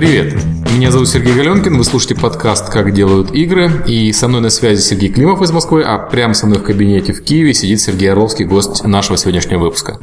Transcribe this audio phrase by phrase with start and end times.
[0.00, 0.34] Привет,
[0.74, 4.80] меня зовут Сергей Галенкин, вы слушаете подкаст «Как делают игры», и со мной на связи
[4.80, 8.46] Сергей Климов из Москвы, а прямо со мной в кабинете в Киеве сидит Сергей Орловский,
[8.46, 9.98] гость нашего сегодняшнего выпуска.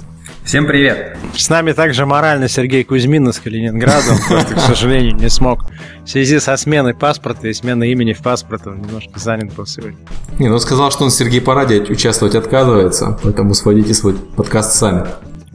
[0.45, 1.17] Всем привет!
[1.35, 4.11] С нами также морально Сергей Кузьмин из Калининграда.
[4.11, 5.65] Он просто, к сожалению, не смог.
[6.05, 9.97] В связи со сменой паспорта и сменой имени в паспорте он немножко занят был сегодня.
[10.37, 15.07] Не, ну он сказал, что он Сергей по участвовать отказывается, поэтому сводите свой подкаст сами.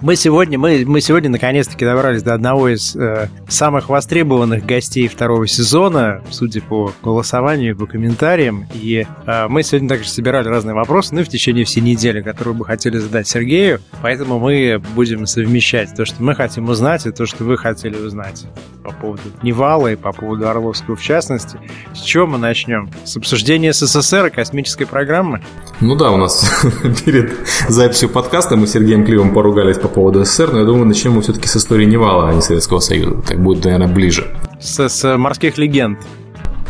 [0.02, 5.46] Мы сегодня, мы, мы сегодня наконец-таки добрались до одного из э, самых востребованных гостей второго
[5.46, 8.66] сезона, судя по голосованию, по комментариям.
[8.74, 12.64] И э, мы сегодня также собирали разные вопросы, ну, в течение всей недели, которые бы
[12.64, 13.78] хотели задать Сергею.
[14.02, 18.46] Поэтому мы будем совмещать то, что мы хотим узнать, и то, что вы хотели узнать
[18.82, 21.60] по поводу Невала и по поводу Орловского в частности.
[21.94, 22.90] С чего мы начнем?
[23.04, 25.42] С обсуждения СССР и космической программы?
[25.80, 26.64] Ну да, у нас
[27.04, 27.32] перед
[27.68, 31.22] записью подкаста мы с Сергеем Климовым поругались по поводу СССР, но я думаю, начнем мы
[31.22, 33.22] все-таки с истории Нивала, а не Советского Союза.
[33.26, 34.26] Так будет, наверное, ближе.
[34.60, 35.98] С, с морских легенд.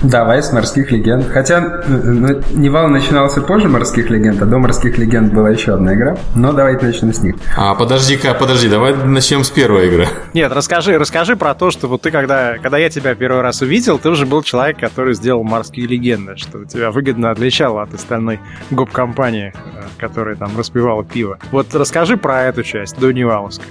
[0.03, 1.27] Давай с морских легенд.
[1.29, 6.17] Хотя ну, Нивал начинался позже морских легенд, а до морских легенд была еще одна игра.
[6.35, 7.37] Но давайте начнем с них.
[7.57, 10.09] А подожди-ка, подожди, давай начнем с первой игры.
[10.35, 13.98] Нет, расскажи, расскажи про то, что вот ты когда, когда я тебя первый раз увидел,
[13.98, 19.53] ты уже был человек, который сделал морские легенды, что тебя выгодно отличало от остальной гоп-компании,
[19.55, 21.39] э, которая там распивала пиво.
[21.51, 23.67] Вот расскажи про эту часть, до Неваловской.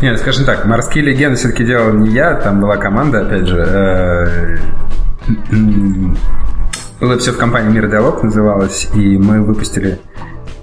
[0.00, 4.60] Нет, скажем так, морские легенды все-таки делал не я, там была команда, опять же.
[7.00, 10.00] Было все в компании «Мир Диалог» называлось, и мы выпустили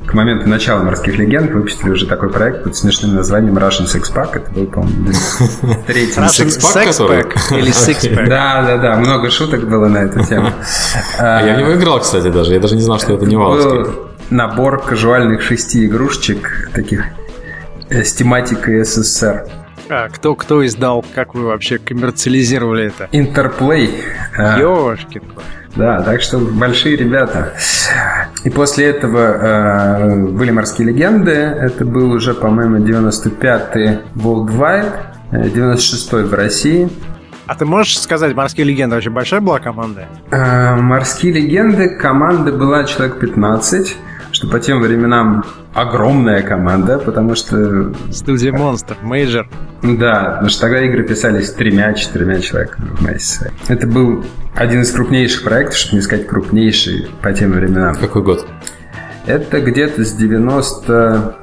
[0.05, 4.37] к моменту начала «Морских легенд» выпустили уже такой проект под смешным названием Russian Six Pack.
[4.37, 5.07] Это был, по-моему,
[5.87, 6.19] третий.
[6.19, 8.27] Russian Six Pack или Six Pack.
[8.27, 8.95] Да, да, да.
[8.97, 10.51] Много шуток было на эту тему.
[11.19, 12.53] А я в него играл, кстати, даже.
[12.53, 13.91] Я даже не знал, что это не Валовский.
[14.29, 17.05] Набор кажуальных шести игрушечек, таких
[17.89, 19.47] э, с тематикой СССР.
[19.87, 21.05] А кто, кто издал?
[21.13, 23.07] Как вы вообще коммерциализировали это?
[23.11, 23.91] Интерплей.
[24.37, 24.59] А.
[24.59, 25.21] Ёшкин.
[25.75, 27.53] Да, так что большие ребята.
[28.43, 31.31] И после этого э, были «Морские легенды».
[31.31, 34.93] Это был уже, по-моему, 95-й Worldwide,
[35.31, 36.89] 96-й в России.
[37.45, 40.05] А ты можешь сказать, «Морские легенды» очень большая была команда?
[40.31, 43.97] Э, «Морские легенды» команда была человек 15
[44.35, 47.93] что по тем временам огромная команда, потому что...
[48.11, 49.47] Студия Монстр, major.
[49.81, 53.51] Да, потому что тогда игры писались тремя-четырьмя человеками вместе.
[53.69, 57.95] Это был один из крупнейших проектов, чтобы не сказать крупнейший по тем временам.
[57.95, 58.45] Какой год?
[59.25, 61.37] Это где-то с 90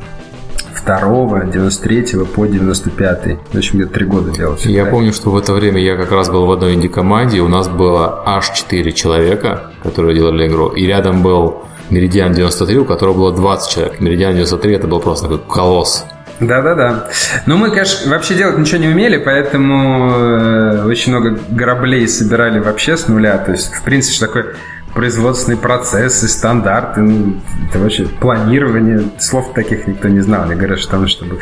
[0.84, 4.56] 92 93 по 95 В общем, где-то три года делал.
[4.64, 7.69] Я помню, что в это время я как раз был в одной инди-команде, у нас
[7.69, 13.32] было аж 4 человека, которые делали игру, и рядом был Меридиан 93, у которого было
[13.34, 14.00] 20 человек.
[14.00, 16.06] Меридиан 93 это был просто такой колосс.
[16.41, 17.08] Да-да-да.
[17.47, 22.97] Ну, мы, конечно, вообще делать ничего не умели, поэтому э, очень много граблей собирали вообще
[22.97, 23.36] с нуля.
[23.38, 24.47] То есть, в принципе, что такое
[24.94, 30.44] производственные процессы, стандарты, ну, это вообще планирование, слов таких никто не знал.
[30.44, 31.41] Они говорят, что там, чтобы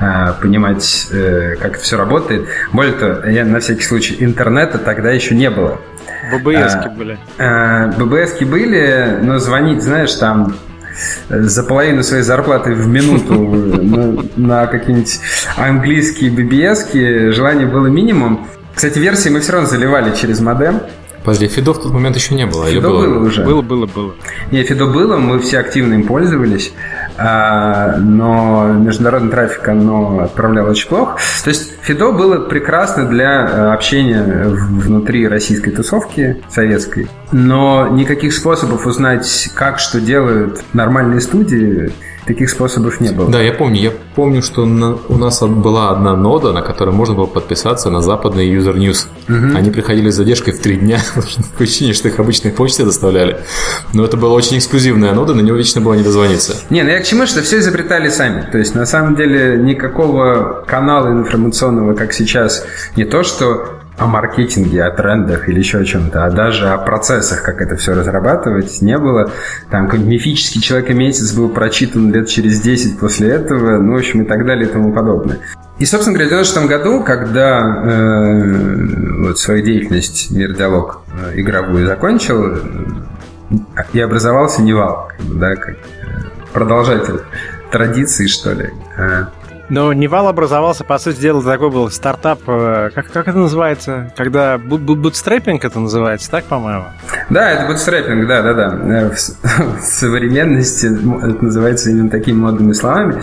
[0.00, 2.46] э, понимать, э, как это все работает.
[2.72, 5.80] Более того, я на всякий случай, интернета тогда еще не было.
[6.38, 7.18] ББСки а, были.
[7.38, 10.54] А, ББСки были, но звонить, знаешь, там
[11.28, 15.20] за половину своей зарплаты в минуту на, на какие-нибудь
[15.56, 18.46] английские BBS желание было минимум.
[18.74, 20.80] Кстати, версии мы все равно заливали через модем.
[21.24, 22.66] Подожди, Фидо в тот момент еще не было?
[22.66, 23.06] Фидо было?
[23.06, 23.44] было уже.
[23.44, 24.14] Было, было, было.
[24.50, 26.72] Не, Фидо было, мы все активно им пользовались,
[27.16, 31.18] а, но международный трафик оно отправляло очень плохо.
[31.44, 38.86] То есть Фидо было прекрасно для э, общения внутри российской тусовки советской, но никаких способов
[38.86, 41.92] узнать, как что делают нормальные студии,
[42.26, 43.28] Таких способов не было.
[43.30, 43.80] Да, я помню.
[43.80, 48.00] Я помню, что на, у нас была одна нода, на которой можно было подписаться на
[48.00, 49.06] западный User News.
[49.28, 49.56] Угу.
[49.56, 53.40] Они приходили с задержкой в три дня, по причине, что их обычные почты доставляли.
[53.92, 56.56] Но это была очень эксклюзивная нода, на него вечно было не дозвониться.
[56.70, 58.48] Не, ну я к чему, что все изобретали сами.
[58.52, 62.64] То есть, на самом деле, никакого канала информационного, как сейчас,
[62.96, 67.42] не то, что о маркетинге, о трендах или еще о чем-то, а даже о процессах,
[67.42, 69.30] как это все разрабатывать, не было.
[69.70, 74.24] Там какой-нибудь мифический человек-месяц был прочитан лет через 10 после этого, ну, в общем, и
[74.24, 75.40] так далее и тому подобное.
[75.78, 81.86] И, собственно говоря, в 96 году, когда э, вот свою деятельность Мир Диалог э, игровую
[81.86, 82.58] закончил, э,
[83.92, 85.76] и образовался Нивал, да, как э,
[86.52, 87.20] продолжатель
[87.70, 88.70] традиции, что ли.
[89.72, 94.12] Но Нивал образовался, по сути дела, такой был стартап, э, как, как это называется?
[94.18, 96.84] Когда bootstrapping это называется, так, по-моему?
[97.30, 98.78] Да, это bootstrapping, да, да, да.
[98.84, 99.16] Э, в,
[99.78, 103.22] в современности это называется именно такими модными словами.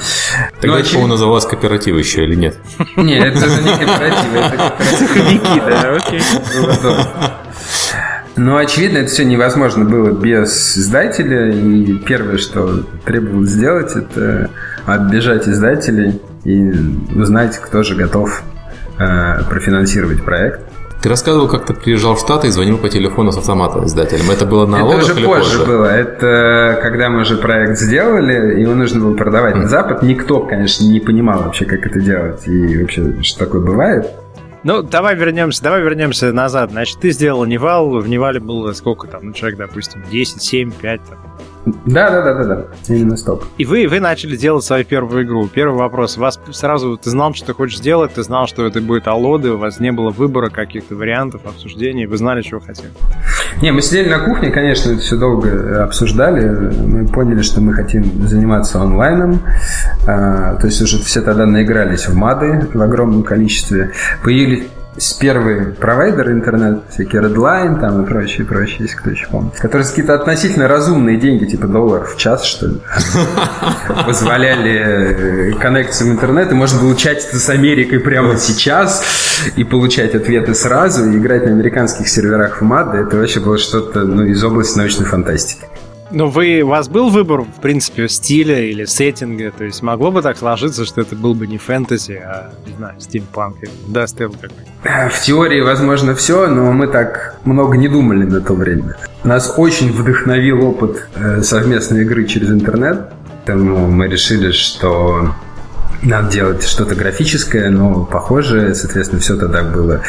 [0.59, 1.07] Тогда Но, это, очевид...
[1.07, 2.57] называлось кооператив еще или нет?
[2.95, 4.57] Нет, это же не кооператив, это
[5.13, 5.63] кооператив.
[5.67, 6.21] да, окей.
[8.37, 11.51] Но, очевидно, это все невозможно было без издателя.
[11.51, 14.49] И первое, что требовалось сделать, это
[14.87, 16.71] отбежать издателей и
[17.15, 18.43] узнать, кто же готов
[18.97, 20.61] э, профинансировать проект.
[21.01, 24.29] Ты рассказывал, как ты приезжал в Штаты и звонил по телефону с автомата издателем.
[24.31, 25.85] Это было на Это уже или позже, позже было.
[25.85, 29.59] Это когда мы уже проект сделали, его нужно было продавать mm.
[29.59, 30.03] на Запад.
[30.03, 34.09] Никто, конечно, не понимал вообще, как это делать и вообще, что такое бывает.
[34.63, 36.71] Ну, давай вернемся, давай вернемся назад.
[36.71, 41.01] Значит, ты сделал Нивал, в Нивале было сколько там, ну, человек, допустим, 10, 7, 5,
[41.09, 41.17] там,
[41.85, 42.65] да, да, да, да, да.
[42.87, 43.45] Именно стоп.
[43.57, 45.47] И вы, вы начали делать свою первую игру.
[45.47, 46.17] Первый вопрос.
[46.17, 49.57] Вас сразу ты знал, что ты хочешь сделать, ты знал, что это будет Аллоды, у
[49.57, 52.89] вас не было выбора каких-то вариантов, обсуждений, вы знали, чего хотели.
[53.61, 56.47] Не, мы сидели на кухне, конечно, это все долго обсуждали.
[56.85, 59.41] Мы поняли, что мы хотим заниматься онлайном.
[60.07, 63.91] А, то есть уже все тогда наигрались в мады в огромном количестве.
[64.23, 64.67] Появились
[65.19, 69.91] первые провайдеры интернет, всякие Redline там и прочие, прочие, если кто еще помнит, которые за
[69.91, 72.81] какие-то относительно разумные деньги, типа долларов в час, что ли,
[74.05, 79.03] позволяли э, коннекцию в интернет, и можно было чатиться с Америкой прямо сейчас
[79.55, 84.01] и получать ответы сразу, и играть на американских серверах в МАД, это вообще было что-то
[84.01, 85.65] ну, из области научной фантастики.
[86.11, 89.51] Ну, вы, у вас был выбор, в принципе, стиля или сеттинга?
[89.51, 92.95] То есть могло бы так сложиться, что это был бы не фэнтези, а, не знаю,
[92.99, 95.13] стимпанк или дастел какой-нибудь?
[95.13, 98.95] В теории, возможно, все, но мы так много не думали на то время.
[99.23, 103.09] Нас очень вдохновил опыт э, совместной игры через интернет.
[103.45, 105.33] Поэтому мы решили, что
[106.01, 110.01] надо делать что-то графическое, но похожее, соответственно, все тогда было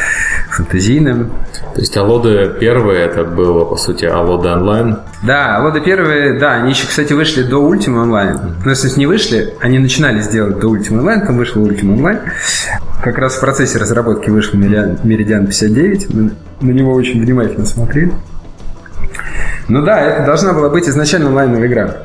[0.51, 1.33] фантазийным.
[1.75, 4.99] То есть Алоды первые, это было, по сути, Алоды онлайн?
[5.23, 8.39] Да, Алоды первые, да, они еще, кстати, вышли до Ultima онлайн.
[8.65, 12.21] Ну, если не вышли, они начинали сделать до Ultima онлайн, там вышел Ultima онлайн.
[13.03, 18.13] Как раз в процессе разработки вышел Meridian 59, мы на него очень внимательно смотрели.
[19.69, 21.97] Ну да, это должна была быть изначально онлайновая игра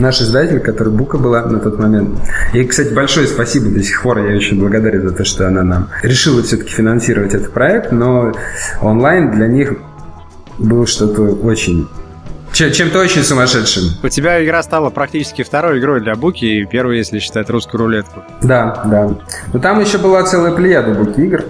[0.00, 2.18] наш издатель, который Бука была на тот момент.
[2.52, 4.18] И, кстати, большое спасибо до сих пор.
[4.18, 8.32] Я очень благодарен за то, что она нам решила все-таки финансировать этот проект, но
[8.80, 9.74] онлайн для них
[10.58, 11.88] был что-то очень
[12.52, 13.84] чем-то очень сумасшедшим.
[14.02, 18.22] У тебя игра стала практически второй игрой для Буки и первой, если считать русскую рулетку.
[18.42, 19.10] Да, да.
[19.52, 21.44] Но там еще была целая плеяда Буки игр.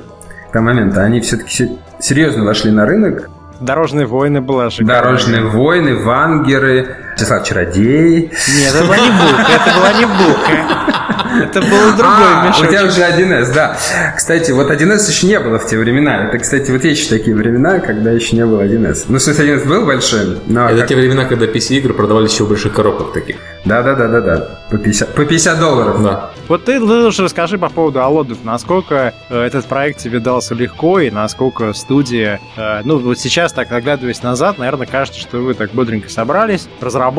[0.52, 1.70] К момента они все-таки
[2.00, 3.30] серьезно вошли на рынок.
[3.60, 5.02] Дорожные войны была шикарная.
[5.02, 8.30] Дорожные войны, вангеры, числа чародей.
[8.30, 11.00] Нет, это была не Бука, это была не Бука.
[11.42, 12.68] Это был другой а, мешочек.
[12.68, 13.76] У тебя уже 1С, да.
[14.16, 16.24] Кстати, вот 1С еще не было в те времена.
[16.24, 19.04] Это, кстати, вот есть еще такие времена, когда еще не было 1С.
[19.08, 20.68] Ну, в смысле, 1С был большой, но...
[20.68, 20.88] Это как...
[20.88, 23.36] те времена, когда PC-игры продавались еще в больших коробках таких.
[23.64, 24.58] Да-да-да-да-да.
[24.70, 26.02] По 50, по 50 долларов.
[26.02, 26.30] Да.
[26.48, 28.38] Вот ты лучше расскажи по поводу Алодов.
[28.44, 32.40] Насколько э, этот проект тебе дался легко и насколько студия...
[32.56, 37.09] Э, ну, вот сейчас, так оглядываясь назад, наверное, кажется, что вы так бодренько собрались, разработали,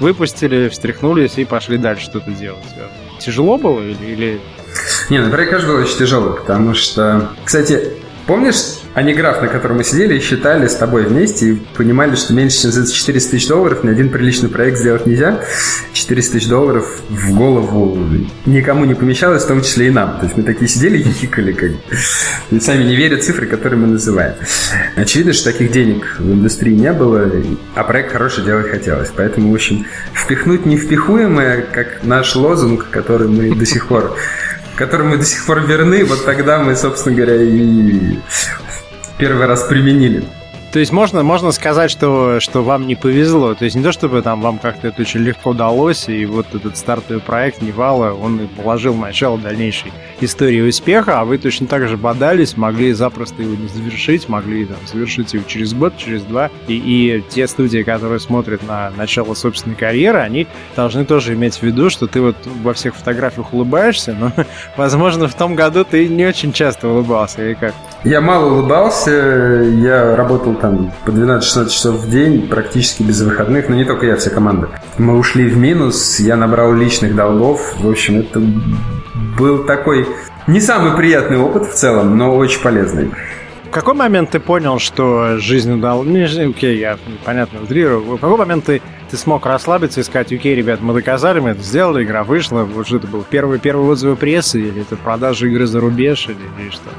[0.00, 2.62] выпустили, встряхнулись и пошли дальше что-то делать.
[3.18, 4.04] Тяжело было или...
[4.04, 4.40] или...
[5.10, 7.30] Не, ну, проект, конечно, был очень тяжелый, потому что...
[7.44, 7.92] Кстати,
[8.26, 12.62] помнишь Аниграф, на котором мы сидели и считали с тобой вместе и понимали, что меньше,
[12.62, 15.40] чем за 400 тысяч долларов ни один приличный проект сделать нельзя.
[15.94, 17.98] 400 тысяч долларов в голову
[18.44, 20.18] никому не помещалось, в том числе и нам.
[20.18, 21.70] То есть мы такие сидели и хихикали, как
[22.50, 24.34] и сами не верят цифры, которые мы называем.
[24.96, 27.30] Очевидно, что таких денег в индустрии не было,
[27.74, 29.10] а проект хороший делать хотелось.
[29.16, 34.16] Поэтому, в общем, впихнуть невпихуемое, как наш лозунг, который мы до сих пор
[34.76, 38.18] которым мы до сих пор верны, вот тогда мы, собственно говоря, и
[39.18, 40.24] первый раз применили.
[40.72, 43.52] То есть можно, можно сказать, что, что вам не повезло.
[43.52, 46.78] То есть не то, чтобы там вам как-то это очень легко удалось, и вот этот
[46.78, 52.56] стартовый проект Невала, он положил начало дальнейшей истории успеха, а вы точно так же бодались,
[52.56, 56.48] могли запросто его не завершить, могли там, завершить его через год, через два.
[56.68, 61.62] И, и те студии, которые смотрят на начало собственной карьеры, они должны тоже иметь в
[61.62, 64.32] виду, что ты вот во всех фотографиях улыбаешься, но,
[64.78, 67.74] возможно, в том году ты не очень часто улыбался, или как?
[68.04, 73.74] Я мало улыбался, я работал там по 12-16 часов в день, практически без выходных, но
[73.74, 74.70] не только я, вся команда.
[74.96, 78.40] Мы ушли в минус, я набрал личных долгов, в общем, это
[79.36, 80.06] был такой
[80.46, 83.10] не самый приятный опыт в целом, но очень полезный.
[83.70, 86.06] какой момент ты понял, что жизнь удалась?
[86.06, 88.16] Ну, окей, я понятно утрирую.
[88.16, 91.62] В какой момент ты, ты смог расслабиться и сказать, окей, ребят, мы доказали, мы это
[91.62, 92.64] сделали, игра вышла.
[92.64, 96.62] Вот что это был первый, первый отзывы прессы, или это продажа игры за рубеж, или,
[96.62, 96.90] или что?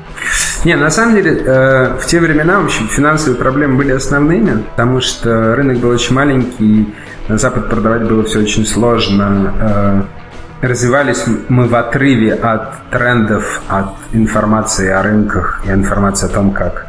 [0.65, 5.55] Не, на самом деле, э, в те времена вообще финансовые проблемы были основными, потому что
[5.55, 6.93] рынок был очень маленький,
[7.27, 9.53] на Запад продавать было все очень сложно.
[9.59, 16.51] Э, развивались мы в отрыве от трендов, от информации о рынках и информации о том,
[16.51, 16.87] как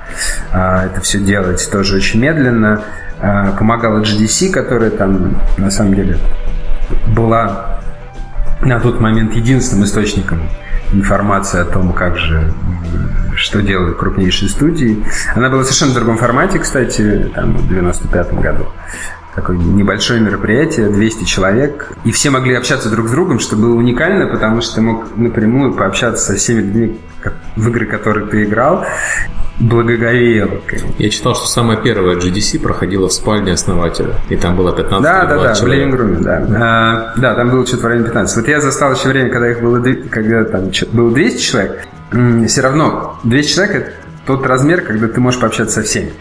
[0.53, 2.83] э, это все делать, тоже очень медленно.
[3.21, 6.19] Э, помогала GDC, которая там, на самом деле,
[7.09, 7.81] была
[8.61, 10.43] на тот момент единственным источником
[10.93, 12.53] информации о том, как же
[13.37, 15.05] что делают крупнейшие студии.
[15.35, 18.69] Она была совершенно в другом формате, кстати, там, в 95 году.
[19.35, 21.93] Такое небольшое мероприятие, 200 человек.
[22.05, 25.75] И все могли общаться друг с другом, что было уникально, потому что ты мог напрямую
[25.75, 27.01] пообщаться со всеми людьми,
[27.57, 28.85] в игры, которые ты играл
[29.59, 30.63] благоговел.
[30.99, 35.27] Я читал, что самая первая GDC проходила в спальне основателя, и там было 15 Да,
[35.27, 35.59] да, да, человек.
[35.61, 36.47] в Ленинг-руме, да.
[36.57, 38.37] А, да, там было что-то в районе 15.
[38.37, 41.87] Вот я застал еще время, когда их было, когда там было 200 человек,
[42.49, 43.93] все равно 200 человек– это
[44.27, 46.13] тот размер, когда ты можешь пообщаться со всеми.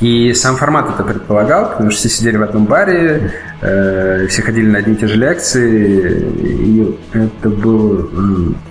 [0.00, 4.70] И сам формат это предполагал, потому что все сидели в одном баре, э, все ходили
[4.70, 8.08] на одни и те же лекции, и это был,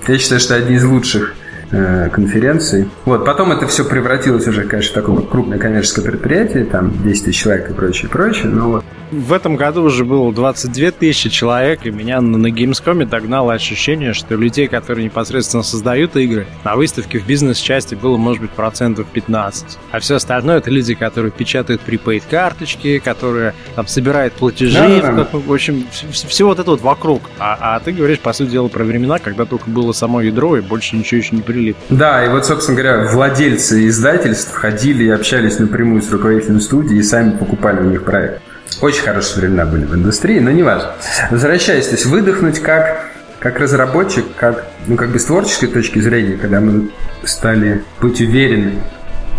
[0.07, 1.35] я считаю, что одни из лучших
[1.69, 2.87] Э, конференций.
[3.03, 7.41] Вот, потом это все превратилось уже, конечно, в такое крупное коммерческое предприятие, там 10 тысяч
[7.41, 8.85] человек и прочее, прочее, но вот.
[9.11, 14.13] В этом году уже было 22 тысячи человек, и меня на, на Gamescom догнало ощущение,
[14.13, 19.77] что людей, которые непосредственно создают игры, на выставке в бизнес-части было, может быть, процентов 15.
[19.91, 25.27] А все остальное это люди, которые печатают prepaid карточки, которые там собирают платежи, да, да,
[25.31, 25.39] да.
[25.39, 27.21] в общем, все вот это вот вокруг.
[27.39, 30.61] А, а ты говоришь, по сути дела, про времена, когда только было само ядро, и
[30.61, 31.77] больше ничего еще не прилип.
[31.89, 37.03] Да, и вот, собственно говоря, владельцы издательств ходили и общались напрямую с руководителем студии и
[37.03, 38.41] сами покупали у них проект.
[38.81, 40.91] Очень хорошие времена были в индустрии, но не важно.
[41.31, 46.37] Возвращаясь, то есть выдохнуть как, как разработчик, как, ну, как бы с творческой точки зрения,
[46.37, 46.89] когда мы
[47.23, 48.83] стали быть уверены,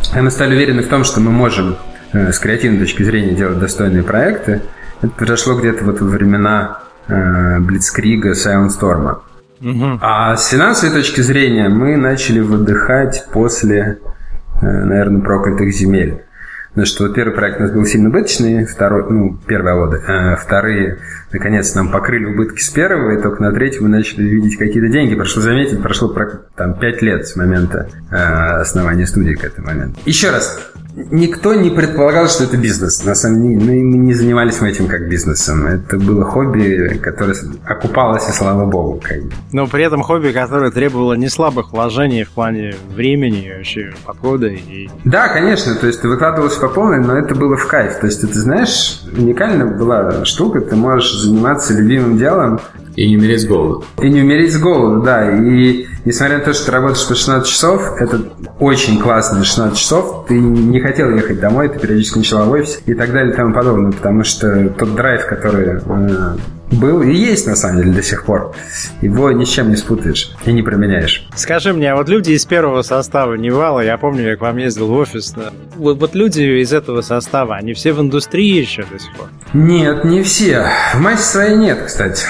[0.08, 1.76] когда мы стали уверены в том, что мы можем
[2.12, 4.62] э, с креативной точки зрения делать достойные проекты,
[5.02, 9.18] это произошло где-то вот во времена э, Блицкрига, Storm.
[10.00, 13.98] А с финансовой точки зрения мы начали выдыхать после,
[14.60, 16.22] э, наверное, проклятых земель.
[16.68, 20.98] Потому что первый проект у нас был сильно убыточный, второй, ну, первые воды, а вторые,
[21.32, 25.14] наконец, нам покрыли убытки с первого, и только на третьем мы начали видеть какие-то деньги.
[25.16, 26.14] Прошло заметить, прошло
[26.54, 29.98] там пять лет с момента э, основания студии к этому моменту.
[30.04, 33.04] Еще раз, никто не предполагал, что это бизнес.
[33.04, 35.66] На самом деле, мы не занимались мы этим как бизнесом.
[35.66, 39.00] Это было хобби, которое окупалось, и слава богу.
[39.02, 39.30] Как бы.
[39.52, 44.48] Но при этом хобби, которое требовало не слабых вложений в плане времени, вообще подхода.
[44.48, 44.88] И...
[45.04, 45.74] Да, конечно.
[45.74, 48.00] То есть ты выкладывался по полной, но это было в кайф.
[48.00, 50.60] То есть ты знаешь, уникальная была штука.
[50.60, 52.60] Ты можешь заниматься любимым делом,
[52.98, 53.84] и не умереть с голоду.
[54.02, 55.30] И не умереть с голоду, да.
[55.38, 58.20] И несмотря на то, что ты работаешь по 16 часов, это
[58.58, 60.26] очень классные 16 часов.
[60.28, 63.54] Ты не хотел ехать домой, ты периодически начала в офис и так далее и тому
[63.54, 63.92] подобное.
[63.92, 66.36] Потому что тот драйв, который э,
[66.70, 68.54] был и есть на самом деле до сих пор.
[69.00, 71.26] Его ни с чем не спутаешь и не променяешь.
[71.34, 74.88] Скажи мне, а вот люди из первого состава Невала, я помню, я к вам ездил
[74.88, 75.34] в офис,
[75.76, 79.28] вот, вот люди из этого состава, они все в индустрии еще до сих пор?
[79.52, 80.66] Нет, не все.
[80.94, 82.26] В массе своей нет, кстати.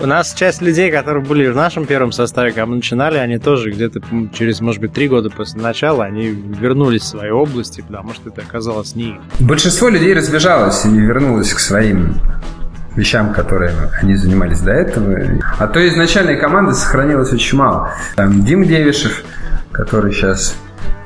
[0.00, 3.72] У нас часть людей, которые были в нашем первом составе, когда мы начинали, они тоже
[3.72, 4.00] где-то
[4.32, 8.42] через, может быть, три года после начала, они вернулись в свои области, потому что это
[8.42, 12.14] оказалось не Большинство людей разбежалось и вернулось к своим
[12.96, 15.16] вещам, которые они занимались до этого.
[15.58, 17.92] А то изначальной команды сохранилось очень мало.
[18.16, 19.24] Там Дим Девишев,
[19.72, 20.56] который сейчас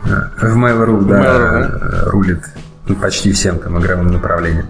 [0.05, 0.09] э,
[0.41, 2.11] в Mail.ru, да, Mail.ru.
[2.11, 2.45] рулит
[2.89, 4.67] ну, почти всем там игровым направлением.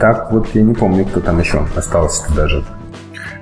[0.00, 2.64] Так вот, я не помню, кто там еще остался даже.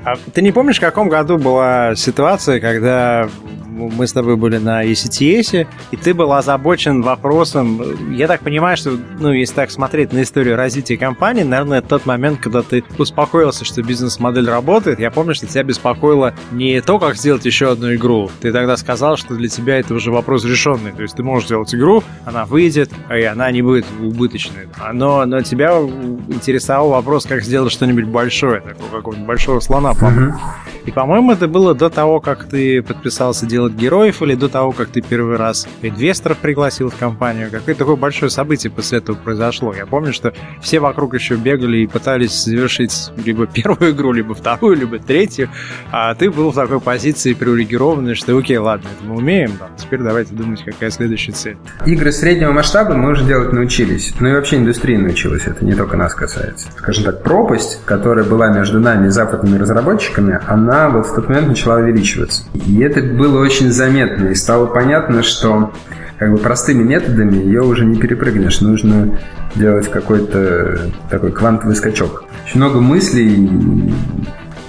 [0.05, 3.29] А ты не помнишь, в каком году была ситуация, когда
[3.73, 7.83] мы с тобой были на ECTS, и ты был озабочен вопросом,
[8.15, 12.07] я так понимаю, что, ну, если так смотреть на историю развития компании, наверное, это тот
[12.07, 15.01] момент, когда ты успокоился, что бизнес-модель работает.
[15.01, 18.31] Я помню, что тебя беспокоило не то, как сделать еще одну игру.
[18.41, 20.93] Ты тогда сказал, что для тебя это уже вопрос решенный.
[20.93, 24.69] То есть ты можешь сделать игру, она выйдет, и она не будет убыточной.
[24.93, 30.33] Но, но тебя интересовал вопрос, как сделать что-нибудь большое, такого какого-нибудь большого слона, по-моему.
[30.33, 30.73] Mm-hmm.
[30.87, 34.89] И, по-моему, это было до того, как ты подписался делать героев, или до того, как
[34.89, 37.51] ты первый раз инвесторов пригласил в компанию.
[37.51, 39.75] Какое такое большое событие после этого произошло.
[39.75, 44.77] Я помню, что все вокруг еще бегали и пытались завершить либо первую игру, либо вторую,
[44.77, 45.51] либо третью,
[45.91, 50.01] а ты был в такой позиции привилегированной, что окей, ладно, это мы умеем, да, теперь
[50.01, 51.57] давайте думать, какая следующая цель.
[51.87, 54.15] Игры среднего масштаба мы уже делать научились.
[54.21, 56.69] Ну и вообще индустрия научилась, это не только нас касается.
[56.77, 61.49] Скажем так, пропасть, которая была между нами и западными разработчиками, она вот в тот момент
[61.49, 62.45] начала увеличиваться.
[62.67, 65.73] И это было очень заметно, и стало понятно, что
[66.19, 68.61] как бы простыми методами ее уже не перепрыгнешь.
[68.61, 69.19] Нужно
[69.55, 72.25] делать какой-то такой квантовый скачок.
[72.47, 73.93] Очень много мыслей,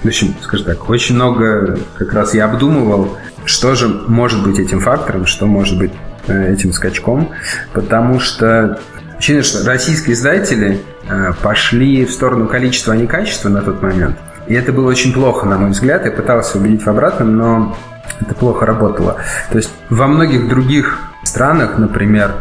[0.02, 4.80] в общем, скажем так, очень много как раз я обдумывал, что же может быть этим
[4.80, 5.92] фактором, что может быть
[6.26, 7.30] э, этим скачком,
[7.72, 8.80] потому что
[9.16, 14.16] ощущение, что российские издатели э, пошли в сторону количества, а не качества на тот момент.
[14.46, 16.04] И это было очень плохо, на мой взгляд.
[16.04, 17.76] Я пытался убедить в обратном, но
[18.20, 19.16] это плохо работало.
[19.50, 22.32] То есть во многих других странах, например,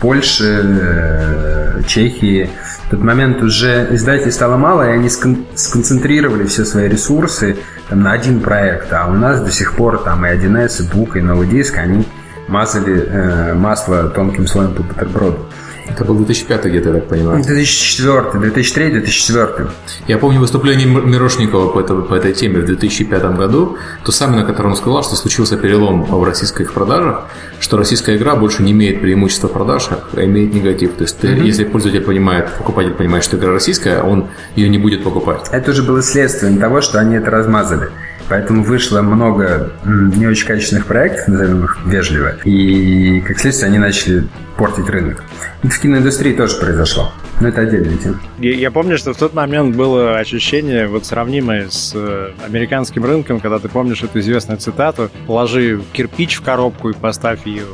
[0.00, 2.50] Польше, э, Чехии,
[2.86, 7.56] в тот момент уже издателей стало мало, и они сконцентрировали все свои ресурсы
[7.88, 8.92] там, на один проект.
[8.92, 12.06] А у нас до сих пор там и 1С, и Бук, и новый диск, они
[12.48, 15.46] мазали э, масло тонким слоем по бутерброду.
[15.86, 17.42] Это был 2005 где-то, я так понимаю.
[17.44, 19.68] 2004, 2003, 2004.
[20.08, 24.46] Я помню выступление Мирошникова по, этой, по этой теме в 2005 году, то самое, на
[24.46, 27.24] котором он сказал, что случился перелом в российских продажах,
[27.60, 30.94] что российская игра больше не имеет преимущества в продажах, а имеет негатив.
[30.94, 31.44] То есть, mm-hmm.
[31.44, 35.48] если пользователь понимает, покупатель понимает, что игра российская, он ее не будет покупать.
[35.52, 37.90] Это уже было следствием того, что они это размазали.
[38.28, 44.26] Поэтому вышло много не очень качественных проектов, назовем их вежливо, и, как следствие, они начали
[44.56, 45.24] портить рынок.
[45.62, 47.12] Это в киноиндустрии тоже произошло.
[47.40, 48.20] Но это отдельная тема.
[48.38, 53.40] Я, я помню, что в тот момент было ощущение вот сравнимое с э, американским рынком,
[53.40, 57.64] когда ты помнишь эту известную цитату «Положи кирпич в коробку и поставь ее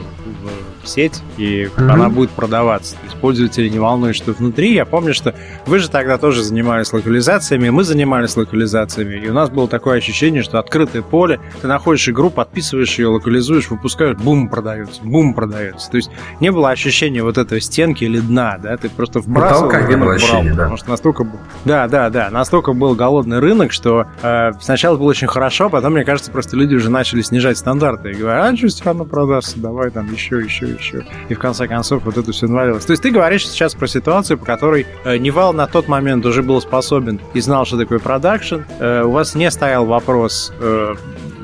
[0.83, 1.91] в сеть, и mm-hmm.
[1.91, 2.95] она будет продаваться.
[2.97, 4.75] То есть пользователи не волнуют, что внутри.
[4.75, 5.35] Я помню, что
[5.67, 10.43] вы же тогда тоже занимались локализациями, мы занимались локализациями, и у нас было такое ощущение,
[10.43, 15.91] что открытое поле, ты находишь игру, подписываешь ее, локализуешь, выпускаешь, бум, продается, бум, продается.
[15.91, 19.89] То есть не было ощущения вот этой стенки или дна, да, ты просто вбрасывал, Потолка
[19.89, 20.57] не было ощущения, да.
[20.57, 25.09] потому что настолько был, да, да, да, настолько был голодный рынок, что э, сначала было
[25.09, 28.69] очень хорошо, потом, мне кажется, просто люди уже начали снижать стандарты и говорят, а что
[28.69, 31.05] все равно продастся, давай там еще, еще, еще.
[31.29, 32.85] И в конце концов вот это все навалилось.
[32.85, 36.43] То есть ты говоришь сейчас про ситуацию, по которой э, Нивал на тот момент уже
[36.43, 38.61] был способен и знал, что такое продакшн.
[38.79, 40.95] Э, у вас не стоял вопрос, э,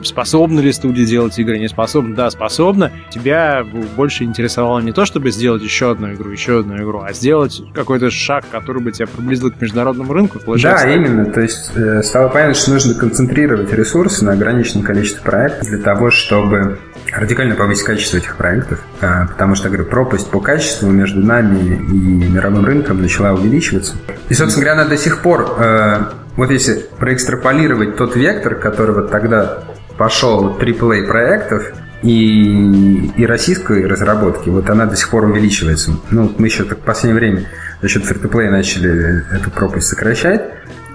[0.03, 2.93] способны ли студии делать игры, не способны, да, способны.
[3.11, 3.65] Тебя
[3.97, 8.11] больше интересовало не то, чтобы сделать еще одну игру, еще одну игру, а сделать какой-то
[8.11, 10.39] шаг, который бы тебя приблизил к международному рынку.
[10.63, 11.27] Да, именно.
[11.27, 11.73] То есть
[12.07, 16.79] стало понятно, что нужно концентрировать ресурсы на ограниченном количестве проектов для того, чтобы
[17.13, 22.29] радикально повысить качество этих проектов, э, потому что, говорю, пропасть по качеству между нами и
[22.29, 23.97] мировым рынком начала увеличиваться.
[24.29, 26.01] И, собственно говоря, она до сих пор, э,
[26.37, 29.63] вот если проэкстраполировать тот вектор, который вот тогда
[29.97, 35.93] пошел AAA проектов, и, и российской разработки, вот она до сих пор увеличивается.
[36.11, 37.47] Ну, мы еще так в последнее время
[37.83, 40.43] за счет фри начали эту пропасть сокращать.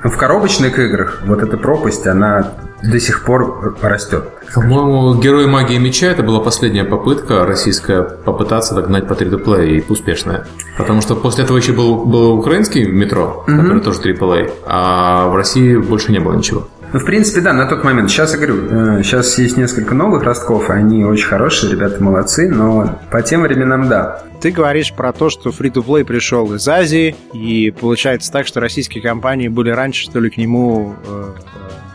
[0.04, 4.26] В коробочных играх вот эта пропасть, она до сих пор растет.
[4.54, 10.46] По-моему, Герои Магии Меча это была последняя попытка российская попытаться догнать по 3D и успешная.
[10.78, 13.58] Потому что после этого еще был, был украинский метро, mm-hmm.
[13.58, 16.67] который тоже AAA, а в России больше не было ничего.
[16.94, 18.10] Ну, в принципе, да, на тот момент.
[18.10, 23.00] Сейчас, я говорю, сейчас э, есть несколько новых ростков, они очень хорошие, ребята молодцы, но
[23.10, 24.24] по тем временам, да.
[24.41, 29.48] Ты говоришь про то, что Free-to-Play пришел из Азии, и получается так, что российские компании
[29.48, 31.32] были раньше, что ли, к нему э,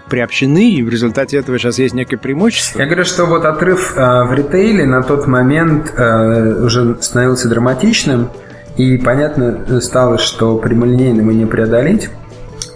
[0.09, 2.79] приобщены, и в результате этого сейчас есть некое преимущество?
[2.79, 8.31] Я говорю, что вот отрыв э, в ритейле на тот момент э, уже становился драматичным,
[8.77, 12.11] и понятно стало, что прямолинейно мы не преодолеть.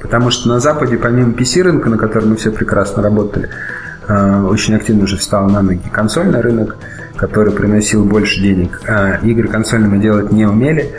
[0.01, 3.51] Потому что на Западе, помимо PC-рынка, на котором мы все прекрасно работали,
[4.09, 6.77] э, очень активно уже встал на ноги консольный рынок,
[7.17, 8.81] который приносил больше денег.
[8.87, 10.91] Э, игры консольные мы делать не умели.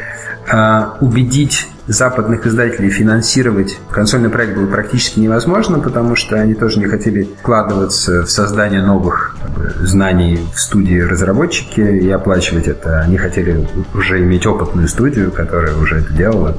[0.52, 6.86] Э, убедить западных издателей финансировать консольный проект было практически невозможно, потому что они тоже не
[6.86, 9.36] хотели вкладываться в создание новых
[9.82, 13.01] знаний в студии разработчики и оплачивать это.
[13.01, 16.58] Они хотели уже иметь опытную студию, которая уже это делала.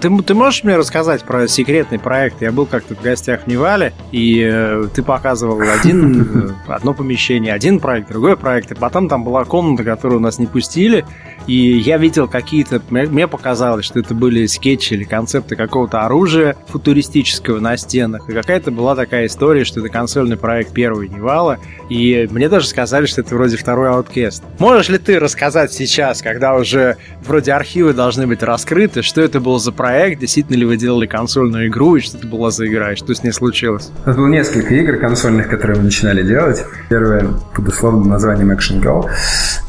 [0.00, 2.40] Ты, ты можешь мне рассказать про секретный проект?
[2.40, 7.80] Я был как-то в гостях в Невале, и э, ты показывал один, одно помещение, один
[7.80, 11.04] проект, другой проект, и потом там была комната, которую нас не пустили,
[11.46, 12.80] и я видел какие-то...
[12.90, 18.70] Мне показалось, что это были скетчи или концепты какого-то оружия футуристического на стенах, и какая-то
[18.70, 21.58] была такая история, что это консольный проект первого Невала,
[21.90, 24.42] и мне даже сказали, что это вроде второй Outcast.
[24.60, 29.58] Можешь ли ты рассказать сейчас, когда уже вроде архивы должны быть раскрыты, что это был
[29.64, 32.96] за проект, действительно ли вы делали консольную игру, и что это была за игра, и
[32.96, 33.90] что с ней случилось?
[34.04, 36.64] У нас было несколько игр консольных, которые мы начинали делать.
[36.88, 39.08] Первая под условным названием Action Go.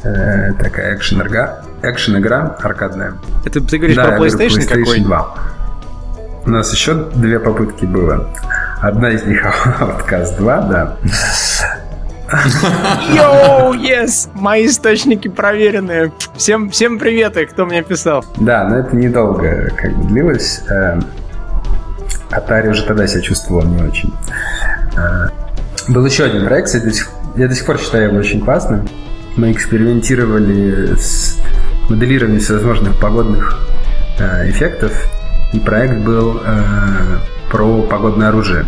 [0.04, 3.14] Э, такая экшен-игра, экшен-игра аркадная.
[3.44, 5.00] Это ты говоришь да, про PlayStation, PlayStation какой?
[5.00, 5.34] 2.
[6.46, 8.30] У нас еще две попытки было.
[8.80, 9.44] Одна из них
[9.80, 10.96] Outcast 2, да.
[12.28, 14.28] Йоу, yes!
[14.34, 16.12] Мои источники проверенные.
[16.36, 18.24] Всем, всем привет, и кто мне писал.
[18.38, 20.60] Да, но это недолго как бы длилось.
[20.68, 20.98] Э,
[22.30, 24.12] Atari уже тогда себя чувствовал не очень.
[24.96, 25.28] Э,
[25.88, 28.88] Был еще один проект, кстати, до сих- я до сих пор считаю его очень классным.
[29.36, 31.38] Мы экспериментировали с
[31.88, 33.56] моделированием всевозможных погодных
[34.18, 34.92] э, эффектов,
[35.52, 37.18] и проект был э,
[37.52, 38.64] про погодное оружие.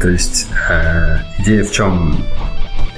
[0.00, 0.48] То есть
[1.38, 2.16] идея в чем?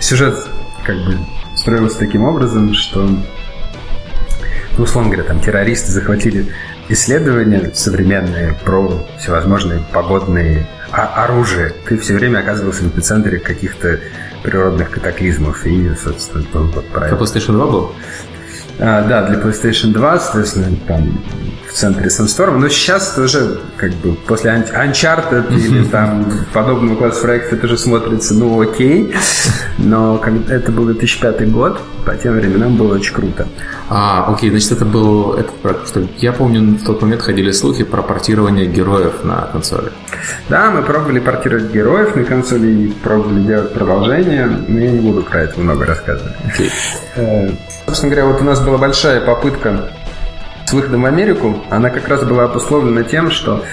[0.04, 0.36] Сюжет
[0.84, 1.16] как бы
[1.56, 3.06] строился таким образом, что
[4.76, 6.52] ну, условно говоря, там террористы захватили
[6.90, 11.72] исследования современные про всевозможные погодные о- оружия.
[11.88, 13.98] Ты все время оказывался в эпицентре каких-то
[14.42, 15.64] природных катаклизмов.
[15.64, 17.18] И, собственно, был вот Про проект.
[17.22, 17.92] PlayStation 2 был?
[18.80, 21.18] А, да, для PlayStation 2, соответственно, там
[21.74, 22.58] в центре Sunstorm.
[22.58, 27.76] Но сейчас тоже, как бы, после Un- Uncharted или там подобного класса проектов это уже
[27.78, 29.12] смотрится, ну, окей.
[29.78, 33.48] Но это был 2005 год, по тем временам было очень круто.
[33.90, 37.82] А, окей, значит, это был этот проект, что я помню, в тот момент ходили слухи
[37.82, 39.90] про портирование героев на консоли.
[40.48, 45.22] Да, мы пробовали портировать героев на консоли и пробовали делать продолжение, но я не буду
[45.24, 46.34] про это много рассказывать.
[46.46, 46.70] Окей.
[47.16, 47.50] Э,
[47.86, 49.90] Собственно говоря, вот у нас была большая попытка
[50.66, 51.62] с выходом в Америку.
[51.70, 53.64] Она как раз была обусловлена тем, что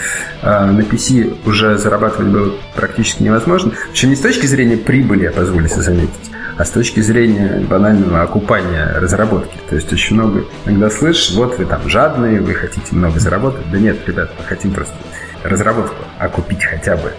[0.41, 3.71] э, на PC уже зарабатывать было практически невозможно.
[3.91, 8.21] Причем не с точки зрения прибыли, я позволю себе заметить, а с точки зрения банального
[8.21, 9.57] окупания разработки.
[9.69, 13.69] То есть очень много иногда слышишь, вот вы там жадные, вы хотите много заработать.
[13.71, 14.95] Да нет, ребят, мы хотим просто
[15.43, 17.11] разработку окупить хотя бы.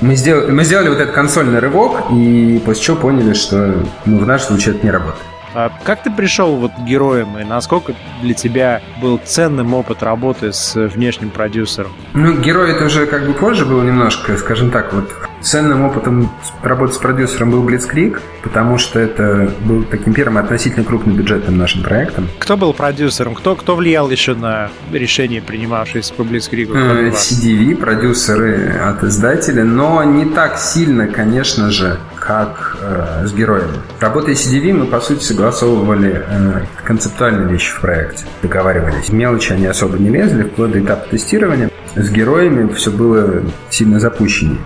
[0.00, 4.26] Мы сделали, мы сделали вот этот консольный рывок, и после чего поняли, что ну, в
[4.26, 5.24] нашем случае это не работает.
[5.54, 10.52] А как ты пришел вот к героям, и насколько для тебя был ценным опыт работы
[10.52, 11.92] с внешним продюсером?
[12.14, 15.10] Ну, герой это уже как бы позже было немножко, скажем так, вот
[15.42, 16.30] ценным опытом
[16.62, 21.82] работы с продюсером был Blitzkrieg, потому что это был таким первым относительно крупным бюджетным нашим
[21.82, 22.28] проектом.
[22.38, 23.34] Кто был продюсером?
[23.34, 26.74] Кто, кто влиял еще на решение, принимавшееся по Блицкригу?
[26.74, 27.10] Э?
[27.10, 33.78] CDV, продюсеры от издателя, но не так сильно, конечно же, как э, с героями.
[34.00, 39.10] Работая с CDV, мы, по сути, согласовывали э, концептуальные вещи в проекте, договаривались.
[39.10, 41.68] Мелочи они особо не лезли, вплоть до этапа тестирования.
[41.96, 44.60] С героями все было сильно запущеннее.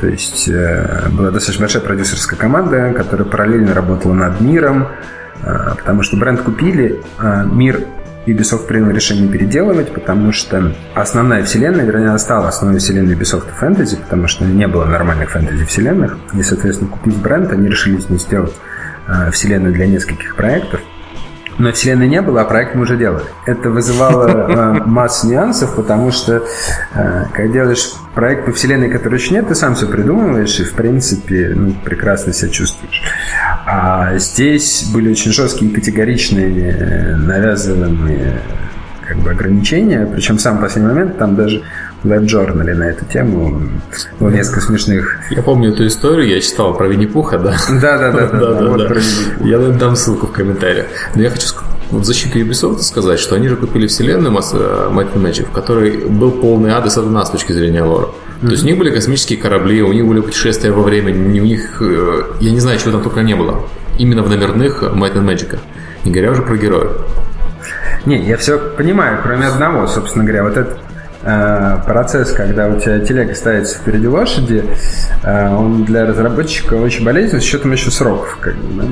[0.00, 4.88] То есть э, была достаточно большая продюсерская команда, которая параллельно работала над миром,
[5.42, 7.86] э, потому что бренд купили, а мир
[8.32, 13.96] Ubisoft принял решение переделывать, потому что основная вселенная, вернее, она стала основной вселенной Ubisoft фэнтези,
[13.96, 16.18] потому что не было нормальных фэнтези-вселенных.
[16.34, 18.54] И, соответственно, купив бренд, они решили из него сделать
[19.06, 20.80] э, вселенную для нескольких проектов.
[21.58, 23.24] Но вселенной не было, а проект мы уже делали.
[23.44, 26.44] Это вызывало э, массу нюансов, потому что,
[26.94, 30.72] э, когда делаешь проект по вселенной, которой еще нет, ты сам все придумываешь и, в
[30.74, 33.02] принципе, ну, прекрасно себя чувствуешь.
[33.66, 38.40] А здесь были очень жесткие, категоричные, э, навязанные
[39.06, 41.62] как бы ограничения, причем в самый последний момент там даже
[42.04, 43.60] веб-журнале на эту тему
[44.20, 45.18] было несколько смешных.
[45.30, 47.56] Я помню эту историю, я читал про Винни-Пуха, да?
[47.68, 49.00] Да-да-да.
[49.40, 50.86] Я дам ссылку в комментариях.
[51.14, 51.48] Но я хочу
[51.90, 55.96] в защиту Ubisoft сказать, что они же купили вселенную э, Might and Magic, в которой
[56.08, 58.08] был полный ад и сатана с точки зрения лора.
[58.40, 61.78] То есть у них были космические корабли, у них были путешествия во времени, у них,
[61.80, 63.62] э, я не знаю, чего там только не было.
[63.98, 65.58] Именно в номерных Might and Magic.
[66.04, 66.92] Не говоря уже про героев.
[68.06, 70.78] Не, я все понимаю, кроме одного, собственно говоря, вот этот
[71.86, 74.64] процесс, когда у тебя телега ставится впереди лошади,
[75.24, 78.38] э, он для разработчика очень болезненный с учетом еще сроков.
[78.40, 78.88] Как бы, да?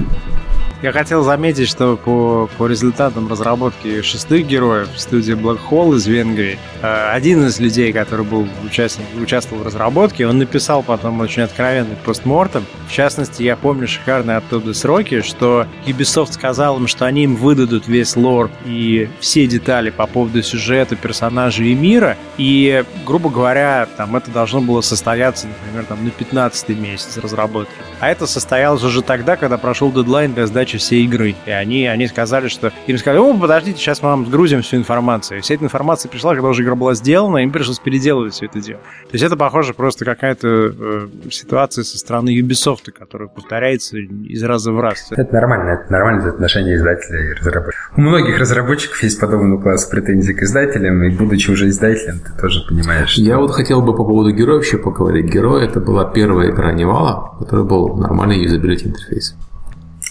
[0.82, 6.58] Я хотел заметить, что по, по результатам разработки шестых героев студии Black Hole из Венгрии,
[6.82, 11.96] э, один из людей, который был участник, участвовал в разработке, он написал потом очень откровенный
[12.04, 12.66] постмортом.
[12.88, 17.88] В частности, я помню шикарные оттуда сроки, что Ubisoft сказал им, что они им выдадут
[17.88, 24.14] весь лор и все детали по поводу сюжета, персонажей и мира, и, грубо говоря, там
[24.14, 27.72] это должно было состояться, например, там на 15 месяц разработки.
[27.98, 31.34] А это состоялось уже тогда, когда прошел дедлайн для сдачи всей игры.
[31.46, 32.72] И они, они сказали, что...
[32.86, 35.38] Им сказали, о, подождите, сейчас мы вам сгрузим всю информацию.
[35.38, 38.60] И вся эта информация пришла, когда уже игра была сделана, им пришлось переделывать все это
[38.60, 38.80] дело.
[39.02, 44.72] То есть это, похоже, просто какая-то э, ситуация со стороны Ubisoft, которая повторяется из раза
[44.72, 45.06] в раз.
[45.10, 47.92] Это нормально, это нормальное отношение издателя и разработчика.
[47.96, 52.60] У многих разработчиков есть подобный класс претензий к издателям, и будучи уже издателем, ты тоже
[52.68, 53.10] понимаешь.
[53.10, 53.22] Что...
[53.22, 55.26] Я вот хотел бы по поводу героев еще поговорить.
[55.26, 59.36] Герой это была первая игра Невала, который был нормальный юзабилити интерфейс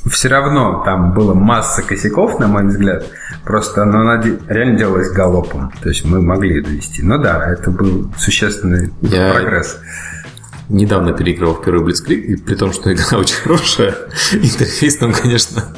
[0.09, 3.05] все равно там было масса косяков, на мой взгляд.
[3.43, 5.71] Просто она реально делалась галопом.
[5.81, 7.03] То есть мы могли довести.
[7.03, 9.33] Но да, это был существенный Я...
[9.33, 9.79] прогресс
[10.69, 13.95] недавно переиграл первый Блицкрик, и при том, что игра очень хорошая,
[14.33, 15.75] интерфейс там, конечно,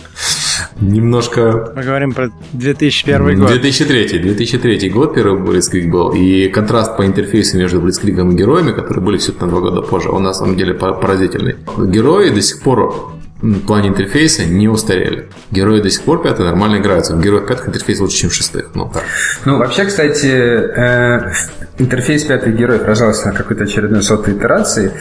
[0.79, 1.73] немножко...
[1.75, 3.49] Мы говорим про 2001 год.
[3.49, 9.03] 2003, 2003 год первый Блицкрик был, и контраст по интерфейсу между Блицкриком и героями, которые
[9.03, 11.55] были все на два года позже, он на самом деле поразительный.
[11.77, 15.27] Герои до сих пор в плане интерфейса не устарели.
[15.51, 17.15] Герои до сих пор пятые нормально играются.
[17.15, 18.71] В героях пятых интерфейс лучше, чем в шестых.
[18.73, 19.03] Ну, так.
[19.45, 21.31] ну вообще, кстати, э,
[21.77, 24.91] интерфейс пятых героев рождался на какой-то очередной сотой итерации.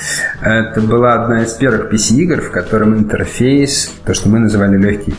[0.42, 5.14] Это была одна из первых PC-игр, в котором интерфейс, то, что мы называли легкий,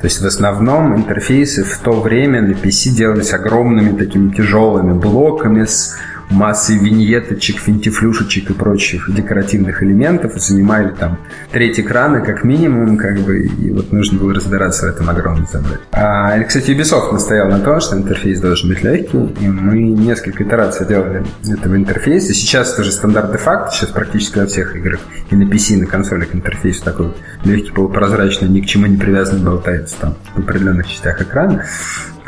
[0.00, 5.64] то есть в основном интерфейсы в то время на PC делались огромными такими тяжелыми блоками
[5.64, 5.96] с
[6.30, 11.18] массой виньеточек, финтифлюшечек и прочих декоративных элементов и занимали там
[11.52, 15.80] треть экрана как минимум, как бы, и вот нужно было разбираться в этом огромном забрать.
[15.92, 20.86] А, кстати, Ubisoft настоял на том, что интерфейс должен быть легкий, и мы несколько итераций
[20.86, 22.34] делали этого интерфейса.
[22.34, 25.86] Сейчас это уже стандарт де-факто, сейчас практически во всех играх и на PC, и на
[25.86, 27.12] консолях интерфейс такой
[27.44, 31.64] легкий, полупрозрачный, ни к чему не привязанный болтается там в определенных частях экрана.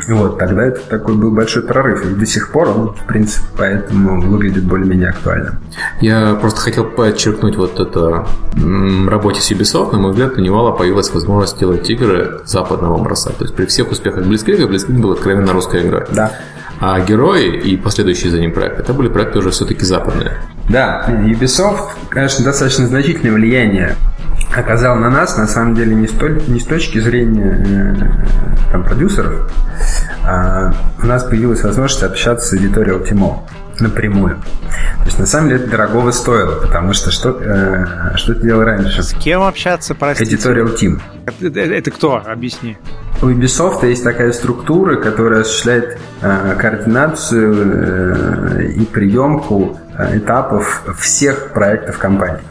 [0.07, 2.05] Вот, тогда это такой был большой прорыв.
[2.05, 5.59] И до сих пор он, в принципе, поэтому выглядит более-менее актуальным.
[6.01, 8.27] Я просто хотел подчеркнуть вот это
[9.09, 13.31] работе с Ubisoft, на мой взгляд, у Невала появилась возможность делать игры западного образца.
[13.31, 16.05] То есть при всех успехах Blitzkrieg, Blitzkrieg был откровенно русская игра.
[16.11, 16.31] Да.
[16.79, 20.37] А герои и последующие за ним проекты, это были проекты уже все-таки западные.
[20.69, 23.95] Да, Ubisoft, конечно, достаточно значительное влияние
[24.55, 29.51] оказал на нас, на самом деле, не, столь, не с точки зрения э, там, продюсеров,
[30.25, 33.41] а у нас появилась возможность общаться с аудиторией Ultimo
[33.81, 34.37] напрямую.
[34.99, 38.63] То есть, на самом деле, это дорогого стоило, потому что что, э, что ты делал
[38.63, 39.03] раньше?
[39.03, 40.35] С кем общаться, простите?
[40.35, 40.99] Editorial Team.
[41.41, 42.21] Это, это кто?
[42.25, 42.77] Объясни.
[43.21, 51.51] У Ubisoft есть такая структура, которая осуществляет э, координацию э, и приемку э, этапов всех
[51.51, 52.41] проектов компании.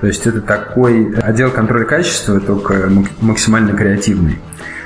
[0.00, 4.38] То есть это такой отдел контроля качества, только максимально креативный.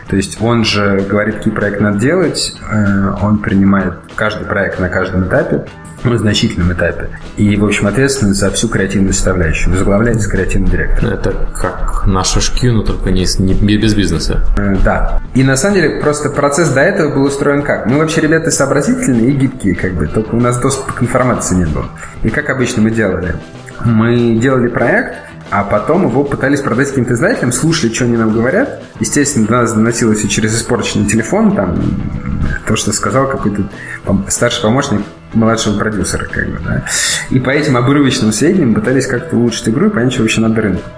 [0.08, 4.88] То есть он же говорит, какие проекты надо делать, э, он принимает каждый проект на
[4.88, 5.64] каждом этапе,
[6.04, 7.08] на значительном этапе.
[7.36, 9.72] И, в общем, ответственность за всю креативную составляющую.
[9.72, 11.12] Возглавляется креативный директор.
[11.12, 14.44] Это как наша HQ, но только не, не без бизнеса.
[14.58, 15.22] Э, да.
[15.34, 17.86] И на самом деле просто процесс до этого был устроен как?
[17.86, 21.66] Мы вообще ребята сообразительные и гибкие, как бы, только у нас доступа к информации не
[21.66, 21.86] было.
[22.22, 23.36] И как обычно мы делали?
[23.84, 25.16] Мы делали проект,
[25.50, 28.82] а потом его пытались продать каким-то издателям, слушали, что они нам говорят.
[28.98, 31.78] Естественно, до нас доносилось и через испорченный телефон, там,
[32.66, 33.68] то, что сказал какой-то
[34.28, 35.02] старший помощник
[35.34, 36.84] младшего продюсера, как бы, да.
[37.30, 40.88] И по этим обрывочным сведениям пытались как-то улучшить игру и понять, что вообще надо рынку.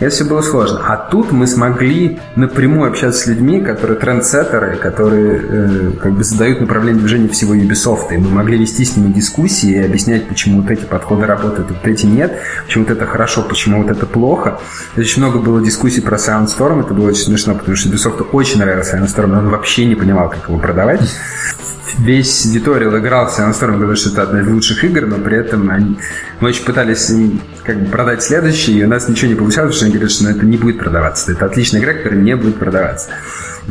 [0.00, 0.80] Это все было сложно.
[0.86, 6.60] А тут мы смогли напрямую общаться с людьми, которые трендсеттеры, которые э, как бы задают
[6.62, 8.12] направление движения всего Ubisoft.
[8.14, 11.86] И мы могли вести с ними дискуссии и объяснять, почему вот эти подходы работают, вот
[11.86, 14.58] эти нет, почему вот это хорошо, почему вот это плохо.
[14.96, 18.96] Очень много было дискуссий про Soundstorm, это было очень смешно, потому что Ubisoft очень нравился
[18.96, 21.02] Soundstorm, но он вообще не понимал, как его продавать
[21.98, 25.70] весь Editorial игрался на сторону, говорит, что это одна из лучших игр, но при этом
[25.70, 25.98] они,
[26.40, 27.12] мы очень пытались
[27.64, 30.24] как бы продать следующий, и у нас ничего не получалось, потому что они говорят, что
[30.24, 31.32] ну, это не будет продаваться.
[31.32, 33.10] Это отличная игра, которая не будет продаваться.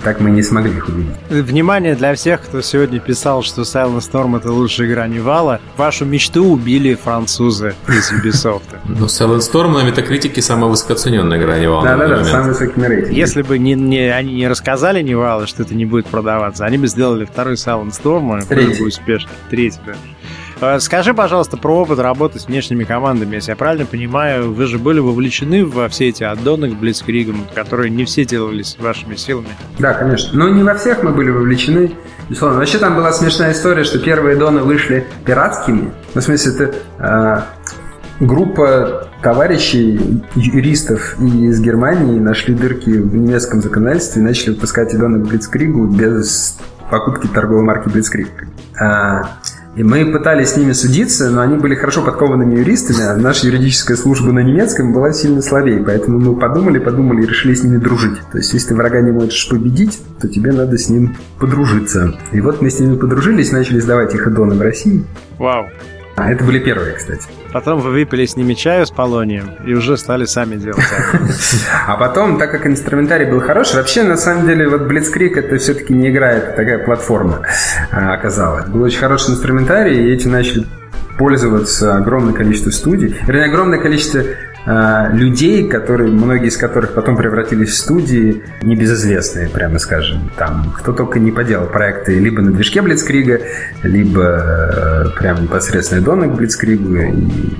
[0.03, 1.15] Так мы не смогли их увидеть.
[1.29, 5.59] Внимание для всех, кто сегодня писал, что Silent Storm это лучшая игра Невала.
[5.77, 8.61] Вашу мечту убили французы из Ubisoft.
[8.85, 11.83] Ну, Silent Storm на метакритике самая высокооцененная игра Невала.
[11.83, 13.11] Да-да-да, самый высокий рейтинг.
[13.11, 16.87] Если бы не, не, они не рассказали Невала, что это не будет продаваться, они бы
[16.87, 19.31] сделали второй Silent Storm, который бы успешный.
[19.49, 19.93] Третий, да.
[20.61, 23.35] Э, скажи, пожалуйста, про опыт работы с внешними командами.
[23.35, 27.89] Если я правильно понимаю, вы же были вовлечены во все эти аддоны к Блицкригам, которые
[27.89, 29.49] не все делались вашими силами.
[29.77, 30.37] Да, конечно.
[30.37, 31.91] Но не во всех мы были вовлечены.
[32.27, 32.59] Безусловно.
[32.59, 35.91] Вообще там была смешная история, что первые доны вышли пиратскими.
[36.13, 37.41] Ну, в смысле, это э,
[38.19, 45.27] группа товарищей, юристов из Германии нашли дырки в немецком законодательстве и начали выпускать идоны к
[45.27, 46.57] Блицкригу без
[46.89, 48.29] покупки торговой марки Blitzkrieg.
[48.79, 49.37] А,
[49.75, 53.95] и мы пытались с ними судиться, но они были хорошо подкованными юристами, а наша юридическая
[53.95, 55.83] служба на немецком была сильно слабее.
[55.85, 58.19] Поэтому мы подумали, подумали и решили с ними дружить.
[58.31, 62.13] То есть, если ты врага не можешь победить, то тебе надо с ним подружиться.
[62.31, 65.05] И вот мы с ними подружились, начали сдавать их аддоны в России.
[65.37, 65.67] Вау.
[66.15, 67.23] А это были первые, кстати.
[67.51, 70.83] Потом вы выпили с ними чаю с полонием и уже стали сами делать.
[71.87, 75.93] А потом, так как инструментарий был хороший, вообще, на самом деле, вот Blitzkrieg это все-таки
[75.93, 77.41] не играет, такая платформа
[77.91, 78.65] а, оказалась.
[78.65, 80.65] Был очень хороший инструментарий, и эти начали
[81.17, 83.15] пользоваться огромное количество студий.
[83.27, 84.21] Вернее, огромное количество
[85.13, 90.31] людей, которые, многие из которых потом превратились в студии небезызвестные, прямо скажем.
[90.37, 93.41] Там кто только не поделал проекты либо на движке Блицкрига,
[93.83, 96.95] либо э, прям непосредственно Дона к Блицкригу.
[96.95, 97.13] И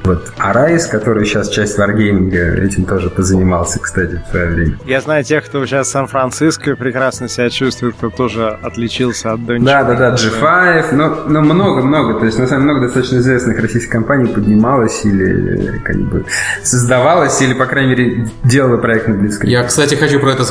[0.04, 2.32] вот Арайс, который сейчас часть Wargaming,
[2.64, 4.78] этим тоже позанимался, кстати, в свое время.
[4.86, 9.72] Я знаю тех, кто сейчас в Сан-Франциско прекрасно себя чувствует, кто тоже отличился от Дончика.
[9.72, 13.60] Да, да, да, G5, но, но много-много, то есть на самом деле много достаточно известных
[13.60, 16.26] российских компаний поднималось или как бы
[16.62, 16.99] создавалось,
[17.42, 19.50] или, по крайней мере, делало проект на Blitzkrieg.
[19.50, 20.44] Я, кстати, хочу про это...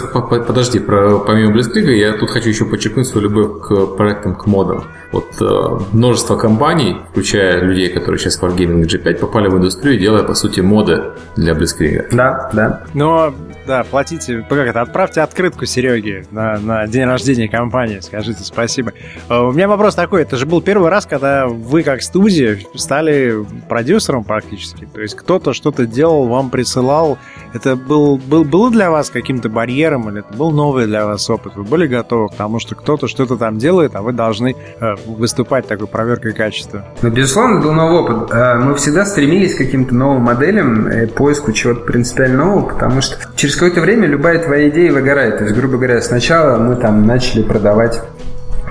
[0.47, 4.85] Подожди, про, помимо Blitzkrieg, я тут хочу еще подчеркнуть свою любовь к проектам, к модам.
[5.13, 10.23] Вот э, множество компаний, включая людей, которые сейчас в Wargaming G5, попали в индустрию, делая,
[10.23, 11.03] по сути, моды
[11.37, 12.09] для Blitzkrieg.
[12.13, 12.83] Да, да.
[12.95, 13.35] Но
[13.69, 18.95] да, платите, как это, отправьте открытку Сереге на, на день рождения компании, скажите спасибо.
[19.29, 23.35] А, у меня вопрос такой, это же был первый раз, когда вы как студия стали
[23.69, 27.19] продюсером практически, то есть кто-то что-то делал, вам присылал,
[27.53, 31.55] это был, был, было для вас каким-то барьером или это был новый для вас опыт?
[31.57, 35.67] Вы были готовы к тому, что кто-то что-то там делает, а вы должны э, выступать
[35.67, 36.87] такой проверкой качества?
[37.03, 38.31] Ну, безусловно, был новый опыт.
[38.33, 43.17] А, мы всегда стремились к каким-то новым моделям, и поиску чего-то принципиально нового, потому что
[43.37, 45.39] через какое-то время любая твоя идея выгорает.
[45.39, 48.01] То есть, грубо говоря, сначала мы там начали продавать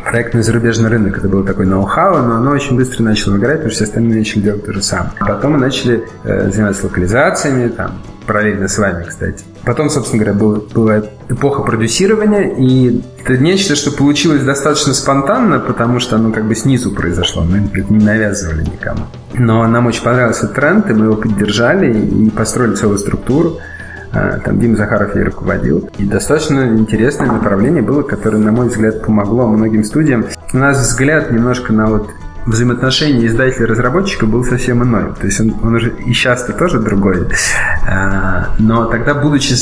[0.10, 1.18] проектный зарубежный рынок.
[1.18, 4.42] Это было такой ноу-хау, но оно очень быстро начало выгорать, потому что все остальные начали
[4.42, 5.12] делать то же самое.
[5.20, 9.44] Потом мы начали э, заниматься локализациями, там, параллельно с вами, кстати.
[9.66, 16.00] Потом, собственно говоря, был, была эпоха продюсирования, и это нечто, что получилось достаточно спонтанно, потому
[16.00, 19.08] что оно как бы снизу произошло, мы это не навязывали никому.
[19.34, 23.60] Но нам очень понравился тренд, и мы его поддержали и построили целую структуру.
[24.18, 25.90] А, там Дима Захаров ей руководил.
[25.98, 30.26] И достаточно интересное направление было, которое, на мой взгляд, помогло многим студиям.
[30.54, 32.10] У нас взгляд немножко на вот
[32.48, 35.14] взаимоотношения издателя и разработчика был совсем иной.
[35.20, 37.28] То есть он, он уже и сейчас-то тоже другой.
[37.88, 39.54] А, но тогда, будучи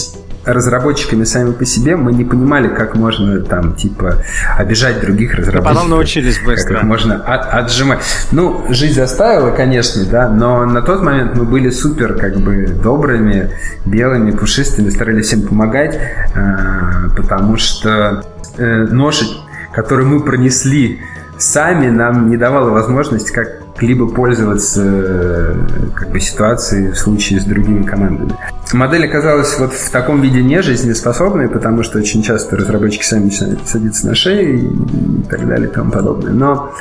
[0.45, 4.23] разработчиками сами по себе, мы не понимали, как можно там, типа,
[4.57, 5.75] обижать других разработчиков.
[5.75, 6.75] Потом научились быстро.
[6.75, 7.99] Как можно от, отжимать.
[8.31, 13.51] Ну, жизнь заставила, конечно, да, но на тот момент мы были супер, как бы, добрыми,
[13.85, 18.23] белыми, пушистыми, старались всем помогать, э, потому что
[18.57, 19.25] э, ноша,
[19.73, 20.99] которую мы пронесли
[21.37, 25.55] сами, нам не давала возможность как либо пользоваться э,
[25.95, 28.31] как бы, ситуацией в случае с другими командами.
[28.73, 33.67] Модель оказалась вот в таком виде не жизнеспособной, потому что очень часто разработчики сами начинают
[33.67, 36.31] садиться на шею и так далее и тому подобное.
[36.31, 36.71] Но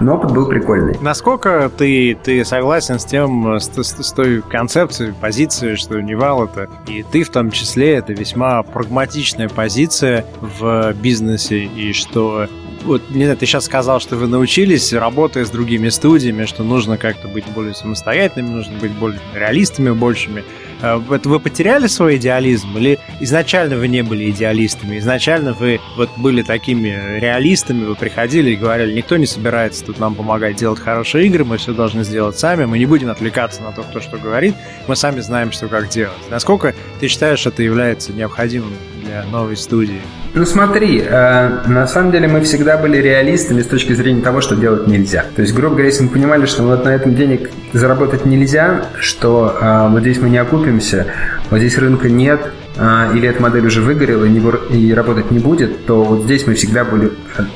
[0.00, 0.96] но опыт был прикольный.
[1.00, 6.68] Насколько ты, ты согласен с тем, с, с, с той концепцией, позицией, что Невал это,
[6.86, 12.46] и ты в том числе, это весьма прагматичная позиция в бизнесе, и что
[12.88, 16.96] вот, не знаю, ты сейчас сказал, что вы научились, работая с другими студиями, что нужно
[16.98, 20.44] как-то быть более самостоятельными, нужно быть более реалистами большими.
[20.80, 24.98] Это вы потеряли свой идеализм или изначально вы не были идеалистами?
[24.98, 30.14] Изначально вы вот были такими реалистами, вы приходили и говорили, никто не собирается тут нам
[30.14, 33.82] помогать делать хорошие игры, мы все должны сделать сами, мы не будем отвлекаться на то,
[33.82, 34.54] кто что говорит,
[34.86, 36.16] мы сами знаем, что как делать.
[36.30, 38.72] Насколько ты считаешь, это является необходимым
[39.08, 40.00] для новой студии?
[40.34, 44.54] Ну смотри, э, на самом деле мы всегда были реалистами с точки зрения того, что
[44.54, 45.24] делать нельзя.
[45.34, 49.56] То есть, грубо говоря, если мы понимали, что вот на этом денег заработать нельзя, что
[49.60, 51.06] э, вот здесь мы не окупимся,
[51.50, 52.40] вот здесь рынка нет,
[52.76, 54.42] э, или эта модель уже выгорела и, не,
[54.76, 57.10] и работать не будет, то вот здесь мы всегда были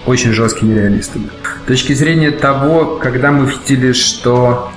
[0.06, 1.28] очень жесткими реалистами.
[1.64, 4.72] С точки зрения того, когда мы видели, что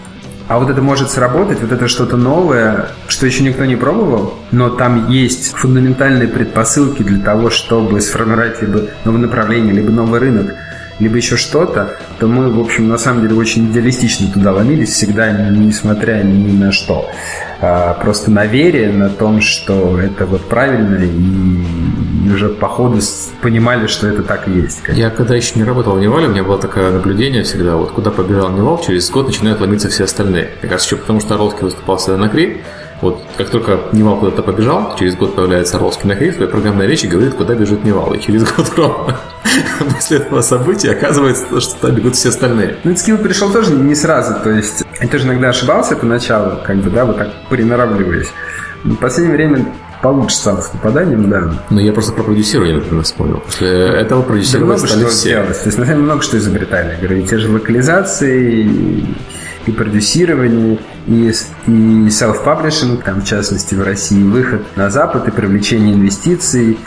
[0.48, 4.70] а вот это может сработать, вот это что-то новое, что еще никто не пробовал, но
[4.70, 10.54] там есть фундаментальные предпосылки для того, чтобы сформировать либо новое направление, либо новый рынок.
[11.00, 15.30] либо еще что-то, то мы, в общем, на самом деле очень идеалистично туда ломились, всегда
[15.32, 17.10] несмотря ни на что.
[17.60, 21.10] А, просто на вере, на том, что это вот правильно, и
[22.32, 23.00] уже по ходу
[23.42, 24.82] понимали, что это так и есть.
[24.88, 28.12] Я когда еще не работал в Нивале, у меня было такое наблюдение всегда, вот куда
[28.12, 30.52] побежал Нивал, через год начинают ломиться все остальные.
[30.62, 32.62] Мне кажется, еще потому что Орловский выступал всегда на КРИ,
[33.02, 37.06] вот как только Нивал куда-то побежал, через год появляется Орловский на КРИ, своей программной речи
[37.08, 38.14] говорит, куда бежит Нивал.
[38.14, 39.18] И через год ровно
[39.96, 42.78] после этого события оказывается, что туда бегут все остальные.
[42.84, 46.90] Ну, skill пришел тоже не сразу, то есть я тоже иногда ошибался поначалу, как бы,
[46.90, 48.30] да, вот так приноравливаясь.
[48.84, 49.66] В последнее время
[50.02, 51.64] получше стало с попаданием, да.
[51.70, 53.40] Но я просто про продюсирование, например, вспомнил.
[53.40, 55.30] После этого продюсировать да, стали все.
[55.30, 55.58] Делалось.
[55.60, 56.98] То есть, на самом деле, много что изобретали.
[56.98, 59.16] Говорю, и те же локализации, и,
[59.66, 61.32] и продюсирование, и,
[61.68, 66.78] и self-publishing, там, в частности, в России, выход на Запад, и привлечение инвестиций,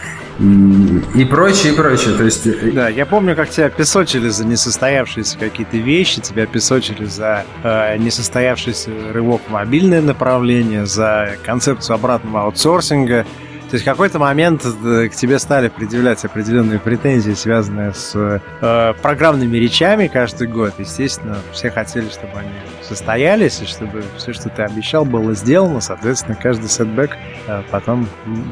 [0.40, 2.16] и прочее, и прочее.
[2.16, 2.46] То есть...
[2.46, 7.96] Э, да, я помню, как тебя песочили за несостоявшиеся какие-то вещи, тебя песочили за э,
[7.98, 13.26] несостоявшийся рывок в мобильное направление, за концепцию обратного аутсорсинга.
[13.70, 18.94] То есть в какой-то момент э, к тебе стали предъявлять определенные претензии, связанные с э,
[19.02, 20.72] программными речами каждый год.
[20.78, 22.48] Естественно, все хотели, чтобы они
[22.82, 25.82] состоялись, и чтобы все, что ты обещал, было сделано.
[25.82, 27.10] Соответственно, каждый setback
[27.46, 28.08] э, потом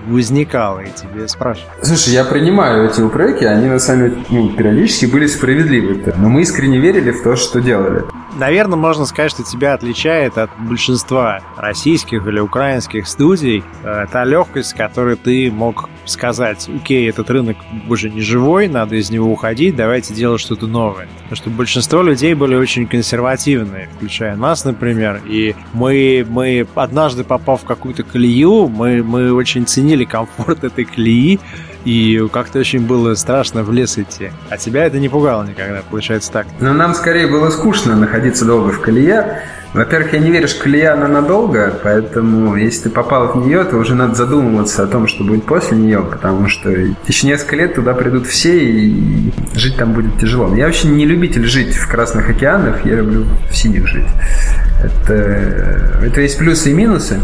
[0.06, 1.72] возникал, и тебе спрашивают.
[1.82, 6.12] Слушай, я принимаю эти упреки, они на самом деле ну, периодически были справедливы.
[6.18, 8.04] Но мы искренне верили в то, что делали.
[8.36, 14.70] Наверное, можно сказать, что тебя отличает от большинства российских или украинских студий э, та легкость,
[14.70, 17.56] с которой ты мог сказать, окей, этот рынок
[17.88, 21.08] уже не живой, надо из него уходить, давайте делать что-то новое.
[21.22, 27.62] Потому что большинство людей были очень консервативные, включая нас, например, и мы, мы однажды попав
[27.62, 31.40] в какую-то колею, мы, мы очень ценили комфорт этой колеи,
[31.86, 34.32] и как-то очень было страшно в лес идти.
[34.50, 36.46] А тебя это не пугало никогда, получается так?
[36.58, 39.42] Но нам скорее было скучно находиться долго в колее.
[39.72, 43.76] Во-первых, я не верю, что колея она надолго, поэтому если ты попал в нее, то
[43.76, 47.94] уже надо задумываться о том, что будет после нее, потому что еще несколько лет туда
[47.94, 50.56] придут все, и жить там будет тяжело.
[50.56, 54.08] Я вообще не любитель жить в Красных океанах, я люблю в синих жить.
[54.82, 55.14] Это,
[56.02, 57.20] это есть плюсы и минусы.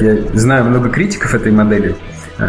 [0.00, 1.94] Я знаю много критиков этой модели,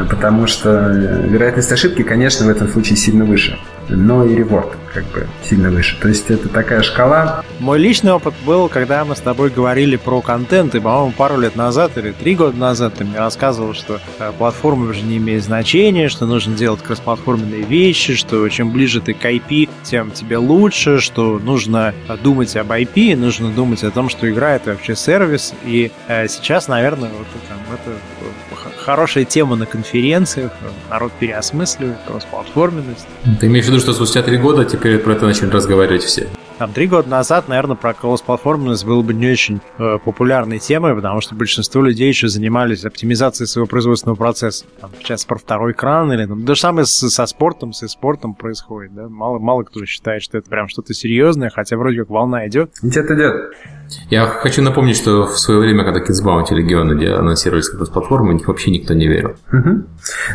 [0.09, 3.57] потому что э, вероятность ошибки, конечно, в этом случае сильно выше.
[3.89, 5.97] Но и реворд как бы сильно выше.
[5.99, 7.43] То есть это такая шкала.
[7.59, 11.55] Мой личный опыт был, когда мы с тобой говорили про контент, и, по-моему, пару лет
[11.55, 16.09] назад или три года назад ты мне рассказывал, что э, платформа уже не имеет значения,
[16.09, 21.39] что нужно делать кроссплатформенные вещи, что чем ближе ты к IP, тем тебе лучше, что
[21.39, 25.53] нужно думать об IP, нужно думать о том, что игра это вообще сервис.
[25.65, 27.97] И э, сейчас, наверное, вот это, это
[28.81, 30.51] хорошая тема на конференциях,
[30.89, 33.07] народ переосмысливает кроссплатформенность.
[33.39, 36.27] Ты имеешь в виду, что спустя три года теперь про это начали разговаривать все?
[36.61, 41.19] Там три года назад, наверное, про кросс-платформенность было бы не очень э, популярной темой, потому
[41.19, 44.65] что большинство людей еще занимались оптимизацией своего производственного процесса.
[44.79, 48.35] Там, сейчас про второй экран или там, то же самое с, со спортом, с спортом
[48.35, 48.93] происходит.
[48.93, 49.09] Да?
[49.09, 52.73] Мало, мало кто считает, что это прям что-то серьезное, хотя вроде как волна идет.
[52.83, 53.53] Идет, идет.
[54.11, 58.39] Я хочу напомнить, что в свое время, когда Kids Bounty регионы, где анонсировались как платформы,
[58.45, 59.35] вообще никто не верил.
[59.51, 59.83] Угу.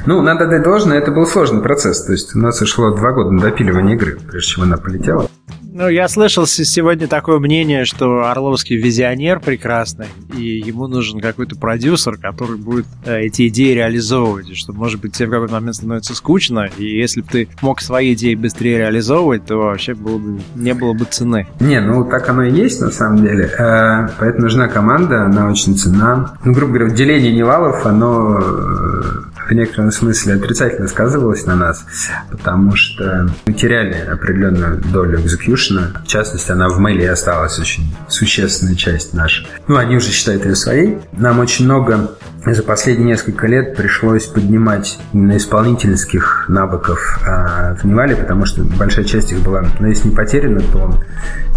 [0.06, 2.04] Ну, надо дать должное, это был сложный процесс.
[2.04, 5.30] То есть у нас ушло два года на допиливание игры, прежде чем она полетела.
[5.78, 12.16] Ну, я слышал сегодня такое мнение, что Орловский визионер прекрасный, и ему нужен какой-то продюсер,
[12.16, 16.14] который будет э, эти идеи реализовывать, и что, может быть, тебе в какой-то момент становится
[16.14, 20.72] скучно, и если бы ты мог свои идеи быстрее реализовывать, то вообще было бы, не
[20.72, 21.46] было бы цены.
[21.60, 23.44] Не, ну так оно и есть на самом деле.
[23.58, 26.38] Э, поэтому нужна команда, она очень ценна.
[26.42, 31.84] Ну, грубо говоря, деление Нивалов, оно э, в некотором смысле отрицательно сказывалось на нас,
[32.30, 36.02] потому что мы теряли определенную долю execution а.
[36.04, 39.46] В частности, она в Mail е осталась очень существенная часть наша.
[39.68, 40.98] Ну, они уже считают ее своей.
[41.12, 48.14] Нам очень много за последние несколько лет пришлось поднимать именно исполнительских навыков а, в Нивале,
[48.14, 51.02] потому что большая часть их была, ну, если не потеряна, то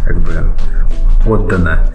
[0.06, 0.32] как бы
[1.26, 1.94] отдана.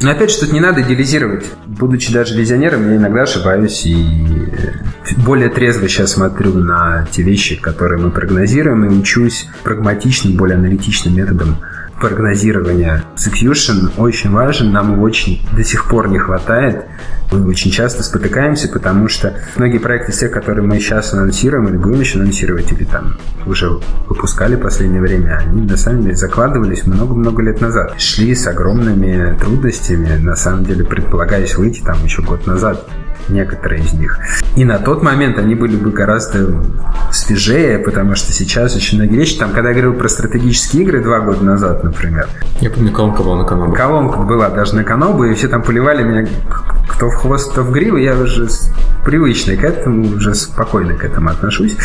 [0.00, 1.44] Но опять же, тут не надо идеализировать.
[1.66, 7.56] Будучи даже визионером, я иногда ошибаюсь и э, более трезво сейчас смотрю на те вещи,
[7.56, 11.56] которые мы прогнозируем, и учусь прагматичным, более аналитичным методом
[12.00, 13.04] прогнозирования.
[13.16, 16.86] Execution очень важен, нам его очень до сих пор не хватает.
[17.30, 22.00] Мы очень часто спотыкаемся, потому что многие проекты, те, которые мы сейчас анонсируем или будем
[22.00, 23.68] еще анонсировать, или там уже
[24.08, 28.00] выпускали в последнее время, они на самом деле закладывались много-много лет назад.
[28.00, 32.88] Шли с огромными трудностями, на самом деле предполагаясь выйти там еще год назад.
[33.28, 34.18] Некоторые из них.
[34.56, 36.62] И на тот момент они были бы гораздо
[37.12, 41.20] свежее, потому что сейчас очень многие вещи, там, когда я говорил про стратегические игры два
[41.20, 42.28] года назад, например.
[42.60, 43.72] Я помню, колонка была на Канобу.
[43.72, 46.28] Колонка была даже на Канобу, и все там поливали меня
[46.88, 48.48] кто в хвост, кто в гриву, я уже
[49.04, 51.76] привычный к этому, уже спокойно к этому отношусь.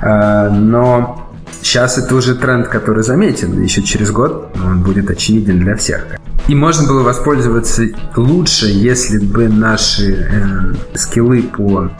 [0.00, 1.23] А, но
[1.64, 3.60] сейчас это уже тренд, который заметен.
[3.62, 6.06] Еще через год он будет очевиден для всех.
[6.46, 7.86] И можно было воспользоваться
[8.16, 11.90] лучше, если бы наши э, скиллы по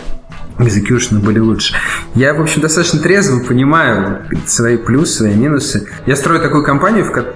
[0.59, 1.75] execution были лучше.
[2.15, 5.89] Я, в общем, достаточно трезво понимаю свои плюсы, свои минусы.
[6.07, 7.35] Я строю такую компанию, в которой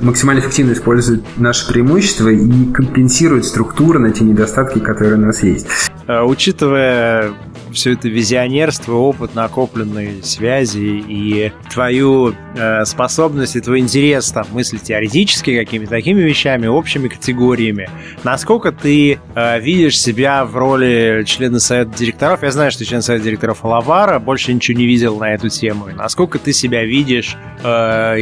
[0.00, 5.66] максимально эффективно использует наши преимущества и компенсирует структурно те недостатки, которые у нас есть.
[6.06, 7.32] Э, учитывая
[7.74, 14.82] все это визионерство, опыт накопленной связи и твою э, способность и твой интерес там, мыслить
[14.82, 17.90] теоретически какими-то такими вещами, общими категориями.
[18.22, 22.42] Насколько ты э, видишь себя в роли члена совета директоров?
[22.42, 25.86] Я знаю, что ты член совета директоров Лавара, больше ничего не видел на эту тему.
[25.94, 27.68] Насколько ты себя видишь э,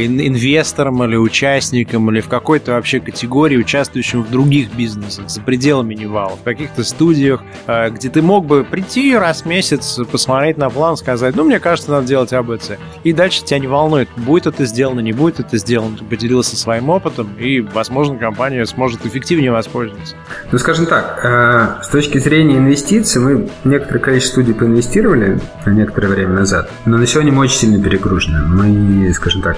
[0.05, 6.35] инвестором или участником, или в какой-то вообще категории, участвующим в других бизнесах, за пределами Невала,
[6.35, 11.35] в каких-то студиях, э, где ты мог бы прийти раз месяц, посмотреть на план, сказать,
[11.35, 12.73] ну, мне кажется, надо делать ABC.
[13.03, 15.97] И дальше тебя не волнует, будет это сделано, не будет это сделано.
[15.97, 20.15] Ты поделился своим опытом, и, возможно, компания сможет эффективнее воспользоваться.
[20.51, 26.33] Ну, скажем так, э, с точки зрения инвестиций, мы некоторое количество студий поинвестировали некоторое время
[26.33, 28.39] назад, но на сегодня мы очень сильно перегружены.
[28.47, 29.57] Мы, скажем так,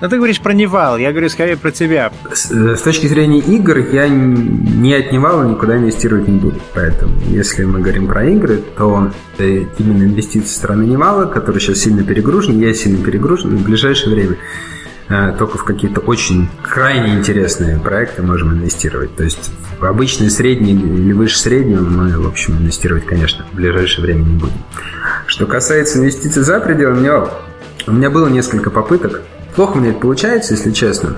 [0.00, 2.12] но ты говоришь про Нивал, я говорю скорее про тебя.
[2.32, 6.60] С, с точки зрения игр, я не от Невала никуда инвестировать не буду.
[6.74, 12.58] Поэтому, если мы говорим про игры, то именно инвестиции страны Невала, который сейчас сильно перегружен,
[12.60, 14.36] я сильно перегружен, в ближайшее время
[15.08, 19.14] э, только в какие-то очень крайне интересные проекты можем инвестировать.
[19.16, 24.04] То есть в обычные средние или выше среднего мы, в общем, инвестировать, конечно, в ближайшее
[24.04, 24.56] время не будем.
[25.26, 27.10] Что касается инвестиций за пределами
[27.86, 29.22] у меня было несколько попыток
[29.56, 31.16] Плохо меня это получается, если честно.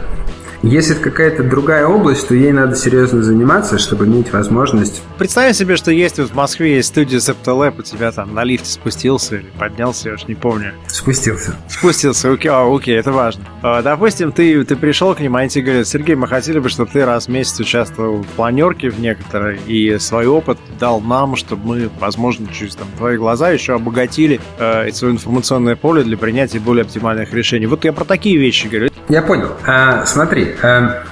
[0.62, 5.02] Если это какая-то другая область, то ей надо серьезно заниматься, чтобы иметь возможность.
[5.18, 8.70] Представим себе, что есть вот в Москве есть студия Septalab, у тебя там на лифте
[8.70, 10.74] спустился или поднялся, я уж не помню.
[10.88, 11.54] Спустился.
[11.68, 13.44] Спустился, окей, а, окей, это важно.
[13.62, 16.68] А, допустим, ты, ты пришел к ним, а они тебе говорят, Сергей, мы хотели бы,
[16.68, 21.36] чтобы ты раз в месяц участвовал в планерке в некоторой и свой опыт дал нам,
[21.36, 26.58] чтобы мы, возможно, через там, твои глаза еще обогатили э, свое информационное поле для принятия
[26.58, 27.66] более оптимальных решений.
[27.66, 28.90] Вот я про такие вещи говорю.
[29.08, 29.52] Я понял.
[29.66, 31.02] А, смотри, а,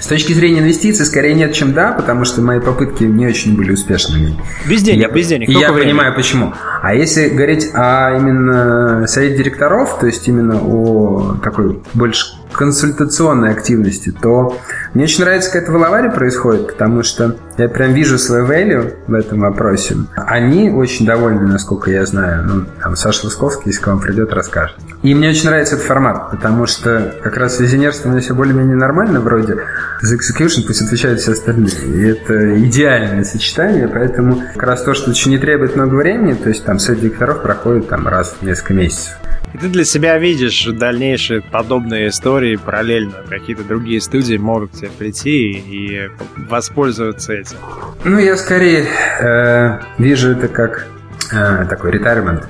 [0.00, 3.72] с точки зрения инвестиций, скорее нет, чем да, потому что мои попытки не очень были
[3.72, 4.36] успешными.
[4.66, 5.48] Без денег, я, без денег.
[5.48, 5.90] И я времени?
[5.90, 6.54] понимаю, почему.
[6.82, 14.10] А если говорить о именно совете директоров, то есть именно о такой больше консультационной активности,
[14.10, 14.56] то
[14.94, 18.94] мне очень нравится, как это в Лаваре происходит, потому что я прям вижу свой value
[19.06, 19.96] в этом вопросе.
[20.16, 22.44] Они очень довольны, насколько я знаю.
[22.46, 24.76] Ну, там Саша Лысковский, если к вам придет, расскажет.
[25.02, 28.76] И мне очень нравится этот формат, потому что как раз визионерство у меня все более-менее
[28.76, 29.58] нормально вроде.
[30.00, 31.70] За execution пусть отвечают все остальные.
[31.86, 36.48] И это идеальное сочетание, поэтому как раз то, что еще не требует много времени, то
[36.48, 39.16] есть там совет директоров проходит там раз в несколько месяцев.
[39.54, 43.14] И ты для себя видишь дальнейшие подобные истории параллельно.
[43.28, 47.56] Какие-то другие студии могут к тебе прийти и воспользоваться этим.
[48.04, 48.86] Ну, я скорее
[49.20, 50.86] э, вижу это как
[51.32, 52.44] э, такой retirement.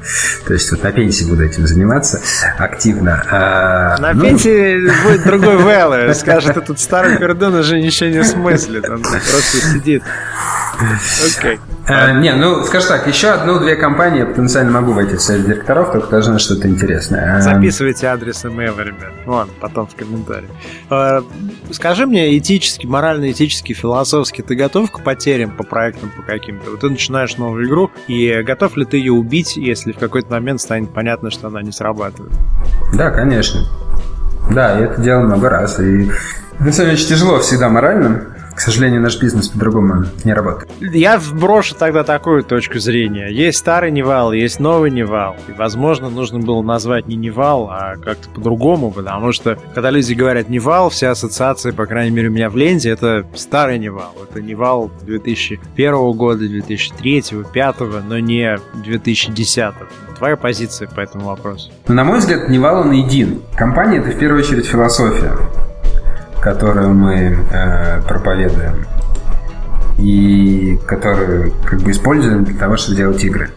[0.46, 2.20] То есть вот на пенсии буду этим заниматься
[2.58, 3.24] активно.
[3.30, 4.22] А, на ну...
[4.22, 6.14] пенсии будет другой Вэллы.
[6.14, 8.88] Скажет, этот старый пердон уже ничего не смыслит.
[8.88, 10.02] Он просто сидит.
[10.78, 11.56] Окей.
[11.56, 11.60] Okay.
[11.88, 15.92] А, не, ну, скажем так, еще одну-две компании я потенциально могу войти в совет директоров,
[15.92, 17.36] только должно что-то интересное.
[17.36, 19.12] А, Записывайте адрес email, ребят.
[19.26, 20.50] Ладно, потом в комментариях.
[20.90, 21.22] А,
[21.70, 26.70] скажи мне этически, морально-этически, философски, ты готов к потерям по проектам по каким-то?
[26.70, 30.60] Вот ты начинаешь новую игру, и готов ли ты ее убить, если в какой-то момент
[30.60, 32.32] станет понятно, что она не срабатывает?
[32.94, 33.60] Да, конечно.
[34.50, 36.10] Да, я это делал много раз, и
[36.58, 40.68] на самом деле тяжело всегда морально, к сожалению, наш бизнес по-другому не работает.
[40.80, 43.28] Я вброшу тогда такую точку зрения.
[43.28, 45.36] Есть старый Nival, есть новый Nival.
[45.46, 50.48] И, возможно, нужно было назвать не Nival, а как-то по-другому, потому что, когда люди говорят
[50.48, 54.12] Nival, все ассоциации, по крайней мере, у меня в ленте, это старый Nival.
[54.28, 57.76] Это Nival 2001 года, 2003, 2005,
[58.08, 59.74] но не 2010
[60.16, 61.70] твоя позиция по этому вопросу?
[61.86, 63.40] На мой взгляд, Nival он един.
[63.54, 65.38] Компания– это в первую очередь философия
[66.40, 68.86] которую мы э, проповедуем
[69.98, 73.50] и которую как бы используем для того, чтобы делать игры.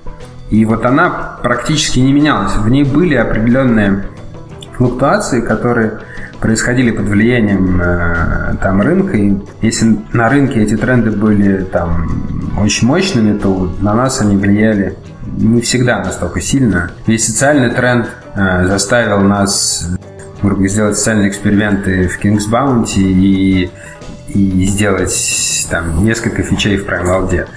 [0.50, 2.56] И вот она практически не менялась.
[2.56, 4.06] В ней были определенные
[4.74, 6.00] флуктуации, которые
[6.42, 12.08] происходили под влиянием э, там рынка, и если на рынке эти тренды были там
[12.60, 14.98] очень мощными, то на нас они влияли
[15.38, 16.92] не всегда настолько сильно.
[17.06, 19.88] Весь социальный тренд э, заставил нас
[20.68, 23.72] сделать социальные эксперименты в King's Bounty и,
[24.28, 27.48] и сделать там несколько фичей в Prime World.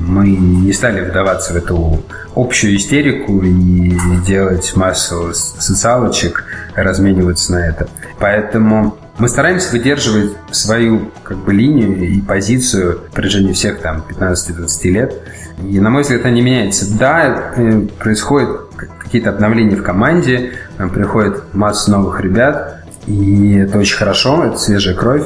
[0.00, 2.02] Мы не стали вдаваться в эту
[2.34, 7.88] общую истерику и делать массу социалочек, размениваться на это.
[8.18, 14.88] Поэтому мы стараемся выдерживать свою как бы линию и позицию в протяжении всех там 15-20
[14.90, 15.14] лет.
[15.62, 16.86] И, на мой взгляд, это не меняется.
[16.98, 18.60] Да, э, происходят
[18.98, 25.24] какие-то обновления в команде, приходит масса новых ребят, и это очень хорошо, это свежая кровь.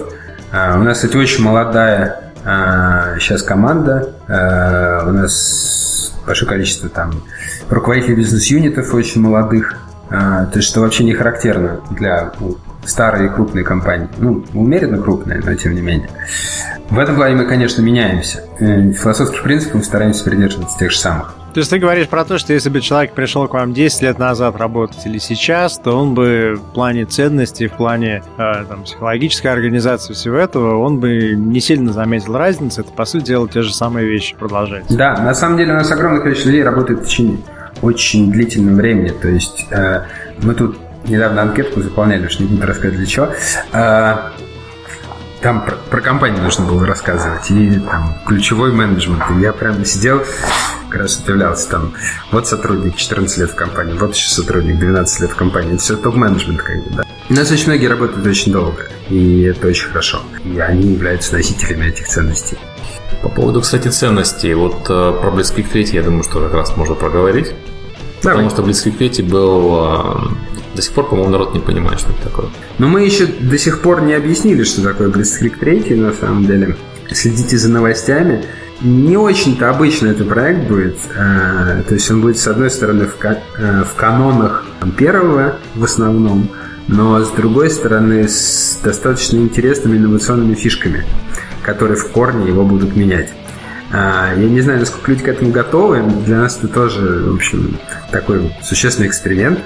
[0.52, 2.32] А, у нас, кстати, очень молодая
[3.18, 4.14] сейчас а, команда.
[4.28, 7.22] А, у нас большое количество там
[7.68, 9.76] руководителей бизнес-юнитов очень молодых.
[10.08, 14.08] То есть, что вообще не характерно для ну, старой и крупной компании.
[14.18, 16.10] Ну, умеренно крупные, но тем не менее.
[16.90, 18.42] В этом плане мы, конечно, меняемся.
[18.58, 21.36] Э, философских принципов мы стараемся придерживаться тех же самых.
[21.52, 24.18] То есть ты говоришь про то, что если бы человек пришел к вам 10 лет
[24.18, 29.52] назад работать или сейчас, то он бы в плане ценностей, в плане э, там, психологической
[29.52, 32.82] организации всего этого, он бы не сильно заметил разницы.
[32.82, 34.96] Это, по сути дела, те же самые вещи продолжаются.
[34.96, 37.38] Да, на самом деле у нас огромное количество людей работает в течение
[37.82, 39.08] очень длительном времени.
[39.08, 40.02] То есть э,
[40.42, 40.78] мы тут
[41.08, 43.28] недавно анкетку заполняли, что не буду рассказывать для чего.
[43.72, 44.16] Э,
[45.40, 49.22] там про, про компанию нужно было рассказывать, и там ключевой менеджмент.
[49.36, 50.22] И я прямо сидел,
[50.88, 51.94] как раз удивлялся, там,
[52.30, 55.74] вот сотрудник 14 лет в компании, вот еще сотрудник 12 лет в компании.
[55.74, 57.04] Это все топ-менеджмент, как бы, да.
[57.28, 60.20] У нас очень многие работают очень долго, и это очень хорошо.
[60.44, 62.58] И они являются носителями этих ценностей.
[63.22, 66.94] По поводу, кстати, ценностей, вот э, про Blitzkrieg 3 я думаю, что как раз можно
[66.94, 67.54] проговорить.
[68.22, 68.44] Давай.
[68.44, 72.22] Потому что Blitzkrieg 3 был э, до сих пор, по-моему, народ не понимает, что это
[72.22, 72.46] такое.
[72.78, 76.74] Но мы еще до сих пор не объяснили, что такое Blitzkrieg 3, на самом деле.
[77.10, 78.46] Следите за новостями.
[78.80, 80.96] Не очень-то обычно этот проект будет.
[81.14, 84.64] Э, то есть он будет, с одной стороны, в, э, в канонах
[84.96, 86.48] первого в основном,
[86.88, 91.04] но с другой стороны, с достаточно интересными инновационными фишками,
[91.62, 93.28] которые в корне его будут менять.
[93.92, 96.02] Э, я не знаю, насколько люди к этому готовы.
[96.24, 97.76] Для нас это тоже, в общем,
[98.10, 99.58] такой существенный эксперимент.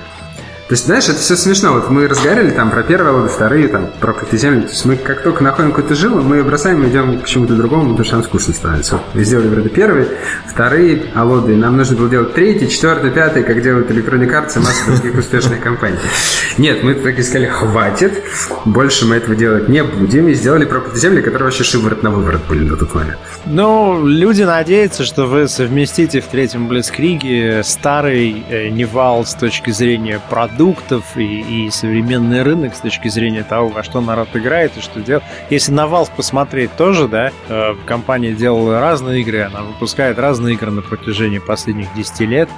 [0.75, 1.75] Есть, знаешь, это все смешно.
[1.75, 4.63] Вот мы разговаривали там про первые воды, вторые, там, про землю.
[4.63, 7.55] То есть мы как только находим какую-то жилу, мы ее бросаем и идем к чему-то
[7.55, 8.97] другому, потому что нам скучно становится.
[8.97, 10.09] Вот, мы сделали вроде первые,
[10.49, 14.87] вторые алоды, нам нужно было делать третий, четвертый, пятый, как делают Electronic Arts и масса
[14.89, 15.99] других успешных компаний.
[16.59, 18.25] Нет, мы так и сказали, хватит,
[18.65, 22.49] больше мы этого делать не будем, и сделали про земли, которые вообще шиворот на выворот
[22.49, 23.19] были на тот момент.
[23.47, 30.21] Ну, люди надеются, что вы совместите в третьем Блицкриге старый э, Невал с точки зрения
[30.29, 34.81] продукта, продуктов и, и современный рынок с точки зрения того, во что народ играет и
[34.81, 35.25] что делает.
[35.51, 40.71] Если на Valve посмотреть тоже, да, э, компания делала разные игры, она выпускает разные игры
[40.71, 42.49] на протяжении последних 10 лет.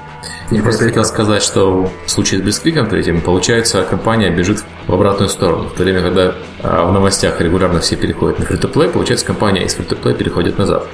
[0.52, 5.28] Я просто хотел сказать, что в случае с Блицкликом третьим, получается, компания бежит в обратную
[5.28, 5.64] сторону.
[5.64, 9.76] В то время, когда э, в новостях регулярно все переходят на free-to-play, получается, компания из
[9.76, 10.84] free-to-play переходит назад.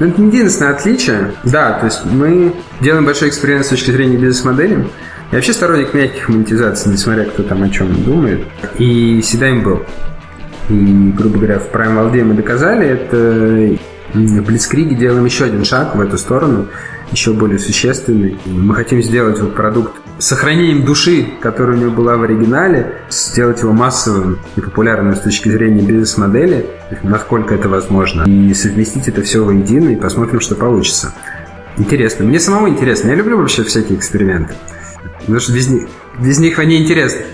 [0.00, 1.34] Но это единственное отличие.
[1.44, 4.86] Да, то есть мы делаем большой эксперимент с точки зрения бизнес-модели.
[5.30, 8.46] Я вообще сторонник мягких монетизаций, несмотря кто там о чем думает.
[8.78, 9.82] И всегда им был.
[10.68, 13.76] И, грубо говоря, в Prime World мы доказали это.
[14.14, 16.68] В Блицкриге делаем еще один шаг в эту сторону,
[17.10, 18.38] еще более существенный.
[18.46, 23.60] Мы хотим сделать вот продукт с сохранением души, которая у него была в оригинале, сделать
[23.60, 26.64] его массовым и популярным с точки зрения бизнес-модели,
[27.02, 31.12] насколько это возможно, и совместить это все воедино и посмотрим, что получится.
[31.76, 32.24] Интересно.
[32.24, 33.08] Мне самому интересно.
[33.08, 34.54] Я люблю вообще всякие эксперименты.
[35.26, 37.24] Потому что без них, без них они интересны.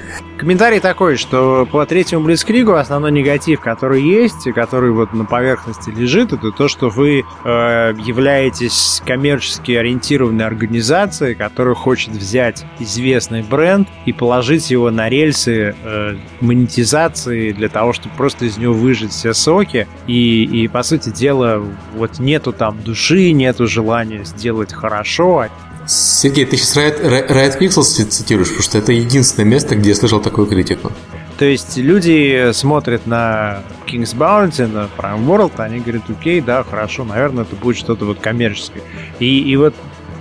[0.41, 5.91] Комментарий такой, что по третьему Блицкригу основной негатив, который есть, и который вот на поверхности
[5.91, 13.86] лежит, это то, что вы э, являетесь коммерчески ориентированной организацией, которая хочет взять известный бренд
[14.07, 19.34] и положить его на рельсы э, монетизации для того, чтобы просто из него выжить все
[19.34, 19.86] соки.
[20.07, 21.62] И, и по сути дела,
[21.95, 25.49] вот нету там души, нету желания сделать хорошо,
[25.91, 30.20] Сергей, ты сейчас Riot, Riot Pixels цитируешь, потому что это единственное место, где я слышал
[30.20, 30.93] такую критику.
[31.36, 37.05] То есть люди смотрят на King's Bounty, на Prime World, они говорят, окей, да, хорошо,
[37.05, 38.84] наверное, это будет что-то вот коммерческое.
[39.18, 39.74] И, и вот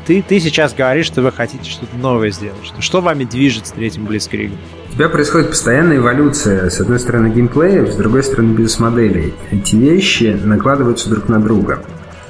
[0.08, 2.66] ты, ты сейчас говоришь, что вы хотите что-то новое сделать.
[2.66, 4.58] Что, что вами движет с третьим Блицкригом?
[4.90, 9.36] У тебя происходит постоянная эволюция, с одной стороны, геймплея, с другой стороны, бизнес-моделей.
[9.52, 11.84] Эти вещи накладываются друг на друга.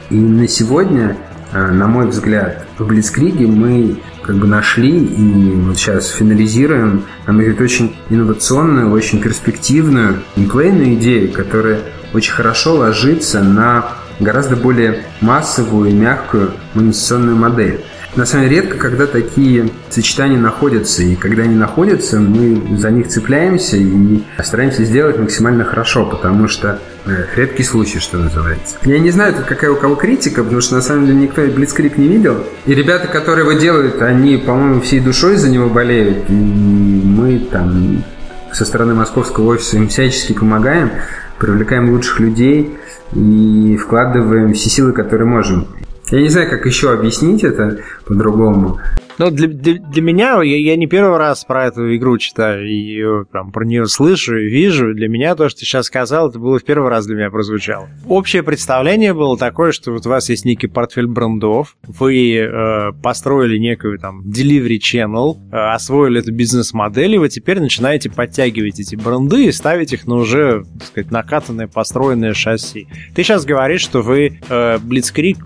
[0.09, 1.15] И на сегодня
[1.53, 7.45] на мой взгляд, в Блицкриге мы как бы нашли и вот сейчас финализируем, на мой
[7.45, 11.79] взгляд, очень инновационную, очень перспективную геймплейную идею, которая
[12.13, 13.85] очень хорошо ложится на
[14.19, 17.81] гораздо более массовую и мягкую монетизационную модель.
[18.15, 23.07] На самом деле редко, когда такие сочетания находятся, и когда они находятся, мы за них
[23.07, 26.98] цепляемся и стараемся сделать максимально хорошо, потому что э,
[27.35, 28.77] редкий случай, что называется.
[28.83, 32.07] Я не знаю, какая у кого критика, потому что на самом деле никто Блицкрик не
[32.07, 32.43] видел.
[32.65, 36.29] И ребята, которые его делают, они, по-моему, всей душой за него болеют.
[36.29, 38.03] И мы там
[38.51, 40.91] со стороны московского офиса им всячески помогаем,
[41.37, 42.77] привлекаем лучших людей
[43.13, 45.67] и вкладываем все силы, которые можем.
[46.11, 48.79] Я не знаю, как еще объяснить это по-другому.
[49.19, 53.25] Ну, для, для, для меня, я, я не первый раз про эту игру читаю, и
[53.33, 54.93] там, про нее слышу и вижу.
[54.93, 57.89] Для меня то, что ты сейчас сказал, это было в первый раз для меня прозвучало.
[58.07, 63.57] Общее представление было такое, что вот у вас есть некий портфель брендов, вы э, построили
[63.57, 69.47] некую там delivery channel, э, освоили эту бизнес-модель, и вы теперь начинаете подтягивать эти бренды
[69.47, 72.87] и ставить их на уже, так сказать, накатанное, построенное шасси.
[73.15, 75.39] Ты сейчас говоришь, что вы э, Blitzkrieg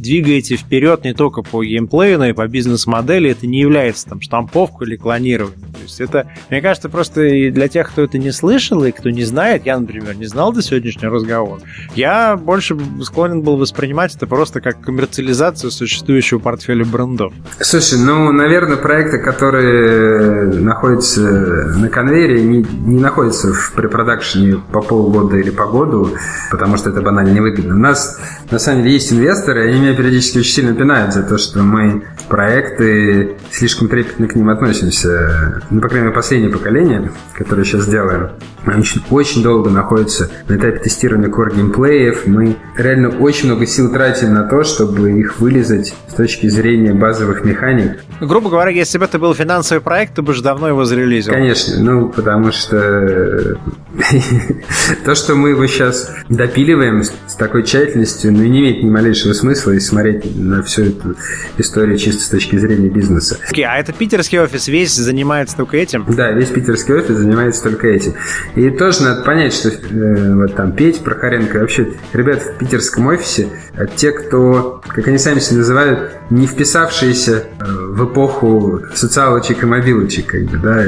[0.00, 3.30] двигаете вперед не только по геймплею, но и по бизнес-модели.
[3.30, 5.60] Это не является там штамповкой или клонированием.
[5.72, 9.10] То есть это, мне кажется, просто и для тех, кто это не слышал и кто
[9.10, 11.60] не знает, я, например, не знал до сегодняшнего разговора,
[11.94, 17.32] я больше склонен был воспринимать это просто как коммерциализацию существующего портфеля брендов.
[17.60, 25.36] Слушай, ну, наверное, проекты, которые находятся на конвейере, не, не находятся в препродакшене по полгода
[25.36, 26.10] или по году,
[26.50, 27.74] потому что это банально невыгодно.
[27.74, 28.18] У нас,
[28.50, 32.04] на самом деле, есть инвесторы, они меня периодически очень сильно пинают за то, что мы
[32.30, 35.62] проекты слишком трепетно к ним относимся.
[35.68, 38.30] Ну, по крайней мере, последнее поколение, которое сейчас делаем,
[38.66, 42.26] очень, очень долго находится на этапе тестирования core геймплеев.
[42.26, 47.44] Мы реально очень много сил тратим на то, чтобы их вылезать с точки зрения базовых
[47.44, 47.98] механик.
[48.20, 51.32] Грубо говоря, если бы это был финансовый проект, ты бы уже давно его зарелизил.
[51.32, 53.58] Конечно, ну, потому что
[55.04, 59.72] то, что мы его сейчас допиливаем с такой тщательностью, ну, не имеет ни малейшего смысла,
[59.72, 61.16] и смотреть на всю эту
[61.58, 63.38] историю чисто с точки зрения бизнеса.
[63.52, 66.04] Okay, а это питерский офис весь занимается только этим?
[66.08, 68.14] Да, весь питерский офис занимается только этим.
[68.54, 73.48] И тоже надо понять, что э, вот там Петь Прохоренко, вообще ребята в питерском офисе,
[73.76, 79.66] а те, кто, как они сами себя называют, не вписавшиеся э, в эпоху социалочек и
[79.66, 80.84] мобилочек, как бы, да,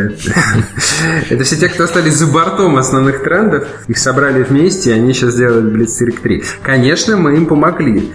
[1.30, 5.34] это, все те, кто остались за бортом основных трендов, их собрали вместе, и они сейчас
[5.34, 6.44] делают Blitzkrieg 3.
[6.62, 8.12] Конечно, мы им помогли.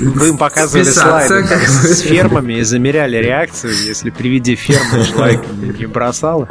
[0.00, 2.02] Вы им показывали слайды с
[2.38, 5.40] фермами и замеряли реакцию, если при виде фермы человек
[5.78, 6.48] не бросал.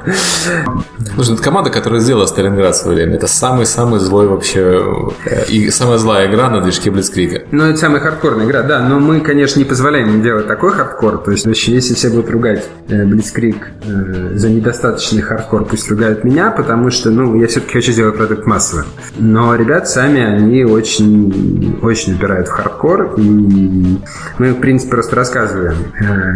[1.16, 3.16] Слушай, это команда, которая сделала Сталинград в свое время.
[3.16, 7.44] Это самый-самый злой вообще э, и самая злая игра на движке Блицкрига.
[7.52, 8.88] Ну, это самая хардкорная игра, да.
[8.88, 11.20] Но мы, конечно, не позволяем им делать такой хардкор.
[11.20, 16.52] То есть, если все будут ругать э, Блицкриг э, за недостаточный хардкор, пусть ругают меня,
[16.52, 18.86] потому что, ну, я все-таки хочу сделать продукт массовым.
[19.18, 23.16] Но ребят сами, они очень, очень упирают в хардкор.
[23.18, 23.98] И
[24.38, 25.77] мы, в принципе, просто рассказываем,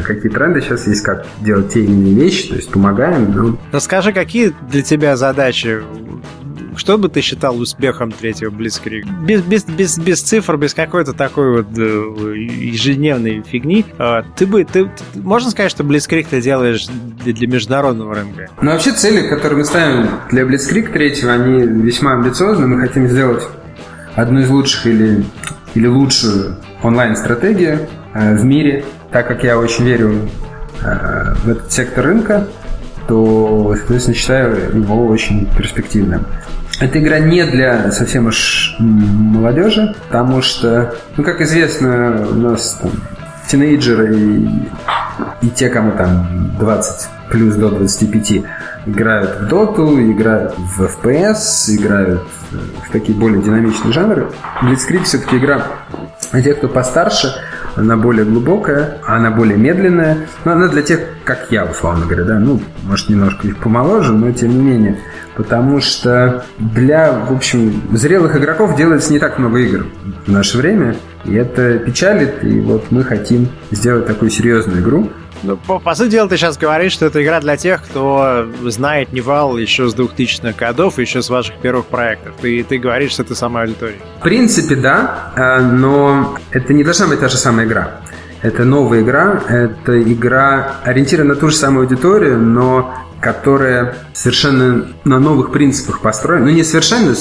[0.04, 3.32] какие тренды сейчас есть, как делать те или иные вещи, то есть помогаем.
[3.32, 3.58] Ну.
[3.72, 5.82] Расскажи, какие для тебя задачи
[6.76, 9.08] что бы ты считал успехом третьего Блицкрига?
[9.24, 14.64] Без, без, без, без цифр, без какой-то такой вот э, ежедневной фигни, э, ты бы,
[14.64, 18.50] ты, можно сказать, что Блицкриг ты делаешь для, для международного рынка?
[18.62, 22.68] Ну, вообще цели, которые мы ставим для Блицкриг третьего, они весьма амбициозны.
[22.68, 23.44] Мы хотим сделать
[24.16, 25.26] одну из лучших или,
[25.76, 30.30] или лучшую онлайн-стратегию э, в мире, так как я очень верю
[30.84, 32.48] э, в этот сектор рынка
[33.08, 36.26] то, соответственно, считаю его очень перспективным.
[36.80, 42.92] Эта игра не для совсем уж молодежи, потому что, ну, как известно, у нас там
[43.48, 44.50] тинейджеры и,
[45.42, 48.44] и те, кому там 20 плюс до 25
[48.86, 52.24] играют в доту, играют в FPS, играют
[52.88, 54.28] в такие более динамичные жанры.
[54.62, 55.64] Blitzkrieg все-таки игра
[56.32, 57.34] для тех, кто постарше,
[57.76, 60.28] она более глубокая, она более медленная.
[60.46, 64.32] Но она для тех, как я, условно говоря, да, ну, может, немножко их помоложе, но
[64.32, 65.00] тем не менее.
[65.36, 69.86] Потому что для, в общем, зрелых игроков делается не так много игр
[70.26, 70.96] в наше время.
[71.26, 75.12] И это печалит, и вот мы хотим сделать такую серьезную игру,
[75.44, 79.12] ну, по, по сути дела, ты сейчас говоришь, что это игра для тех, кто знает
[79.12, 82.36] Nival еще с 2000-х годов, еще с ваших первых проектов.
[82.42, 83.96] Ты, ты говоришь, что это самая аудитория.
[84.20, 88.02] В принципе, да, э, но это не должна быть та же самая игра.
[88.44, 95.20] Это новая игра, это игра ориентирована на ту же самую аудиторию, но которая совершенно на
[95.20, 96.46] новых принципах построена.
[96.46, 97.16] Ну, не совершенно,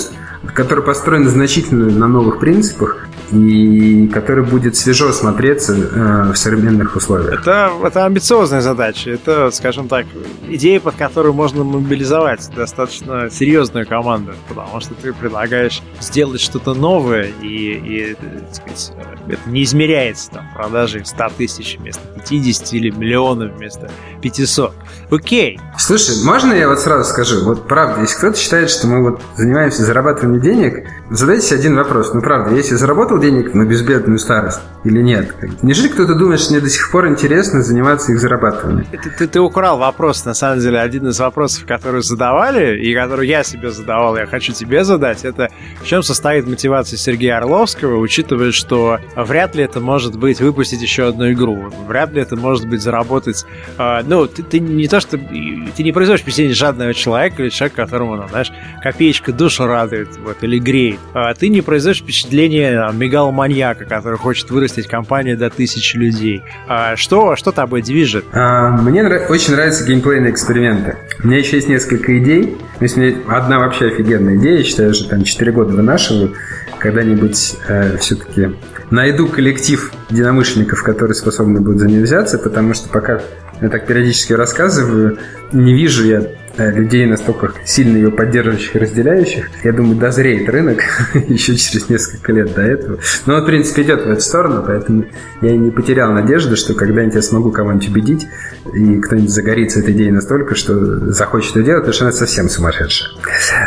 [0.55, 3.07] которая построена значительно на новых принципах.
[3.33, 7.41] И который будет свежо смотреться э, в современных условиях.
[7.41, 9.11] Это, это амбициозная задача.
[9.11, 10.07] Это, скажем так,
[10.49, 17.31] идея, под которую можно мобилизовать достаточно серьезную команду, потому что ты предлагаешь сделать что-то новое,
[17.43, 18.93] и, и так сказать,
[19.29, 23.91] это не измеряется там продажей 100 тысяч вместо 50 или миллионов вместо
[24.23, 24.75] 500.
[25.11, 25.61] Окей.
[25.79, 27.45] Слушай, можно я вот сразу скажу?
[27.45, 32.13] Вот правда, если кто-то считает, что мы вот занимаемся зарабатыванием денег, задайте один вопрос.
[32.15, 35.35] Ну правда, если заработал денег на безбедную старость или нет?
[35.63, 38.87] Неужели кто-то думает, что мне до сих пор интересно заниматься их зарабатыванием?
[38.91, 43.29] Ты, ты, ты украл вопрос, на самом деле, один из вопросов, которые задавали, и который
[43.29, 45.49] я себе задавал, я хочу тебе задать, это
[45.83, 51.09] в чем состоит мотивация Сергея Орловского, учитывая, что вряд ли это может быть выпустить еще
[51.09, 53.45] одну игру, вряд ли это может быть заработать...
[53.79, 55.19] Э, ну, ты, ты не то, что...
[55.19, 58.51] Ты не производишь впечатление жадного человека или человека, которому, ну, знаешь,
[58.83, 61.01] копеечка душу радует, вот, или греет.
[61.13, 66.43] А ты не производишь впечатление мегаломаньяка, который хочет вырастить компанию до тысячи людей.
[66.69, 68.25] А что, что тобой движет?
[68.33, 70.97] А, мне нрав- очень нравятся геймплейные эксперименты.
[71.23, 72.57] У меня еще есть несколько идей.
[72.79, 76.35] То есть у меня одна вообще офигенная идея, я считаю, что там 4 года вынашиваю.
[76.79, 78.51] Когда-нибудь э, все-таки
[78.91, 83.21] найду коллектив единомышленников, которые способны будут за нее взяться, потому что пока
[83.61, 85.19] я так периодически рассказываю,
[85.53, 86.23] не вижу я
[86.69, 90.81] людей настолько сильно ее поддерживающих и разделяющих, я думаю, дозреет рынок
[91.29, 92.99] еще через несколько лет до этого.
[93.27, 95.07] Но он, в принципе, идет в эту сторону, поэтому
[95.41, 98.27] я не потерял надежды, что когда-нибудь я смогу кого-нибудь убедить,
[98.75, 103.11] и кто-нибудь загорится этой идеей настолько, что захочет это делать, потому что она совсем сумасшедшая.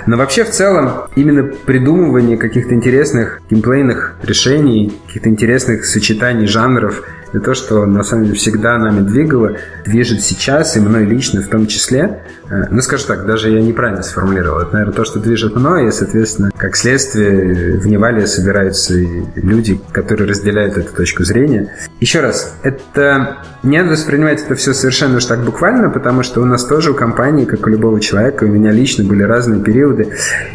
[0.06, 7.04] Но вообще, в целом, именно придумывание каких-то интересных геймплейных решений, каких-то интересных сочетаний жанров–
[7.34, 11.48] и то, что на самом деле всегда нами двигало, движет сейчас, и мной лично в
[11.48, 12.22] том числе.
[12.50, 14.60] Э, ну, скажу так, даже я неправильно сформулировал.
[14.60, 18.94] Это, наверное, то, что движет мной, и, соответственно, как следствие в Невале собираются
[19.36, 21.74] люди, которые разделяют эту точку зрения.
[22.00, 26.46] Еще раз, это не надо воспринимать это все совершенно уж так буквально, потому что у
[26.46, 30.10] нас тоже у компании, как у любого человека, у меня лично были разные периоды,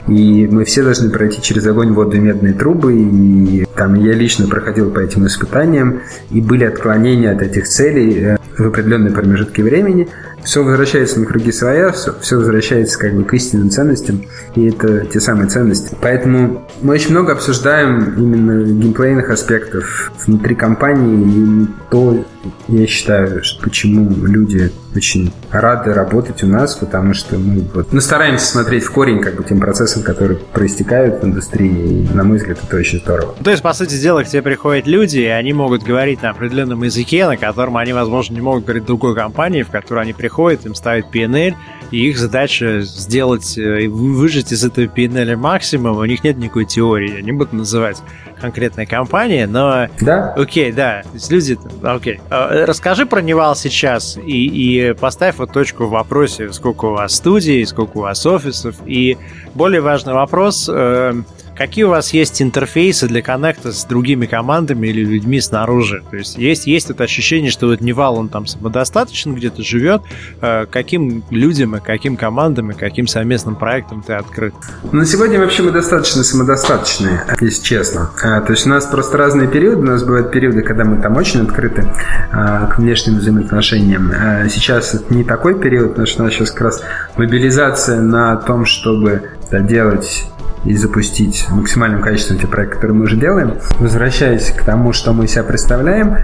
[0.06, 4.46] и мы все должны пройти через огонь, воду и медные трубы, и там я лично
[4.49, 10.09] проходил по этим испытаниям, и были отклонения от этих целей э, в определенные промежутки времени.
[10.45, 14.22] Все возвращается на круги своя, все, все возвращается как бы к истинным ценностям,
[14.55, 15.97] и это те самые ценности.
[16.01, 22.24] Поэтому мы очень много обсуждаем именно геймплейных аспектов внутри компании, и то,
[22.68, 28.01] я считаю, что почему люди очень рады работать у нас, потому что мы вот, ну,
[28.01, 32.39] стараемся смотреть в корень как бы тем процессам, которые проистекают в индустрии, и, на мой
[32.39, 33.34] взгляд, это очень здорово.
[33.43, 36.82] То есть, по сути дела, к тебе приходят люди, и они могут говорить на определенном
[36.82, 40.27] языке, на котором они, возможно, не могут говорить другой компании, в которую они приходят,
[40.64, 41.54] им ставят P&L,
[41.90, 47.18] и их задача сделать, э, выжить из этого P&L максимум, у них нет никакой теории,
[47.18, 47.98] они будут называть
[48.40, 49.88] конкретная компания, но...
[50.00, 50.32] Да.
[50.34, 51.02] Окей, да.
[51.02, 51.58] То есть люди...
[51.82, 52.20] Окей.
[52.30, 57.16] А, расскажи про Nival сейчас и, и поставь вот точку в вопросе, сколько у вас
[57.16, 58.76] студий, сколько у вас офисов.
[58.86, 59.16] И
[59.54, 60.68] более важный вопрос...
[60.72, 61.14] Э,
[61.59, 66.04] Какие у вас есть интерфейсы для connect а с другими командами или людьми снаружи?
[66.09, 70.02] То есть есть, есть это ощущение, что вот Nival, он там самодостаточен, где-то живет.
[70.40, 74.54] Э, каким людям и каким командам и каким совместным проектам ты открыт?
[74.92, 78.12] На сегодня вообще мы достаточно самодостаточные, если честно.
[78.22, 79.80] А, то есть у нас просто разные периоды.
[79.80, 81.92] У нас бывают периоды, когда мы там очень открыты
[82.30, 84.12] а, к внешним взаимоотношениям.
[84.48, 86.82] Сейчас это не такой период, потому что у нас сейчас как раз
[87.16, 90.26] мобилизация на том, чтобы делать
[90.64, 93.59] и запустить максимальным качеством те проекты, которые мы уже делаем.
[93.78, 96.16] Возвращаясь к тому, что мы себя представляем,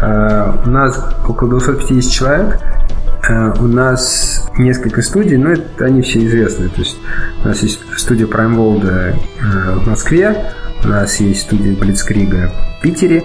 [0.00, 2.58] э, у нас около 250 человек,
[3.28, 6.68] э, у нас несколько студий, но это они все известные.
[6.68, 6.98] То есть
[7.44, 9.14] у нас есть студия Prime World э,
[9.78, 10.52] в Москве,
[10.84, 13.24] у нас есть студия Blitzkrieg в Питере,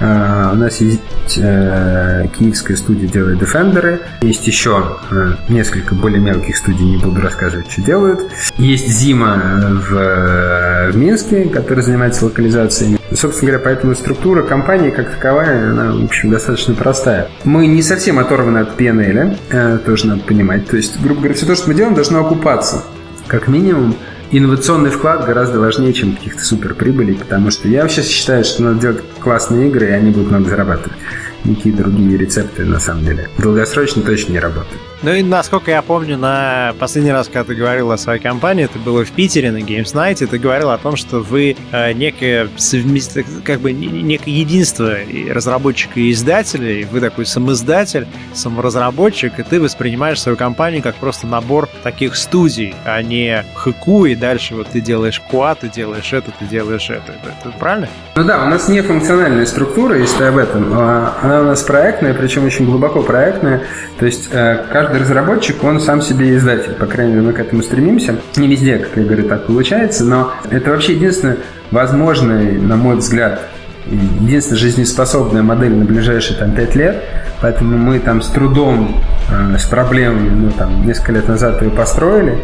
[0.00, 1.00] у нас есть
[1.36, 4.00] uh, киевская студия делает Defender.
[4.22, 8.20] Есть еще uh, несколько более мелких студий, не буду рассказывать, что делают.
[8.56, 12.98] Есть Зима в, в Минске, который занимается локализациями.
[13.12, 17.28] Собственно говоря, поэтому структура компании как таковая, она, в общем, достаточно простая.
[17.44, 20.66] Мы не совсем оторваны от PNL, тоже надо понимать.
[20.66, 22.84] То есть, грубо говоря, все то, что мы делаем, должно окупаться.
[23.26, 23.94] Как минимум,
[24.30, 29.04] инновационный вклад гораздо важнее, чем каких-то суперприбылей, потому что я вообще считаю, что надо делать
[29.20, 30.98] классные игры, и они будут много зарабатывать.
[31.44, 34.80] Никакие другие рецепты, на самом деле, долгосрочно точно не работают.
[35.02, 38.78] Ну и насколько я помню, на последний раз, когда ты говорил о своей компании, это
[38.78, 42.48] было в Питере на Games Night, и ты говорил о том, что вы э, некое
[42.58, 44.96] совместие, как бы некое единство
[45.30, 51.26] разработчика и издателя, и вы такой самоиздатель, саморазработчик, и ты воспринимаешь свою компанию как просто
[51.26, 56.30] набор таких студий, а не хэку, и дальше вот ты делаешь куа, ты делаешь это,
[56.38, 57.12] ты делаешь это.
[57.12, 57.88] Это, это правильно?
[58.16, 60.74] Ну да, у нас не функциональная структура, если об этом.
[60.74, 63.62] А она у нас проектная, причем очень глубоко проектная.
[63.98, 66.72] То есть э, каждый разработчик, он сам себе издатель.
[66.72, 68.16] По крайней мере, мы к этому стремимся.
[68.36, 71.36] Не везде, как я говорю, так получается, но это вообще единственное
[71.70, 73.40] возможное, на мой взгляд,
[73.86, 77.04] единственная жизнеспособная модель на ближайшие там, 5 лет,
[77.40, 82.38] поэтому мы там с трудом, э, с проблемами, ну, там, несколько лет назад ее построили,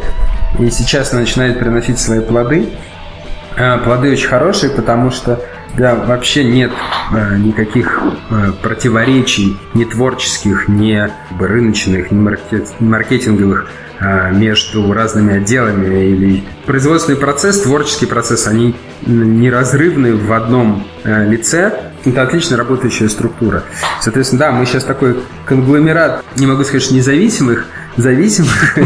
[0.60, 2.68] и сейчас она начинает приносить свои плоды.
[3.56, 5.40] Э, плоды очень хорошие, потому что
[5.76, 6.72] да, вообще нет
[7.12, 8.00] э, никаких
[8.30, 11.08] э, противоречий ни творческих, ни
[11.38, 13.70] рыночных, ни маркет, маркетинговых
[14.00, 18.74] э, между разными отделами или производственный процесс, творческий процесс, они
[19.06, 21.92] неразрывны в одном э, лице.
[22.04, 23.64] Это отлично работающая структура.
[24.00, 27.66] Соответственно, да, мы сейчас такой конгломерат, не могу сказать, что независимых,
[27.96, 28.78] зависимых.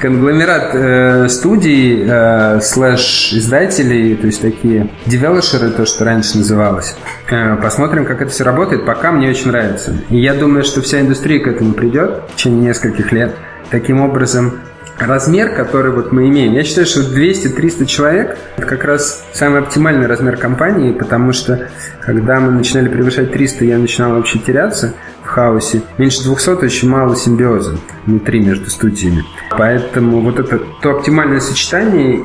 [0.00, 6.96] Конгломерат э, студий э, слэш издателей, то есть такие девелоперы, то, что раньше называлось.
[7.30, 8.84] Э, посмотрим, как это все работает.
[8.86, 9.94] Пока мне очень нравится.
[10.10, 13.34] И я думаю, что вся индустрия к этому придет в течение нескольких лет.
[13.70, 14.60] Таким образом,
[14.98, 20.06] размер, который вот мы имеем, я считаю, что 200-300 человек– это как раз самый оптимальный
[20.06, 21.68] размер компании, потому что
[22.00, 24.94] когда мы начинали превышать 300, я начинал вообще теряться
[25.28, 25.82] хаосе.
[25.98, 29.24] Меньше 200 очень мало симбиоза внутри между студиями.
[29.50, 32.22] Поэтому вот это то оптимальное сочетание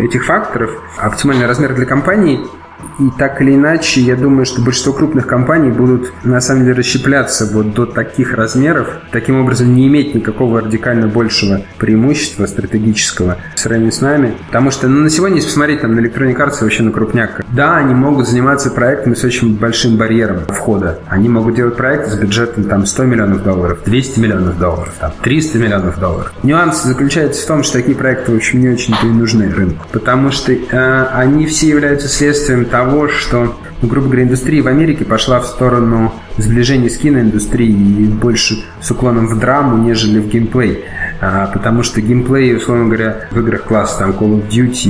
[0.00, 2.40] этих факторов, оптимальный размер для компании–
[2.98, 7.46] и так или иначе, я думаю, что большинство крупных компаний будут на самом деле расщепляться
[7.46, 13.90] вот до таких размеров, таким образом не иметь никакого радикально большего преимущества стратегического в сравнении
[13.90, 14.34] с нами.
[14.46, 17.76] Потому что ну, на сегодня, если посмотреть там, на Electronic Arts, вообще на крупняк, да,
[17.76, 21.00] они могут заниматься проектами с очень большим барьером входа.
[21.08, 25.58] Они могут делать проекты с бюджетом там 100 миллионов долларов, 200 миллионов долларов, там, 300
[25.58, 26.32] миллионов долларов.
[26.42, 29.86] Нюанс заключается в том, что такие проекты, в общем, не очень-то и нужны рынку.
[29.92, 35.04] Потому что э, они все являются следствием того, что, ну, грубо говоря, индустрия в Америке
[35.04, 40.80] пошла в сторону сближения с киноиндустрией и больше с уклоном в драму, нежели в геймплей.
[41.20, 44.88] А, потому что геймплей, условно говоря, в играх класса там Call of Duty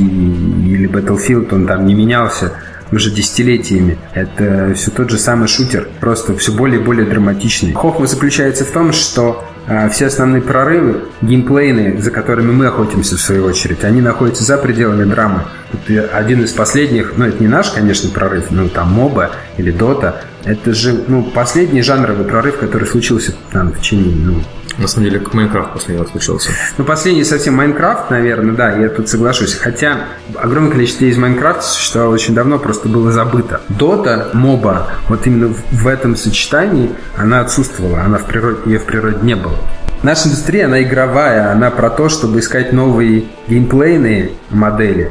[0.67, 2.55] или Battlefield, он там не менялся
[2.93, 3.99] уже десятилетиями.
[4.13, 7.73] Это все тот же самый шутер, просто все более и более драматичный.
[7.73, 13.21] Хохма заключается в том, что а все основные прорывы, геймплейные, за которыми мы охотимся в
[13.21, 15.45] свою очередь, они находятся за пределами драмы.
[15.73, 20.21] Это один из последних, ну это не наш, конечно, прорыв, ну там моба или дота,
[20.45, 24.43] это же ну, последний жанровый прорыв, который случился там, в течение ну,
[24.79, 26.51] на самом деле, Майнкрафт последний раз случился.
[26.79, 29.55] Ну, последний совсем Майнкрафт, наверное, да, я тут соглашусь.
[29.55, 33.61] Хотя огромное количество из Майнкрафта существовало очень давно, просто было забыто.
[33.69, 39.19] Дота, моба, вот именно в этом сочетании она отсутствовала, она в природе, ее в природе
[39.23, 39.57] не было.
[40.03, 45.11] Наша индустрия, она игровая, она про то, чтобы искать новые геймплейные модели.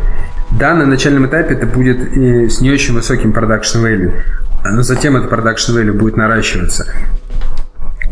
[0.51, 2.13] Да, на начальном этапе это будет
[2.51, 4.13] с не очень высоким продакшн value,
[4.63, 6.85] но затем это продакшн value будет наращиваться.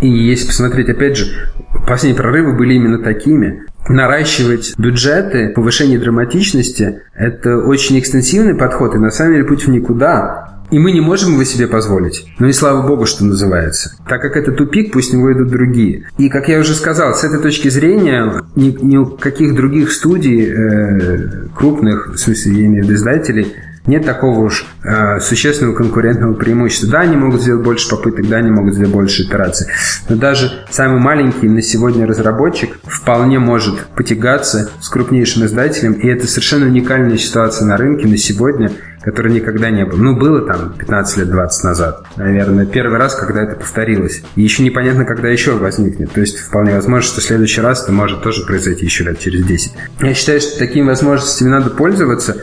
[0.02, 1.52] И если посмотреть, опять же,
[1.88, 3.64] последние прорывы были именно такими.
[3.88, 10.62] Наращивать бюджеты, повышение драматичности– это очень экстенсивный подход, и на самом деле путь в никуда.
[10.72, 12.26] И мы не можем его себе позволить.
[12.40, 13.92] Ну и слава богу, что называется.
[14.08, 16.08] Так как это тупик, пусть него идут другие.
[16.18, 20.46] И, как я уже сказал, с этой точки зрения ни, ни у каких других студий
[20.46, 23.54] э, крупных, в смысле, я имею в виду издателей,
[23.86, 26.90] нет такого уж э, существенного конкурентного преимущества.
[26.90, 29.68] Да, они могут сделать больше попыток, да, они могут сделать больше итераций.
[30.08, 36.28] Но даже самый маленький на сегодня разработчик вполне может потягаться с крупнейшим издателем, и это
[36.28, 38.72] совершенно уникальная ситуация на рынке на сегодня,
[39.02, 39.98] которой никогда не было.
[39.98, 42.06] Ну, было там 15 лет, 20 назад.
[42.18, 44.22] Наверное, первый раз, когда это повторилось.
[44.36, 46.12] И еще непонятно, когда еще возникнет.
[46.12, 49.44] То есть, вполне возможно, что в следующий раз это может тоже произойти еще лет через
[49.44, 49.72] 10.
[50.02, 52.38] Я считаю, что такими возможностями надо пользоваться,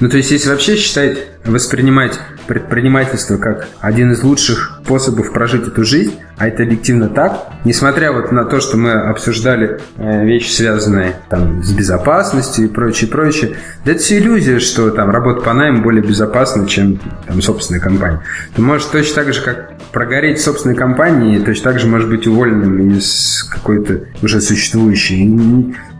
[0.00, 5.84] ну, то есть, если вообще считать, воспринимать предпринимательство как один из лучших способов прожить эту
[5.84, 11.16] жизнь, а это объективно так, несмотря вот на то, что мы обсуждали э, вещи, связанные
[11.28, 15.82] там с безопасностью и прочее, прочее, да это все иллюзия, что там работа по найму
[15.82, 18.22] более безопасна, чем там собственная компания.
[18.54, 22.26] Ты можешь точно так же, как прогореть в собственной компании, точно так же может быть
[22.26, 25.24] уволенным из какой-то уже существующей.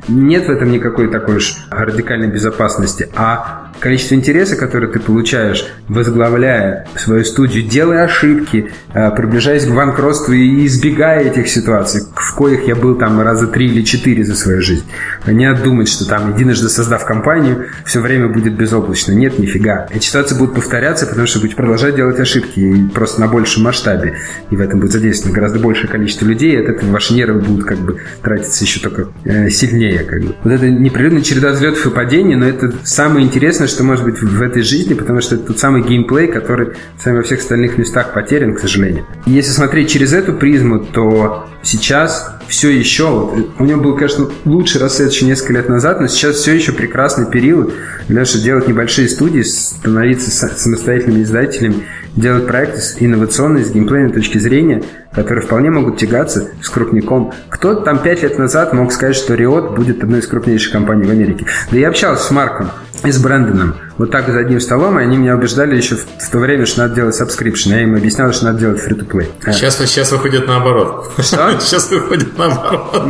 [0.08, 3.08] Нет в этом никакой такой уж радикальной безопасности.
[3.14, 10.32] А количество интереса, которое ты получаешь, возглавляя свою студию, делая ошибки, э, приближаясь к банкротству
[10.32, 14.62] и избегая этих ситуаций, в коих я был там раза три или четыре за свою
[14.62, 14.84] жизнь.
[15.26, 19.12] Не думать, что там единожды создав компанию, все время будет безоблачно.
[19.12, 19.88] Нет, нифига.
[19.90, 24.14] Эти ситуации будут повторяться, потому что будете продолжать делать ошибки и просто на большем масштабе.
[24.50, 27.64] И в этом будет задействовано гораздо большее количество людей, и от этого ваши нервы будут
[27.64, 30.04] как бы тратиться еще только э, сильнее.
[30.04, 30.36] Как бы.
[30.44, 34.42] Вот это непрерывная череда взлетов и падений, но это самое интересное, что может быть в
[34.42, 36.70] этой жизни, потому что это тот самый геймплей, который
[37.02, 39.06] с во всех остальных местах потерян, к сожалению.
[39.26, 44.28] И если смотреть через эту призму, то сейчас все еще, вот, у него был, конечно,
[44.44, 47.72] лучший рассвет еще несколько лет назад, но сейчас все еще прекрасный период
[48.08, 54.38] для того, чтобы делать небольшие студии, становиться самостоятельными издателями, делать проекты инновационные с геймплейной точки
[54.38, 54.82] зрения,
[55.14, 57.32] которые вполне могут тягаться с крупником.
[57.48, 61.10] Кто-то там пять лет назад мог сказать, что Riot будет одной из крупнейших компаний в
[61.10, 61.46] Америке.
[61.70, 62.70] Да я общался с Марком
[63.04, 66.30] и с Брэндоном вот так за одним столом, и они меня убеждали еще в, в
[66.30, 67.70] то время, что надо делать subscription.
[67.70, 69.28] Я им объяснял, что надо делать free-to-play.
[69.52, 71.12] Сейчас, сейчас выходит наоборот.
[71.18, 71.56] Что?
[71.60, 73.02] Сейчас выходит наоборот.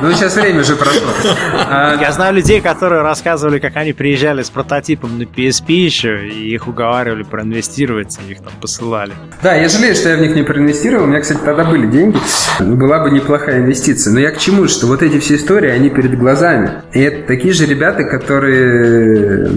[0.00, 1.02] Ну, сейчас время уже прошло.
[1.68, 6.54] А, Я знаю людей, которые рассказывали, как они приезжали с прототипом на PSP еще, и
[6.54, 9.12] их уговаривали проинвестировать, и их там посылали.
[9.42, 10.83] Да, я жалею, что я в них не проинвестировал.
[10.92, 12.18] У меня, кстати, тогда были деньги.
[12.60, 14.12] Была бы неплохая инвестиция.
[14.12, 14.68] Но я к чему?
[14.68, 16.82] Что вот эти все истории, они перед глазами.
[16.92, 19.48] И это такие же ребята, которые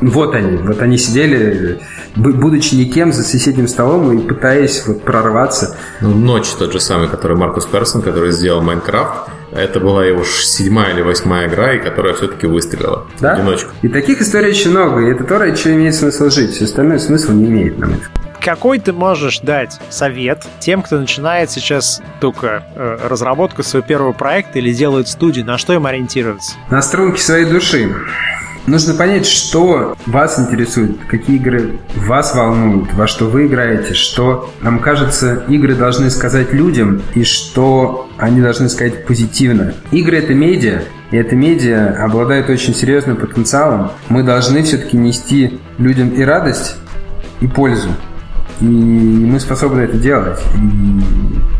[0.00, 1.80] вот они, вот они сидели,
[2.16, 5.76] будучи никем, за соседним столом и пытаясь вот прорваться.
[6.00, 10.92] Ну, Ночь тот же самый, который Маркус Персон, который сделал Майнкрафт, это была его седьмая
[10.92, 13.34] или восьмая игра, и которая все-таки выстрелила да?
[13.34, 13.70] в одиночку.
[13.82, 16.52] И таких историй очень много, и это то, ради чего имеет смысл жить.
[16.52, 20.98] Все остальное смысла не имеет, на мой взгляд какой ты можешь дать совет тем, кто
[21.00, 26.54] начинает сейчас только э, разработку своего первого проекта или делает студию, на что им ориентироваться?
[26.68, 27.94] На струнки своей души.
[28.66, 34.78] Нужно понять, что вас интересует, какие игры вас волнуют, во что вы играете, что, нам
[34.78, 39.74] кажется, игры должны сказать людям и что они должны сказать позитивно.
[39.90, 43.90] Игры— это медиа, и эта медиа обладает очень серьезным потенциалом.
[44.08, 46.76] Мы должны все-таки нести людям и радость,
[47.40, 47.90] и пользу.
[48.60, 50.40] И мы способны это делать.
[50.54, 51.53] И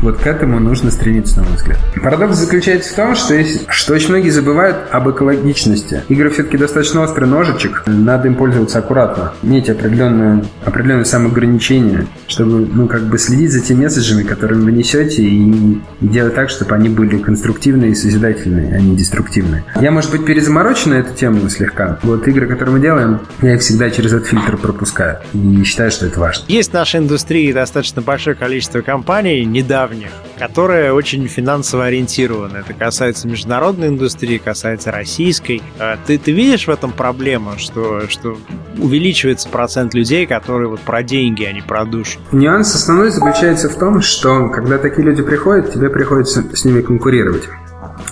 [0.00, 1.78] вот к этому нужно стремиться, на мой взгляд.
[2.02, 6.02] Парадокс заключается в том, что, есть, что очень многие забывают об экологичности.
[6.08, 12.88] Игры все-таки достаточно острый ножичек, надо им пользоваться аккуратно, иметь определенное, определенное самоограничение, чтобы, ну,
[12.88, 17.18] как бы следить за теми месседжами, которые вы несете, и, делать так, чтобы они были
[17.18, 19.64] конструктивные и созидательные, а не деструктивные.
[19.80, 21.98] Я, может быть, перезаморочен на эту тему слегка.
[22.02, 25.18] Вот игры, которые мы делаем, я их всегда через этот фильтр пропускаю.
[25.32, 26.44] И считаю, что это важно.
[26.48, 32.58] Есть в нашей индустрии достаточно большое количество компаний, недавно уровнях, которая очень финансово ориентирована.
[32.58, 35.62] Это касается международной индустрии, касается российской.
[35.78, 38.38] А ты, ты видишь в этом проблему, что, что
[38.78, 42.18] увеличивается процент людей, которые вот про деньги, а не про душу?
[42.32, 47.44] Нюанс основной заключается в том, что когда такие люди приходят, тебе приходится с ними конкурировать.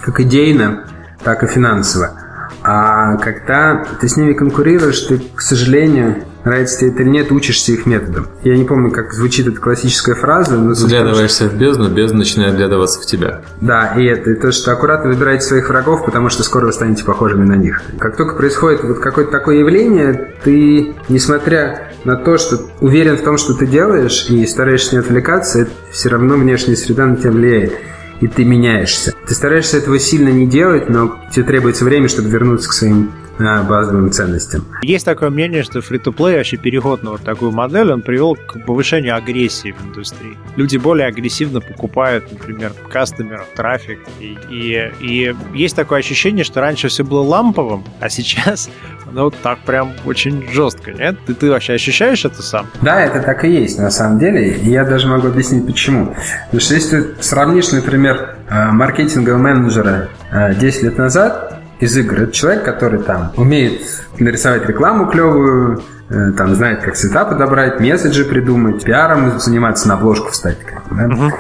[0.01, 0.85] Как идейно,
[1.23, 2.25] так и финансово.
[2.63, 7.73] А когда ты с ними конкурируешь, ты, к сожалению, нравится тебе это или нет, учишься
[7.73, 8.29] их методом.
[8.43, 10.57] Я не помню, как звучит эта классическая фраза.
[10.57, 13.43] Но Вглядываешься в бездну, бездна начинает вглядываться в тебя.
[13.61, 17.05] Да, и это, и то, что аккуратно выбираете своих врагов, потому что скоро вы станете
[17.05, 17.83] похожими на них.
[17.99, 23.37] Как только происходит вот какое-то такое явление, ты, несмотря на то, что уверен в том,
[23.37, 27.73] что ты делаешь, и стараешься не отвлекаться, все равно внешняя среда на тебя влияет
[28.21, 29.15] и ты меняешься.
[29.29, 34.11] Ты стараешься этого сильно не делать, но тебе требуется время, чтобы вернуться к своим базовым
[34.11, 34.65] ценностям.
[34.83, 39.17] Есть такое мнение, что фри-то-плей, вообще переход на вот такую модель, он привел к повышению
[39.17, 40.37] агрессии в индустрии.
[40.57, 44.01] Люди более агрессивно покупают, например, кастомеров, трафик.
[44.21, 48.71] И, и, и есть такое ощущение, что раньше все было ламповым, а сейчас
[49.13, 51.17] ну так прям очень жестко, нет?
[51.27, 52.67] Ты, ты вообще ощущаешь это сам?
[52.83, 54.53] Да, это так и есть на самом деле.
[54.53, 56.15] И я даже могу объяснить почему.
[56.47, 61.48] Потому что если ты сравнишь, например, э, маркетингового менеджера 10 э, лет назад
[61.81, 62.23] из игр.
[62.23, 63.83] Это человек, который там умеет
[64.19, 70.31] нарисовать рекламу клевую, э, там знает, как цвета подобрать, месседжи придумать, пиаром заниматься, на обложку
[70.31, 70.59] встать.
[70.91, 71.05] Да?
[71.05, 71.31] Uh-huh.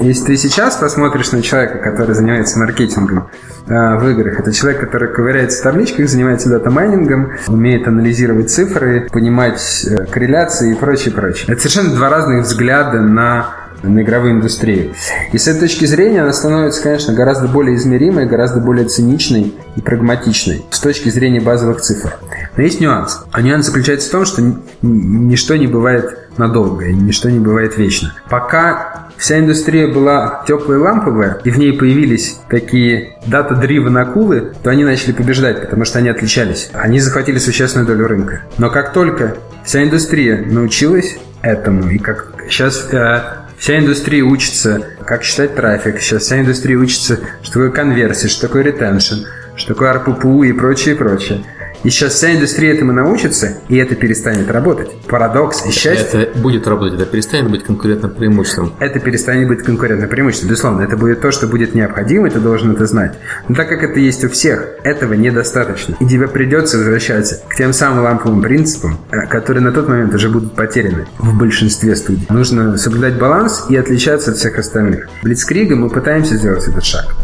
[0.00, 3.30] Если ты сейчас посмотришь на человека, который занимается маркетингом
[3.66, 8.50] э, в играх, это человек, который ковыряется в табличках, занимается data mining ом, умеет анализировать
[8.50, 11.46] цифры, понимать э, корреляции и прочее, прочее.
[11.48, 14.94] Это совершенно два разных взгляда на на игровую индустрию.
[15.32, 19.80] И с этой точки зрения она становится, конечно, гораздо более измеримой, гораздо более циничной и
[19.80, 22.16] прагматичной с точки зрения базовых цифр.
[22.56, 23.24] Но есть нюанс.
[23.32, 24.42] А нюанс заключается в том, что
[24.82, 28.14] ничто не бывает надолго, и ничто не бывает вечно.
[28.28, 34.70] Пока вся индустрия была теплая и ламповая, и в ней появились такие дата-дривен акулы, то
[34.70, 36.70] они начали побеждать, потому что они отличались.
[36.72, 38.42] Они захватили существенную долю рынка.
[38.58, 43.20] Но как только вся индустрия научилась этому, и как сейчас э,
[43.58, 46.00] Вся индустрия учится, как считать трафик.
[46.00, 49.24] Сейчас вся индустрия учится, что такое конверсия, что такое ретеншн,
[49.56, 51.44] что такое РППУ и прочее, и прочее.
[51.84, 54.90] И сейчас вся индустрия этому научится, и это перестанет работать.
[55.08, 56.22] Парадокс и счастье.
[56.22, 58.72] Это будет работать, это перестанет быть конкурентным преимуществом.
[58.78, 60.82] Это перестанет быть конкурентным преимуществом, безусловно.
[60.82, 63.14] Это будет то, что будет необходимо, и ты должен это знать.
[63.48, 65.96] Но так как это есть у всех, этого недостаточно.
[66.00, 70.28] И тебе придется возвращаться к тем самым ламповым принципам, э, которые на тот момент уже
[70.28, 72.26] будут потеряны в большинстве студий.
[72.28, 75.08] Нужно соблюдать баланс и отличаться от всех остальных.
[75.22, 77.14] Блицкригом мы пытаемся сделать этот шаг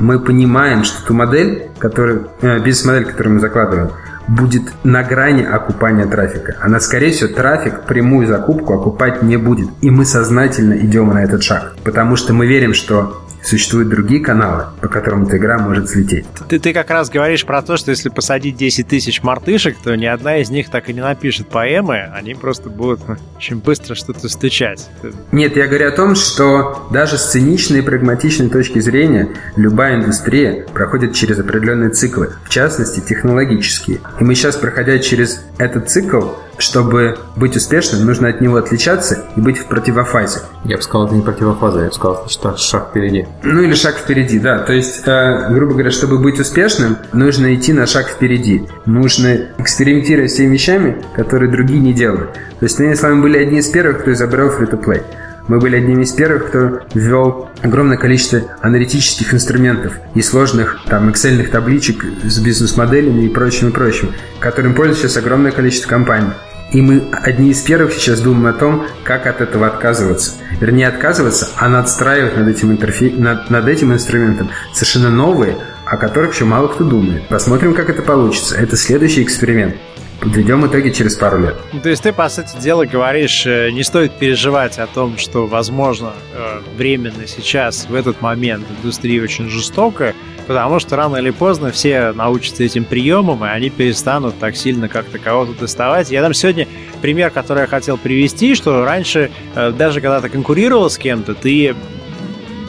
[0.00, 3.90] мы понимаем, что ту модель, которую, э, бизнес-модель, которую мы закладываем,
[4.26, 6.56] будет на грани окупания трафика.
[6.60, 9.68] Она, скорее всего, трафик, прямую закупку окупать не будет.
[9.80, 11.74] И мы сознательно идем на этот шаг.
[11.84, 16.26] Потому что мы верим, что Существуют другие каналы, по которым эта игра может взлететь.
[16.48, 20.06] Ты, ты как раз говоришь про то, что если посадить 10 тысяч мартышек, то ни
[20.06, 23.00] одна из них так и не напишет поэмы, они просто будут
[23.36, 24.88] очень быстро что-то стучать.
[25.32, 30.66] Нет, я говорю о том, что даже с циничной и прагматичной точки зрения любая индустрия
[30.72, 34.00] проходит через определенные циклы, в частности технологические.
[34.20, 36.28] И мы сейчас, проходя через этот цикл,
[36.60, 40.40] чтобы быть успешным, нужно от него отличаться и быть в противофазе.
[40.64, 43.26] Я бы сказал, это не противофаза, я бы сказал, что шаг впереди.
[43.42, 44.58] Ну или шаг впереди, да.
[44.58, 48.68] То есть, э, грубо говоря, чтобы быть успешным, нужно идти на шаг впереди.
[48.86, 52.32] Нужно экспериментировать с теми вещами, которые другие не делают.
[52.32, 55.02] То есть, мы с вами были одни из первых, кто изобрел free-to-play.
[55.50, 61.44] Мы были одними из первых, кто ввел огромное количество аналитических инструментов и сложных там excel
[61.48, 66.30] табличек с бизнес-моделями и прочим, и прочим, которым пользуется сейчас огромное количество компаний.
[66.72, 70.34] И мы одни из первых сейчас думаем о том, как от этого отказываться.
[70.60, 73.10] Вернее, отказываться, а надстраивать над этим, интерфей...
[73.10, 77.26] над, над этим инструментом совершенно новые, о которых еще мало кто думает.
[77.28, 78.56] Посмотрим, как это получится.
[78.56, 79.76] Это следующий эксперимент.
[80.20, 81.56] Подведем итоги через пару лет.
[81.82, 86.12] То есть ты, по сути дела, говоришь, э, не стоит переживать о том, что, возможно,
[86.34, 90.14] э, временно сейчас, в этот момент индустрия очень жестокая,
[90.50, 95.20] потому что рано или поздно все научатся этим приемам, и они перестанут так сильно как-то
[95.20, 96.10] кого-то доставать.
[96.10, 96.66] Я дам сегодня
[97.00, 101.76] пример, который я хотел привести, что раньше, э, даже когда ты конкурировал с кем-то, ты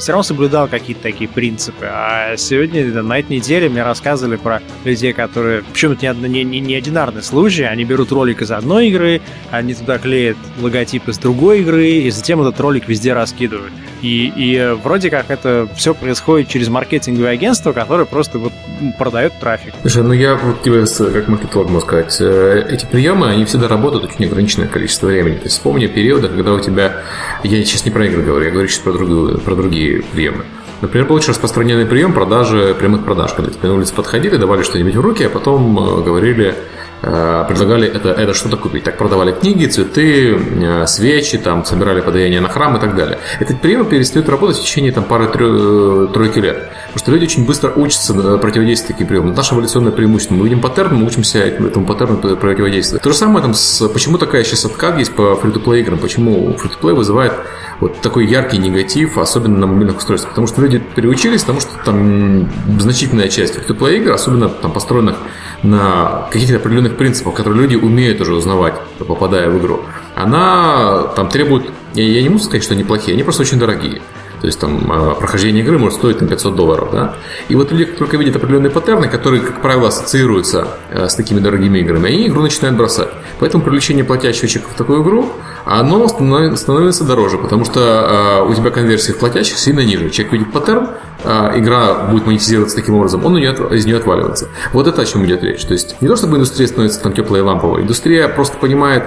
[0.01, 1.85] все равно соблюдал какие-то такие принципы.
[1.85, 5.63] А сегодня, на этой неделе, мне рассказывали про людей, которые...
[5.71, 7.63] Причем это не, не, не одинарный случай.
[7.63, 9.21] Они берут ролик из одной игры,
[9.51, 13.71] они туда клеят логотип из другой игры, и затем этот ролик везде раскидывают.
[14.01, 18.51] И, и вроде как это все происходит через маркетинговое агентство, которое просто вот
[18.97, 19.73] продает трафик.
[19.81, 24.05] Слушай, ну я вот тебе как маркетолог могу сказать, э, эти приемы, они всегда работают
[24.05, 25.35] очень ограниченное количество времени.
[25.35, 27.03] То есть вспомни периоды, когда у тебя...
[27.43, 30.45] Я сейчас не про игры говорю, я говорю сейчас про, другую, про другие приемы.
[30.81, 34.95] Например, был очень распространенный прием продажи прямых продаж, когда тебе на улице подходили, давали что-нибудь
[34.95, 36.55] в руки, а потом э, говорили,
[37.01, 38.83] предлагали это, это что-то купить.
[38.83, 43.17] Так продавали книги, цветы, э, свечи, там, собирали подаяние на храм и так далее.
[43.39, 46.69] Этот прием перестает работать в течение там, пары-тройки лет.
[46.93, 49.33] Потому что люди очень быстро учатся противодействовать таким приемам.
[49.33, 50.35] Наше эволюционное преимущество.
[50.35, 53.03] Мы видим паттерн, мы учимся этому паттерну противодействовать.
[53.03, 53.87] То же самое там с...
[53.87, 55.97] Почему такая сейчас откат есть по фри-то-плей играм?
[55.97, 57.33] Почему фри-то-плей вызывает
[57.79, 60.31] вот такой яркий негатив, особенно на мобильных устройствах?
[60.31, 62.49] Потому что люди переучились, потому что там
[62.79, 65.15] значительная часть фри-то-плей игр, особенно там построенных
[65.63, 69.81] на каких-то определенных принципах, которые люди умеют уже узнавать, попадая в игру,
[70.15, 74.01] она там требует, я, я не могу сказать, что они плохие, они просто очень дорогие.
[74.41, 76.89] То есть там а, прохождение игры может стоить там, 500 долларов.
[76.91, 77.13] Да?
[77.47, 81.79] И вот люди, только видят определенные паттерны, которые, как правило, ассоциируются э, с такими дорогими
[81.79, 83.09] играми, они игру начинают бросать.
[83.39, 85.31] Поэтому привлечение платящих в такую игру,
[85.63, 90.09] оно становится дороже, потому что э, у тебя конверсия в платящих сильно ниже.
[90.09, 90.89] Человек видит паттерн,
[91.23, 94.47] э, игра будет монетизироваться таким образом, он из нее отваливается.
[94.73, 95.63] Вот это о чем идет речь.
[95.65, 99.03] То есть не то, чтобы индустрия становится там теплой и ламповой, индустрия просто понимает,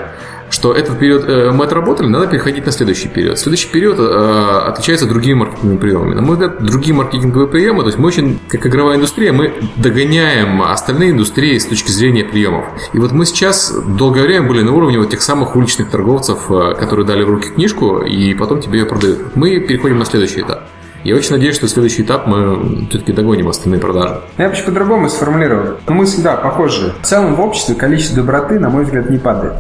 [0.51, 3.39] что этот период э, мы отработали, надо переходить на следующий период.
[3.39, 6.15] Следующий период э, отличается другими маркетинговыми приемами.
[6.15, 10.63] На мой взгляд, другие маркетинговые приемы, то есть мы очень, как игровая индустрия, мы догоняем
[10.63, 12.67] остальные индустрии с точки зрения приемов.
[12.93, 16.75] И вот мы сейчас долгое время были на уровне вот тех самых уличных торговцев, э,
[16.79, 19.37] которые дали в руки книжку и потом тебе ее продают.
[19.37, 20.65] Мы переходим на следующий этап.
[21.05, 24.23] Я очень надеюсь, что следующий этап мы все-таки догоним остальные продажи.
[24.39, 25.77] Я бы по-другому сформулировал.
[25.87, 26.95] Но мысль, да, похожая.
[27.03, 29.57] В целом в обществе количество доброты, на мой взгляд, не падает.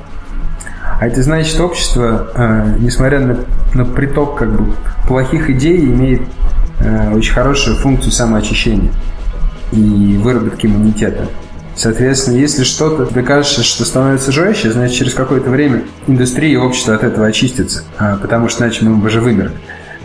[1.01, 3.39] А это значит, что общество, э, несмотря на,
[3.75, 4.73] на приток как бы,
[5.07, 6.23] плохих идей, имеет
[6.81, 8.93] э, очень хорошую функцию самоочищения
[9.73, 11.27] и выработки иммунитета.
[11.77, 16.95] Соответственно, если что-то тебе кажется, что становится жестче, значит, через какое-то время индустрия и общество
[16.95, 19.53] от этого очистится, а, потому что иначе мы бы уже вымерли.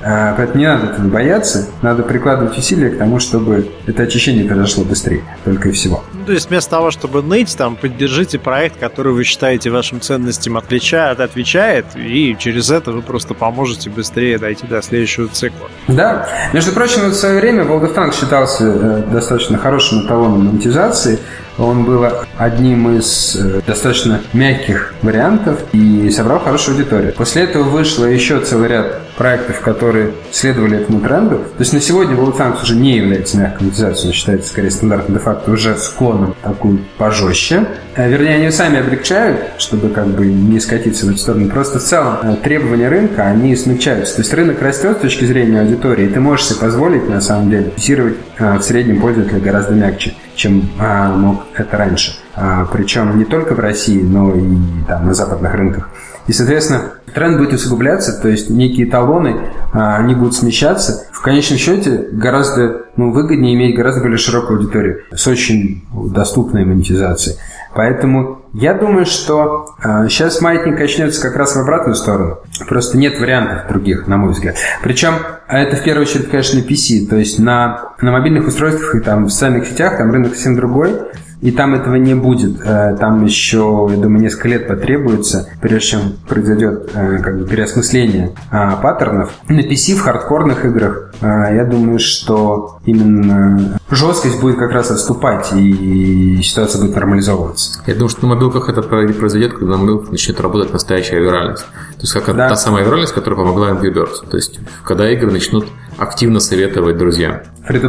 [0.01, 5.23] Поэтому не надо этого бояться, надо прикладывать усилия к тому, чтобы это очищение произошло быстрее,
[5.43, 6.05] только и всего.
[6.29, 11.19] То есть вместо того, чтобы ныть, там, поддержите проект, который вы считаете вашим ценностям отличает,
[11.21, 15.71] отвечает, и через это вы просто поможете быстрее дойти до следующего цикла.
[15.87, 16.29] Да.
[16.53, 21.17] Между прочим, в свое время World считался э, достаточно хорошим эталоном монетизации,
[21.59, 22.05] он был
[22.37, 27.13] одним из э, достаточно мягких вариантов и собрал хорошую аудиторию.
[27.13, 31.39] После этого вышло еще целый ряд проектов, которые следовали этому тренду.
[31.39, 35.17] То есть на сегодня World Tanks уже не является мягкой монетизацией, он считается скорее стандартным
[35.17, 37.65] де-факто уже склоном такую пожестче.
[37.95, 41.49] Э, вернее, они сами облегчают, чтобы как бы не скатиться в эту сторону.
[41.49, 44.15] Просто в целом э, требования рынка, они смягчаются.
[44.15, 47.49] То есть рынок растет с точки зрения аудитории, и ты можешь себе позволить, на самом
[47.49, 52.15] деле, фиксировать в среднем пользователя гораздо мягче чем мог это раньше.
[52.35, 54.57] А, причем не только в России, но и
[54.87, 55.89] там, на западных рынках.
[56.27, 59.41] И, соответственно, тренд будет усугубляться, то есть некие талоны,
[59.73, 61.07] а, они будут смещаться.
[61.11, 67.37] В конечном счете гораздо ну, выгоднее иметь гораздо более широкую аудиторию с очень доступной монетизацией.
[67.73, 72.39] Поэтому я думаю, что э, сейчас маятник качнется как раз в обратную сторону.
[72.67, 74.55] Просто нет вариантов других, на мой взгляд.
[74.83, 75.13] Причем
[75.47, 77.07] это в первую очередь, конечно, PC.
[77.07, 80.93] То есть на, на мобильных устройствах и там в социальных сетях там рынок совсем другой.
[81.41, 82.59] И там этого не будет.
[82.65, 88.33] Э, там еще, я думаю, несколько лет потребуется, прежде чем произойдет э, как бы переосмысление
[88.51, 89.31] а, паттернов.
[89.47, 95.51] На PC в хардкорных играх э, я думаю, что именно жесткость будет как раз отступать,
[95.53, 97.81] и ситуация будет нормализовываться.
[97.87, 101.63] Я думаю, что на мобилках это произойдет, когда на мобилках начнет работать настоящая виральность.
[101.63, 102.49] То есть как да.
[102.49, 104.29] та самая виральность, которая помогла Angry Birds.
[104.29, 105.65] То есть когда игры начнут
[105.97, 107.41] активно советовать друзьям.
[107.65, 107.81] фри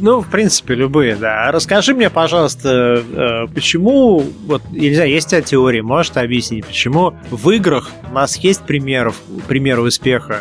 [0.00, 1.52] Ну, в принципе, любые, да.
[1.52, 6.66] Расскажи мне, пожалуйста, э, почему, вот, я не знаю, есть у тебя теория, можешь объяснить,
[6.66, 9.16] почему в играх у нас есть примеров,
[9.48, 10.40] примеры успеха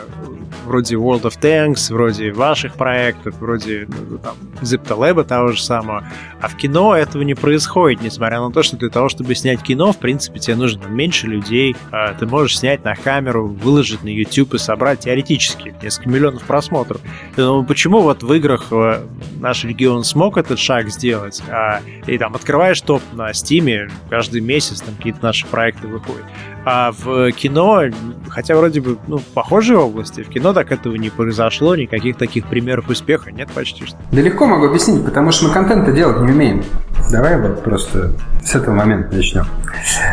[0.65, 6.07] вроде World of Tanks, вроде ваших проектов, вроде ну, там, ZipTalab того же самого.
[6.39, 9.91] А в кино этого не происходит, несмотря на то, что для того, чтобы снять кино,
[9.91, 14.55] в принципе, тебе нужно меньше людей, а ты можешь снять на камеру, выложить на YouTube
[14.55, 17.01] и собрать теоретически несколько миллионов просмотров.
[17.38, 19.05] Но почему вот в играх э,
[19.39, 24.81] наш регион смог этот шаг сделать, а, и там открываешь топ на Steam, каждый месяц
[24.81, 26.25] там какие-то наши проекты выходят.
[26.63, 27.83] А в кино,
[28.29, 32.88] хотя вроде бы ну, похожие области, в кино так этого не произошло, никаких таких примеров
[32.88, 33.97] успеха нет почти что.
[34.11, 36.63] Да легко могу объяснить, потому что мы контента делать не умеем.
[37.11, 38.13] Давай вот просто
[38.43, 39.45] с этого момента начнем.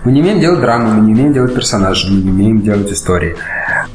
[0.05, 3.37] Мы не умеем делать драму, мы не умеем делать персонажей, мы не умеем делать истории.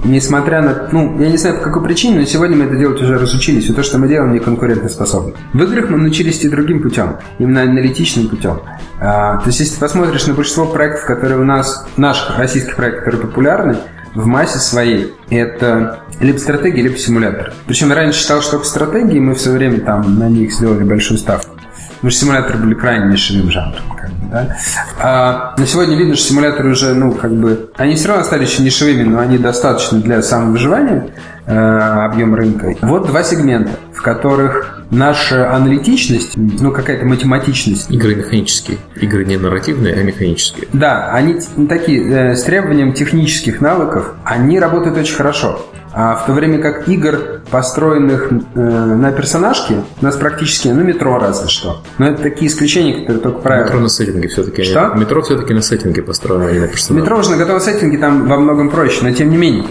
[0.03, 0.89] Несмотря на...
[0.91, 3.73] Ну, я не знаю, по какой причине, но сегодня мы это делать уже разучились, и
[3.73, 5.33] то, что мы делаем, не конкурентоспособно.
[5.53, 8.61] В играх мы научились идти другим путем, именно аналитичным путем.
[8.99, 13.05] А, то есть, если ты посмотришь на большинство проектов, которые у нас, наших российских проектов,
[13.05, 13.77] которые популярны,
[14.13, 17.53] в массе своей это либо стратегия, либо симулятор.
[17.65, 20.83] Причем я раньше считал, что только стратегии, мы в свое время там на них сделали
[20.83, 21.55] большую ставку.
[21.95, 23.81] Потому что симуляторы были крайне нишевым жанром.
[23.99, 24.57] Как бы, да?
[24.99, 28.61] а на сегодня видно, что симуляторы уже, ну, как бы, они все равно стали еще
[28.61, 31.11] нишевыми, но они достаточно для самовыживания
[31.45, 32.75] объем рынка.
[32.81, 37.89] Вот два сегмента, в которых наша аналитичность, ну, какая-то математичность.
[37.91, 38.77] Игры механические.
[38.95, 40.67] Игры не нарративные, а механические.
[40.73, 45.65] Да, они такие, э, с требованием технических навыков, они работают очень хорошо.
[45.95, 51.19] А в то время как игр, построенных э, на персонажке, у нас практически, ну, метро
[51.19, 51.83] разве что.
[51.99, 53.65] Но это такие исключения, которые только правильно.
[53.67, 54.63] Метро на сеттинге все-таки.
[54.63, 54.93] Что?
[54.95, 57.03] Метро все-таки на сеттинге построено, а не на персонаже.
[57.03, 59.65] Метро уже на готовом сеттинге там во многом проще, но тем не менее.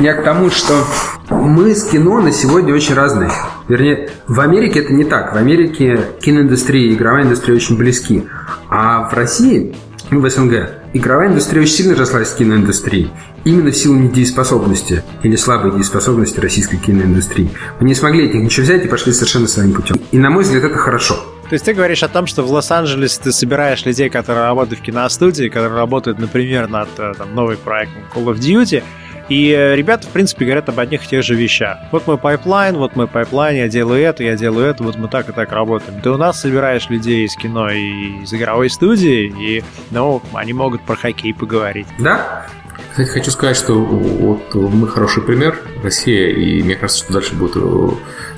[0.00, 0.84] Я к тому, что
[1.30, 3.30] мы с кино на сегодня очень разные.
[3.68, 5.32] Вернее, в Америке это не так.
[5.32, 8.24] В Америке киноиндустрия и игровая индустрия очень близки.
[8.68, 9.74] А в России,
[10.10, 13.10] ну, в СНГ, игровая индустрия очень сильно росла с киноиндустрией.
[13.44, 17.50] Именно в силу недееспособности или слабой недееспособности российской киноиндустрии.
[17.80, 19.96] Мы не смогли от них ничего взять и пошли совершенно своим путем.
[20.12, 21.14] И, на мой взгляд, это хорошо.
[21.48, 24.82] То есть ты говоришь о том, что в Лос-Анджелесе ты собираешь людей, которые работают в
[24.82, 28.82] киностудии, которые работают, например, над э, там, новым проектом Call of Duty,
[29.28, 31.78] и э, ребята, в принципе, говорят об одних и тех же вещах.
[31.90, 35.28] Вот мой pipeline, вот мой pipeline, я делаю это, я делаю это, вот мы так
[35.28, 36.00] и так работаем.
[36.00, 40.82] Ты у нас собираешь людей из кино и из игровой студии, и, ну, они могут
[40.82, 41.86] про хоккей поговорить.
[41.98, 42.46] Да,
[42.90, 47.56] кстати, хочу сказать, что вот мы хороший пример, Россия, и мне кажется, что дальше будет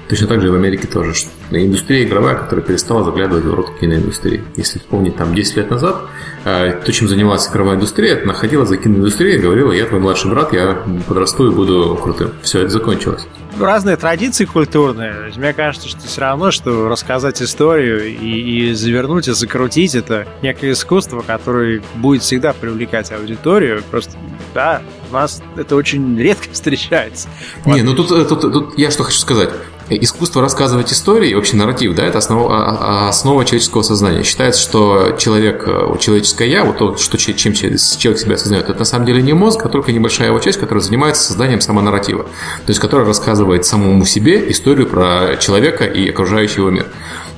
[0.09, 1.15] Точно так же и в Америке тоже.
[1.51, 4.43] Индустрия игровая, которая перестала заглядывать в рот киноиндустрии.
[4.57, 6.03] Если вспомнить, там 10 лет назад,
[6.45, 10.31] э, то, чем занималась игровая индустрия, это находила за киноиндустрией и говорила, я твой младший
[10.31, 12.33] брат, я подрасту и буду крутым.
[12.43, 13.27] Все, это закончилось
[13.61, 15.33] разные традиции культурные.
[15.37, 20.73] Мне кажется, что все равно, что рассказать историю и, и завернуть, и закрутить это некое
[20.73, 23.83] искусство, которое будет всегда привлекать аудиторию.
[23.91, 24.13] Просто,
[24.55, 27.29] да, у нас это очень редко встречается.
[27.67, 29.51] Не, ну тут, тут, тут я что хочу сказать.
[29.91, 34.23] Искусство рассказывать истории, вообще нарратив, да, это основа, а, а, основа человеческого сознания.
[34.23, 37.81] Считается, что человек, э, человеческое я, вот то, что, чем человек
[38.19, 41.23] себя осознает, это на самом деле не мозг, а только небольшая его часть, которая занимается
[41.23, 42.25] созданием самонарратива.
[42.25, 46.87] То есть, которая рассказывает самому себе историю про человека и окружающий его мир.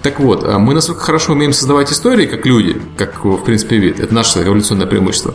[0.02, 4.00] Так вот, а мы настолько хорошо умеем создавать истории, как люди, как, в принципе, вид,
[4.00, 5.34] это наше эволюционное преимущество,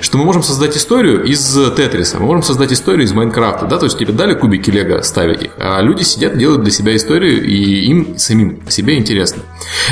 [0.00, 3.86] что мы можем создать историю из Тетриса, мы можем создать историю из Майнкрафта, да, то
[3.86, 7.86] есть тебе дали кубики Лего ставить их, а люди сидят, делают для себя историю, и
[7.86, 9.42] им самим себе интересно.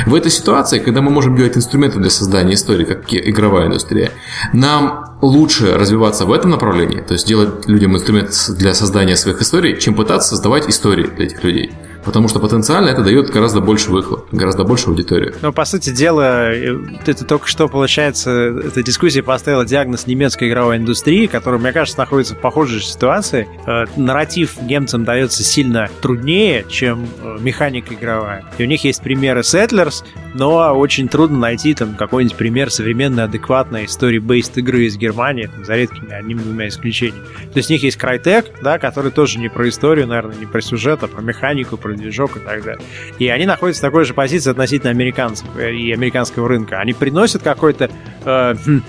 [0.05, 4.11] В этой ситуации, когда мы можем делать инструменты для создания истории, как игровая индустрия,
[4.53, 9.79] нам лучше развиваться в этом направлении, то есть делать людям инструмент для создания своих историй,
[9.79, 11.71] чем пытаться создавать истории для этих людей.
[12.03, 15.35] Потому что потенциально это дает гораздо больше выхлоп, гораздо больше аудиторию.
[15.41, 21.27] Но, по сути дела, это только что, получается, эта дискуссия поставила диагноз немецкой игровой индустрии,
[21.27, 23.47] которая, мне кажется, находится в похожей ситуации.
[23.67, 28.45] Э, нарратив немцам дается сильно труднее, чем э, механика игровая.
[28.57, 30.03] И у них есть примеры Settlers,
[30.33, 35.75] но очень трудно найти там какой-нибудь пример современной, адекватной story-based игры из Германии, там, за
[35.75, 37.25] редкими одним-двумя исключениями.
[37.53, 40.61] То есть у них есть Crytek, да, который тоже не про историю, наверное, не про
[40.61, 42.85] сюжет, а про механику, про движок и так далее.
[43.19, 46.79] И они находятся в такой же позиции относительно американцев и американского рынка.
[46.79, 47.89] Они приносят какой-то
[48.25, 48.83] э, хм,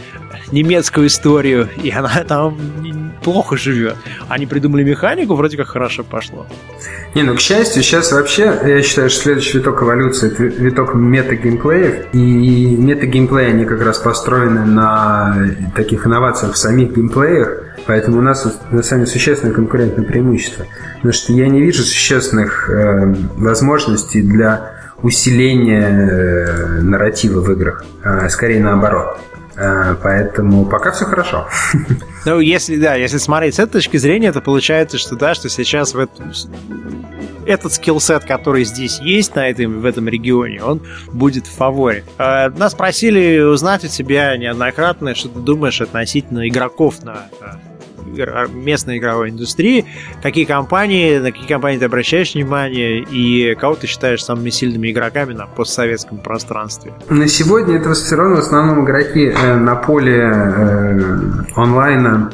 [0.51, 2.59] немецкую историю, и она там
[3.23, 3.97] плохо живет.
[4.29, 6.47] Они придумали механику, вроде как хорошо пошло.
[7.15, 12.15] Не, ну, к счастью, сейчас вообще, я считаю, что следующий виток эволюции– это виток мета-геймплеев.
[12.15, 15.37] И мета-геймплеи, они как раз построены на
[15.77, 20.67] таких инновациях в самих геймплеях, поэтому у нас на самом деле существенное конкурентное преимущество.
[20.97, 24.73] Потому что я не вижу существенных э, возможностей для
[25.03, 27.85] усиления э, нарратива в играх.
[28.03, 29.19] А скорее наоборот.
[29.57, 31.49] А, поэтому пока все хорошо.
[32.25, 35.93] Ну, если, да, если смотреть с этой точки зрения, то получается, что да, что сейчас
[35.93, 36.33] в этом
[37.47, 40.83] этот скиллсет, который здесь есть на этом, в этом регионе, он
[41.13, 42.05] будет в фаворе.
[42.19, 47.27] А, нас просили узнать у тебя неоднократно, что ты думаешь относительно игроков на
[48.53, 49.87] местной игровой индустрии,
[50.23, 55.33] какие компании, на какие компании ты обращаешь внимание и кого ты считаешь самыми сильными игроками
[55.33, 56.93] на постсоветском пространстве?
[57.09, 61.01] На сегодня это все равно в основном игроки э, на поле э,
[61.57, 62.33] онлайна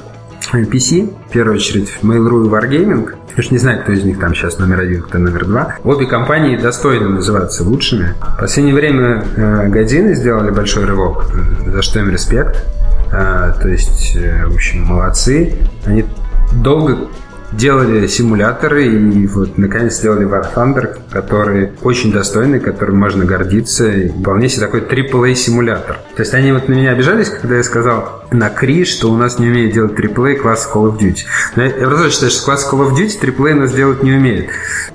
[0.53, 3.15] PC, в первую очередь Mail.ru и Wargaming.
[3.37, 5.77] Я же не знаю, кто из них там сейчас номер один, кто номер два.
[5.85, 8.15] Обе компании достойны называться лучшими.
[8.37, 11.27] В последнее время э, Годины сделали большой рывок,
[11.67, 12.65] за что им респект.
[13.13, 15.55] А, то есть, э, в общем, молодцы.
[15.85, 16.05] Они
[16.53, 17.09] долго
[17.53, 23.91] делали симуляторы и вот наконец сделали War Thunder, который очень достойный, которым можно гордиться.
[23.91, 25.99] И вполне себе такой AAA симулятор.
[26.15, 29.39] То есть они вот на меня обижались, когда я сказал на Кри, что у нас
[29.39, 31.25] не умеет делать AAA класс Call of Duty.
[31.57, 34.51] Но я просто считаю, что класс Call of Duty AAA нас делать не умеет.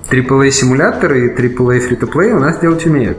[0.09, 3.17] AAA симуляторы и AAA free-to-play у нас делать умеют.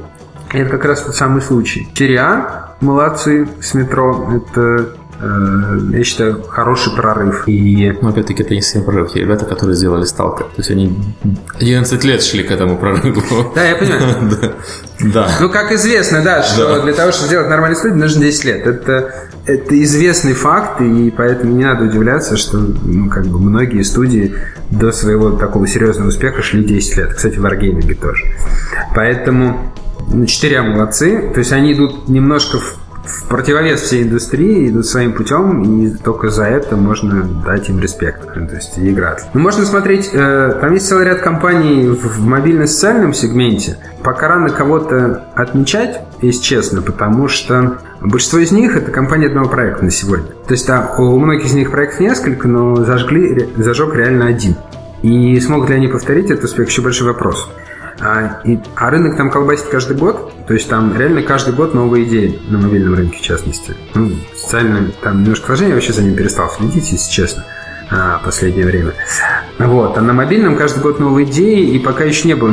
[0.52, 1.88] И это как раз тот самый случай.
[1.96, 4.30] Серия молодцы с метро.
[4.32, 7.44] Это э, я считаю, хороший прорыв.
[7.46, 7.96] И...
[8.00, 9.12] Но опять-таки это не совсем прорыв.
[9.12, 10.46] Те ребята, которые сделали Сталкер.
[10.46, 10.96] То есть они
[11.58, 13.52] 11 лет шли к этому прорыву.
[13.54, 14.54] Да, я понимаю.
[15.00, 15.28] да.
[15.40, 18.66] Ну, как известно, да, что для того, чтобы сделать нормальный студию, нужно 10 лет.
[18.66, 19.14] Это,
[19.46, 24.34] это известный факт, и поэтому не надо удивляться, что ну, как бы многие студии
[24.70, 27.14] до своего такого серьезного успеха шли 10 лет.
[27.14, 28.24] Кстати, в Wargaming тоже.
[28.94, 29.72] Поэтому
[30.26, 31.30] Четыре молодцы.
[31.32, 36.28] То есть они идут немножко в, в противовес всей индустрии, идут своим путем, и только
[36.28, 38.32] за это можно дать им респект.
[38.32, 39.24] То есть и играть.
[39.34, 43.78] Ну, можно смотреть, э, там есть целый ряд компаний в, в мобильно-социальном сегменте.
[44.02, 49.84] Пока рано кого-то отмечать, если честно, потому что большинство из них это компании одного проекта
[49.84, 50.26] на сегодня.
[50.46, 54.56] То есть да, у многих из них проектов несколько, но зажгли, зажег реально один.
[55.02, 57.50] И смогут ли они повторить этот успех, еще большой вопрос.
[58.00, 62.04] А, и, а рынок там колбасит каждый год, то есть там реально каждый год новые
[62.04, 63.74] идеи на мобильном рынке, в частности.
[63.94, 67.44] Ну, социально там немножко сложнее, я вообще за ним перестал следить, если честно,
[67.90, 68.94] а, последнее время.
[69.58, 72.50] Вот, а на мобильном каждый год новые идеи, и пока еще не было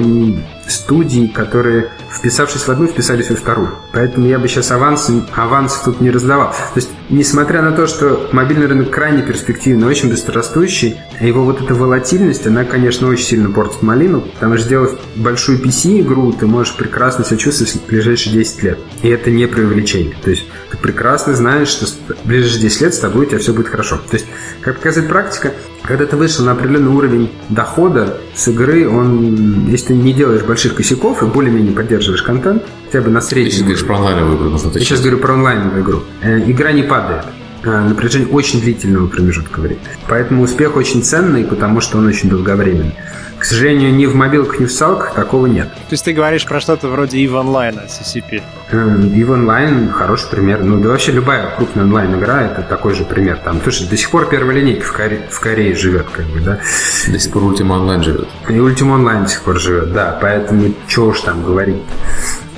[0.71, 3.75] студий, которые вписавшись в одну, вписались во вторую.
[3.91, 6.51] Поэтому я бы сейчас аванс, аванс тут не раздавал.
[6.51, 11.73] То есть, несмотря на то, что мобильный рынок крайне перспективный, очень быстрорастущий, его вот эта
[11.73, 17.23] волатильность, она, конечно, очень сильно портит малину, потому что сделав большую PC-игру, ты можешь прекрасно
[17.23, 18.79] себя чувствовать в ближайшие 10 лет.
[19.01, 20.15] И это не преувеличение.
[20.23, 23.53] То есть, ты прекрасно знаешь, что в ближайшие 10 лет с тобой у тебя все
[23.53, 23.97] будет хорошо.
[24.09, 24.25] То есть,
[24.61, 25.53] как показывает практика,
[25.83, 30.75] когда ты вышел на определенный уровень дохода с игры, он, если ты не делаешь больших
[30.75, 33.49] косяков и более-менее поддерживаешь контент, хотя бы на среднем...
[33.49, 34.71] Ты сейчас говоришь про онлайновую игру.
[34.73, 35.99] Я сейчас говорю про онлайновую игру.
[36.21, 37.25] Э, игра не падает
[37.63, 39.81] на протяжении очень длительного промежутка времени.
[40.07, 42.95] Поэтому успех очень ценный, потому что он очень долговременный.
[43.41, 45.67] К сожалению, ни в мобилках, ни в салках такого нет.
[45.73, 48.43] То есть ты говоришь про что-то вроде EVE Online CCP?
[48.71, 50.63] EVE Online хороший пример.
[50.63, 53.39] Ну, да вообще любая крупная онлайн-игра это такой же пример.
[53.43, 56.59] Там, слушай, до сих пор первая линейка в, Коре, в Корее живет, как бы, да.
[57.07, 58.27] До сих пор Ultima Online живет.
[58.47, 60.19] И Ultima Online до сих пор живет, да.
[60.21, 61.81] Поэтому что уж там говорить.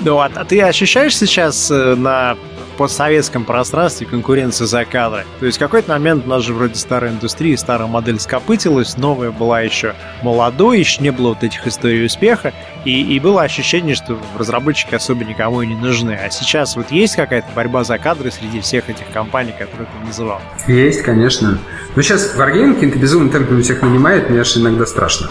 [0.02, 2.36] Ну, а, а ты ощущаешь сейчас э, на
[2.74, 5.26] постсоветском пространстве конкуренция за кадры.
[5.40, 9.32] То есть в какой-то момент у нас же вроде старая индустрия, старая модель скопытилась, новая
[9.32, 12.54] была еще молодой, еще не было вот этих историй успеха,
[12.86, 16.14] и, и было ощущение, что разработчики особо никому и не нужны.
[16.14, 20.42] А сейчас вот есть какая-то борьба за кадры среди всех этих компаний, которые ты называл?
[20.68, 21.60] Есть, конечно.
[21.96, 25.30] Но сейчас Wargaming каким-то безумным темпом всех нанимает, мне аж иногда страшно.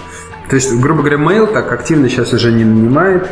[0.48, 3.28] То есть, грубо говоря, Mail так активно сейчас уже не нанимает.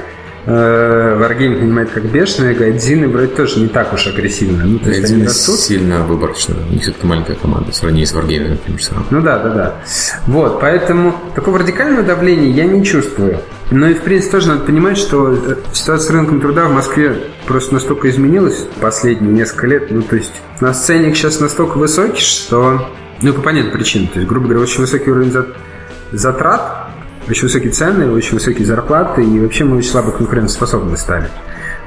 [0.47, 4.65] Wargaming э, нанимает как бешеные, Гайдзины вроде тоже не так уж агрессивно.
[4.65, 5.61] Ну, то есть они растут.
[5.61, 6.57] сильно выборочно.
[6.69, 9.75] У них все-таки маленькая команда, в сравнении с Wargaming, например, все Ну да, да, да.
[10.27, 13.41] Вот, поэтому такого радикального давления я не чувствую.
[13.71, 17.17] Но и, в принципе, тоже надо понимать, что э, ситуация с рынком труда в Москве
[17.47, 19.91] просто настолько изменилась последние несколько лет.
[19.91, 22.89] Ну, то есть, у нас ценник сейчас настолько высокий, что...
[23.23, 24.09] Ну, по понятным причинам.
[24.09, 25.33] То есть, грубо говоря, очень высокий уровень
[26.11, 26.91] затрат,
[27.31, 31.31] очень высокие цены, очень высокие зарплаты, и вообще мы очень слабо конкурентоспособны стали.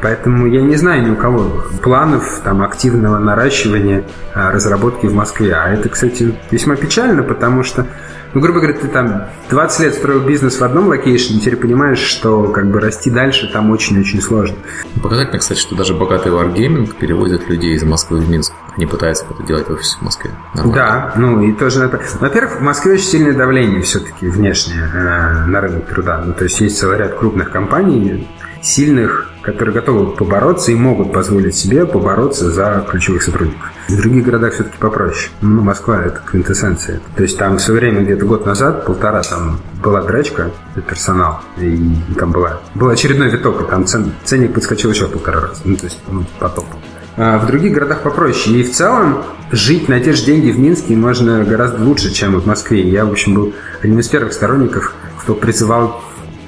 [0.01, 4.03] Поэтому я не знаю ни у кого планов там, активного наращивания
[4.33, 5.53] а, разработки в Москве.
[5.53, 7.87] А это, кстати, весьма печально, потому что
[8.33, 11.99] ну, грубо говоря, ты там 20 лет строил бизнес в одном location е, теперь понимаешь,
[11.99, 14.55] что как бы расти дальше там очень-очень сложно.
[15.01, 18.53] Показательно, кстати, что даже богатый Wargaming перевозит людей из Москвы в Минск.
[18.75, 20.31] Они пытаются это делать в офисе в Москве.
[20.55, 20.75] Нормально.
[20.75, 21.89] Да, ну и тоже...
[22.19, 26.23] Во-первых, в Москве очень сильное давление все-таки внешнее э, на рынок труда.
[26.25, 28.27] Ну, то есть есть целый ряд крупных компаний,
[28.63, 33.71] сильных, которые готовы побороться и могут позволить себе побороться за ключевых сотрудников.
[33.89, 35.29] В других городах все-таки попроще.
[35.41, 37.01] Ну, Москва– это квинтэссенция.
[37.15, 41.93] То есть там все время, где-то год назад, полтора, там была драчка за персонал, и
[42.17, 45.61] там была, был очередной виток, и там цен, ценник подскочил еще полтора раза.
[45.65, 46.65] Ну, то есть, ну, потоп.
[47.15, 48.59] А в других городах попроще.
[48.59, 52.45] И в целом жить на те же деньги в Минске можно гораздо лучше, чем в
[52.45, 52.81] Москве.
[52.89, 56.01] Я, в общем, был одним из первых сторонников, кто призывал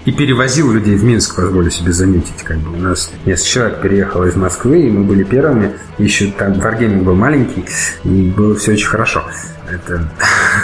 [0.05, 2.43] и перевозил людей в Минск, позволю себе заметить.
[2.43, 5.73] Как бы у нас несколько человек переехало из Москвы, и мы были первыми.
[5.97, 7.65] Еще там Wargaming был маленький,
[8.03, 9.23] и было все очень хорошо.
[9.67, 10.11] Это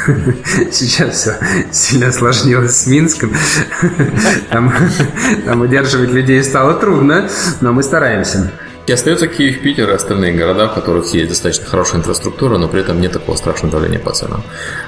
[0.72, 1.36] сейчас все
[1.72, 3.32] сильно осложнилось с Минском.
[4.52, 4.72] Там,
[5.46, 7.28] там удерживать людей стало трудно,
[7.62, 8.52] но мы стараемся.
[8.88, 12.82] И остается Киев, Питер и остальные города, в которых есть достаточно хорошая инфраструктура, но при
[12.82, 14.44] этом нет такого страшного давления по ценам.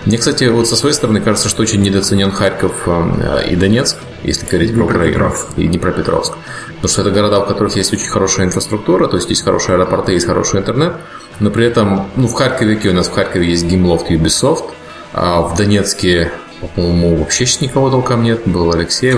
[0.06, 4.48] Мне, кстати, вот со своей стороны кажется, что очень недооценен Харьков э, и Донецк, если
[4.48, 6.34] говорить про Украину, и Днепропетровск.
[6.68, 10.14] Потому что это города, в которых есть очень хорошая инфраструктура, то есть есть хорошие аэропорты,
[10.14, 10.96] есть хороший интернет,
[11.40, 14.72] но при этом, ну, в Харькове, у нас в Харькове есть Гимлофт и Ubisoft,
[15.14, 16.32] а в Донецке,
[16.76, 19.14] по-моему, вообще никого толком нет, был Алексей.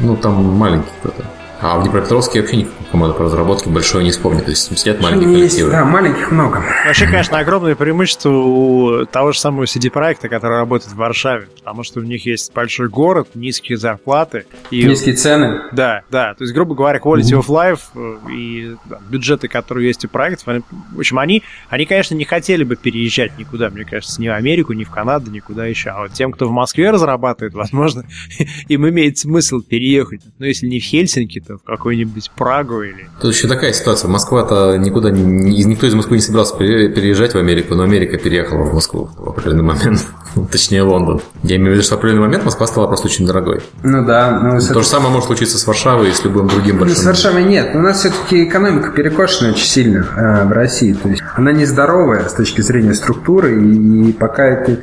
[0.00, 1.24] Ну, там маленький кто-то.
[1.62, 4.42] А в Днепропетровске вообще никакой команды по разработке большой не вспомню.
[4.42, 5.70] То есть сидят маленькие есть, коллективы.
[5.70, 6.64] Да, маленьких много.
[6.84, 11.46] Вообще, конечно, огромное преимущество у того же самого CD-проекта, который работает в Варшаве.
[11.58, 14.44] Потому что у них есть большой город, низкие зарплаты.
[14.72, 14.82] И...
[14.82, 15.62] Низкие цены.
[15.70, 16.34] Да, да.
[16.34, 20.48] То есть, грубо говоря, quality of life э, и да, бюджеты, которые есть у проектов,
[20.48, 20.62] они,
[20.92, 24.72] в общем, они, они, конечно, не хотели бы переезжать никуда, мне кажется, ни в Америку,
[24.72, 25.90] ни в Канаду, никуда еще.
[25.90, 28.04] А вот тем, кто в Москве разрабатывает, возможно,
[28.68, 30.22] им имеет смысл переехать.
[30.40, 33.08] Но если не в Хельсинки, то в какую-нибудь Прагу или...
[33.20, 34.08] Тут еще такая ситуация.
[34.08, 35.64] Москва-то никуда не...
[35.64, 39.64] Никто из Москвы не собирался переезжать в Америку, но Америка переехала в Москву в определенный
[39.64, 40.06] момент.
[40.50, 41.20] Точнее, Лондон.
[41.42, 43.60] Я имею в виду, что в определенный момент Москва стала просто очень дорогой.
[43.82, 44.40] Ну да.
[44.40, 46.96] Ну, То же самое может случиться с Варшавой и с любым другим большим...
[46.96, 47.70] С Варшавой нет.
[47.74, 50.92] У нас все-таки экономика перекошена очень сильно э, в России.
[50.92, 54.80] То есть она нездоровая с точки зрения структуры, и пока это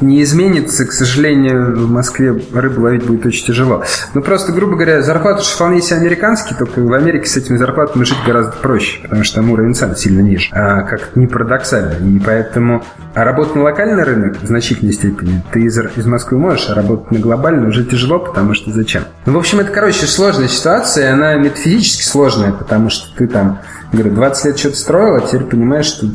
[0.00, 3.84] не изменится, к сожалению, в Москве рыбу ловить будет очень тяжело.
[4.14, 8.04] Ну, просто, грубо говоря, зарплаты же вполне себе американские, только в Америке с этими зарплатами
[8.04, 10.48] жить гораздо проще, потому что там уровень цен сильно ниже.
[10.52, 12.16] А как не парадоксально.
[12.16, 12.82] И поэтому
[13.14, 17.10] а работать на локальный рынок в значительной степени ты из, из Москвы можешь, а работать
[17.12, 19.04] на глобальный уже тяжело, потому что зачем?
[19.24, 23.60] Ну, в общем, это, короче, сложная ситуация, она метафизически сложная, потому что ты там,
[23.90, 26.08] говорю, 20 лет что-то строил, а теперь понимаешь, что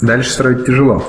[0.00, 1.04] дальше строить тяжело.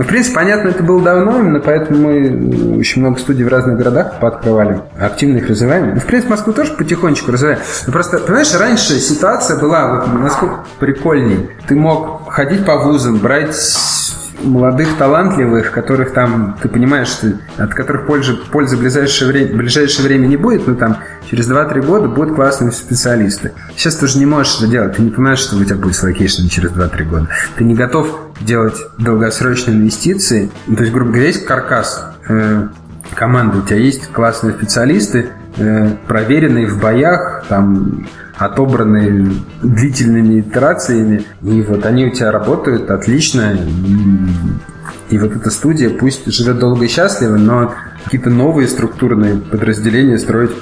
[0.00, 3.76] Ну, в принципе, понятно, это было давно, именно поэтому мы очень много студий в разных
[3.76, 5.92] городах пооткрывали, активно их развиваем.
[5.92, 7.58] Ну, в принципе, Москву тоже потихонечку развиваем.
[7.86, 11.50] Ну, просто, понимаешь, раньше ситуация была, вот, насколько прикольней.
[11.68, 13.54] Ты мог ходить по вузам, брать
[14.42, 19.56] молодых, талантливых, которых там, ты понимаешь, что, от которых пользы, пользы в ближайшее, время, в
[19.56, 20.98] ближайшее время не будет, но там
[21.30, 23.52] через 2-3 года будут классные специалисты.
[23.76, 26.02] Сейчас ты уже не можешь это делать, ты не понимаешь, что у тебя будет с
[26.02, 27.28] location ом через 2-3 года.
[27.56, 30.50] Ты не готов делать долгосрочные инвестиции.
[30.66, 32.68] Ну, то есть, грубо говоря, есть каркас э,
[33.14, 38.06] команды, у тебя есть классные специалисты, э, проверенные в боях, там
[38.40, 45.90] отобранные длительными итерациями, и вот они у тебя работают отлично, и, и вот эта студия
[45.90, 50.52] пусть живет долго и счастливо, но какие-то новые структурные подразделения строить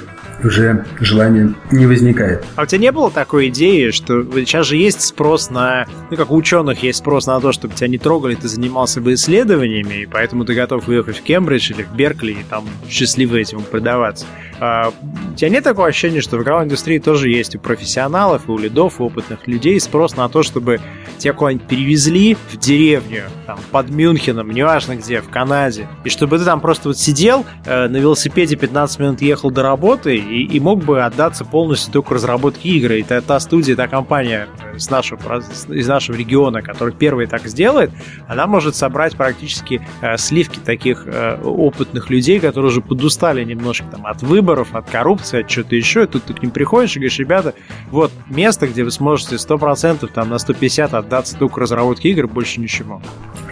[0.43, 2.45] уже желания не возникает.
[2.55, 6.31] А у тебя не было такой идеи, что сейчас же есть спрос на, ну как
[6.31, 10.05] у ученых есть спрос на то, чтобы тебя не трогали, ты занимался бы исследованиями, и
[10.05, 14.25] поэтому ты готов уехать в Кембридж или в Беркли и там счастливо этим предаваться.
[14.59, 14.91] А,
[15.31, 18.57] у тебя нет такого ощущения, что в игровой индустрии тоже есть у профессионалов, и у
[18.57, 20.79] лидов, и опытных людей спрос на то, чтобы
[21.17, 26.45] тебя куда-нибудь перевезли в деревню, там, под Мюнхеном, неважно где, в Канаде, и чтобы ты
[26.45, 30.83] там просто вот сидел, э, на велосипеде 15 минут ехал до работы и, и мог
[30.83, 32.99] бы отдаться полностью только разработке игры.
[32.99, 37.91] И та, та студия, та компания из нашего, из нашего региона, которая первая так сделает,
[38.27, 44.05] она может собрать практически э, сливки таких э, опытных людей, которые уже подустали немножко там,
[44.05, 46.03] от выборов, от коррупции, от чего-то еще.
[46.03, 47.55] И тут ты к ним приходишь и говоришь, ребята,
[47.89, 53.01] вот место, где вы сможете 100%, там, на 150 отдаться только разработке игр, больше ничего.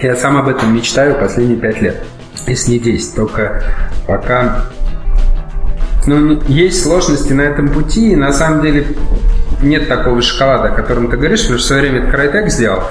[0.01, 2.05] Я сам об этом мечтаю последние пять лет,
[2.45, 3.15] если не 10.
[3.15, 3.63] Только
[4.07, 4.69] пока
[6.07, 8.87] ну, есть сложности на этом пути, и на самом деле
[9.61, 12.83] нет такого шоколада, о котором ты говоришь, потому что в свое время это Crytek сделал.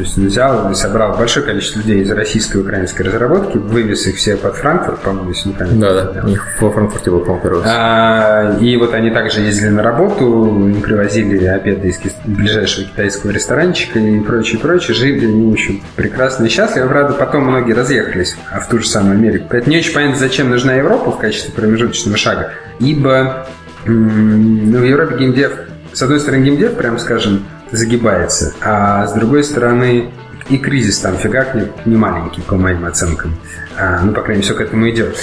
[0.00, 4.06] То есть он взял и собрал большое количество людей из российской и украинской разработки, вывез
[4.06, 5.80] их все под Франкфурт, по-моему, если не правильно.
[5.80, 9.82] Да, да, у них во Франкфурте был, по-моему, а, И вот они также ездили на
[9.82, 14.94] работу, им привозили обеды из ближайшего китайского ресторанчика и прочее, прочее.
[14.94, 16.88] Жили они очень прекрасно и счастливо.
[16.88, 19.48] Правда, потом многие разъехались а в ту же самую Америку.
[19.50, 22.52] Поэтому не очень понятно, зачем нужна Европа в качестве промежуточного шага.
[22.78, 23.46] Ибо
[23.84, 25.52] ну, в Европе геймдев,
[25.92, 28.54] с одной стороны, геймдев, прям скажем, загибается.
[28.62, 30.10] А с другой стороны,
[30.48, 33.34] и кризис там фигакнет не маленький, по моим оценкам.
[33.78, 35.16] А, ну, по крайней мере, все к этому идет.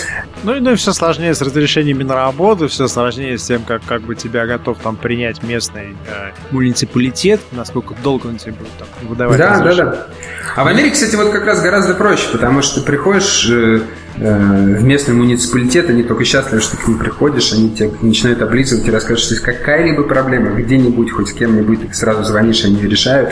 [0.43, 4.01] Ну и ну, все сложнее с разрешениями на работу, все сложнее с тем, как, как
[4.01, 9.37] бы тебя готов там принять местный э, муниципалитет, насколько долго он тебе будет там выдавать
[9.37, 10.07] Да, да, да.
[10.55, 13.81] А в Америке, кстати, вот как раз гораздо проще, потому что ты приходишь э,
[14.17, 18.41] э, в местный муниципалитет, они только счастливы, что ты к ним приходишь, они тебе начинают
[18.41, 22.79] облизывать и рассказывают, что есть какая-либо проблема где-нибудь, хоть с кем-нибудь, ты сразу звонишь, они
[22.81, 23.31] решают.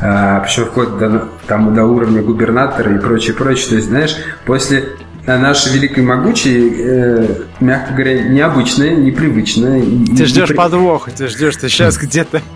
[0.00, 3.68] А, причем вплоть до, там, до уровня губернатора и прочее, прочее.
[3.70, 7.28] То есть, знаешь, после нашей великой могучей, э,
[7.60, 9.82] мягко говоря, необычная, непривычная.
[10.16, 10.56] Ты ждешь непри...
[10.56, 12.42] подвоха, ты ждешь, ты сейчас где-то...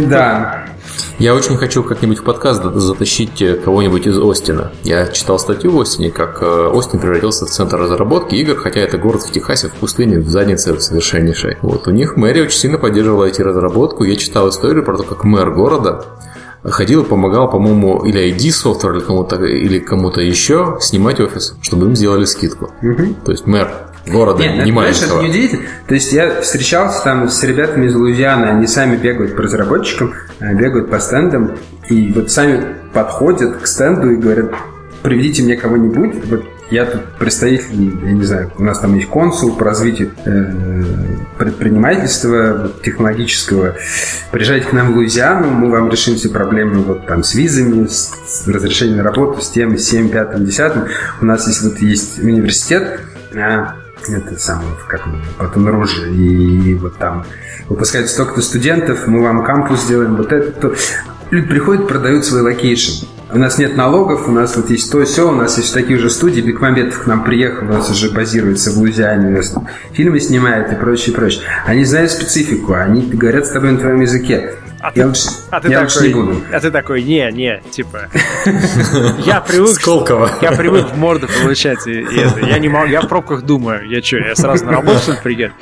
[0.00, 0.64] Да.
[1.18, 4.72] Я очень хочу как-нибудь в подкаст затащить э, кого-нибудь из Остина.
[4.82, 8.98] Я читал статью в Остине, как э, Остин превратился в центр разработки игр, хотя это
[8.98, 11.58] город в Техасе, в пустыне, в заднице совершеннейшей.
[11.62, 14.04] Вот у них мэрия очень сильно поддерживала эти разработку.
[14.04, 16.04] Я читал историю про то, как мэр города
[16.64, 21.86] ходил и помогал, по-моему, или ID Software, или кому-то, или кому-то еще снимать офис, чтобы
[21.86, 22.70] им сделали скидку.
[22.82, 23.14] Угу.
[23.24, 23.70] То есть мэр
[24.06, 25.04] города, Нет, не ну, маленького.
[25.04, 25.62] это не удивительно.
[25.86, 30.54] То есть я встречался там с ребятами из Луизианы, они сами бегают по разработчикам, э,
[30.54, 31.52] бегают по стендам,
[31.88, 34.52] и вот сами подходят к стенду и говорят,
[35.02, 39.54] приведите мне кого-нибудь, вот я тут представитель, я не знаю, у нас там есть консул
[39.56, 40.52] по развитию э,
[41.38, 43.74] предпринимательства технологического.
[44.32, 48.12] Приезжайте к нам в Луизиану, мы вам решим все проблемы вот там с визами, с,
[48.26, 50.72] с разрешением на работу, с тем, с 7, 5, 10.
[51.20, 53.00] У нас есть вот есть университет,
[53.34, 53.76] а,
[54.08, 55.02] это самое, как
[55.38, 57.24] Батон-Руже, и вот там
[57.68, 60.74] выпускают столько-то студентов, мы вам кампус сделаем, вот это, то.
[61.30, 63.06] Люди приходят, продают свой location.
[63.34, 66.08] У нас нет налогов, у нас вот есть то все, у нас есть такие же
[66.08, 66.40] студии.
[66.40, 69.52] Бекмамбетов к нам приехал, у нас уже базируется в Луизиане, у нас
[69.92, 71.42] фильмы снимает и прочее, прочее.
[71.66, 74.54] Они знают специфику, они говорят с тобой на твоем языке.
[74.84, 76.42] А я ты, лучше, а ты я такой, лучше не буду.
[76.52, 78.10] А ты такой, не, не, типа,
[79.24, 80.30] я привык, Сколково.
[80.42, 83.88] я привык в морду получать, и, и это, я не могу, я в пробках думаю,
[83.88, 85.54] я что, я сразу на работу что ли приеду?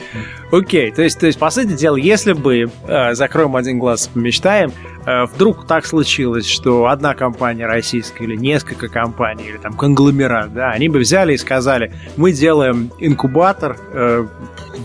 [0.51, 4.73] Окей, то есть, то есть, по сути дела, если бы э, закроем один глаз, помечтаем,
[5.07, 10.71] э, вдруг так случилось, что одна компания российская или несколько компаний, или там конгломерат, да,
[10.71, 14.27] они бы взяли и сказали, мы делаем инкубатор э,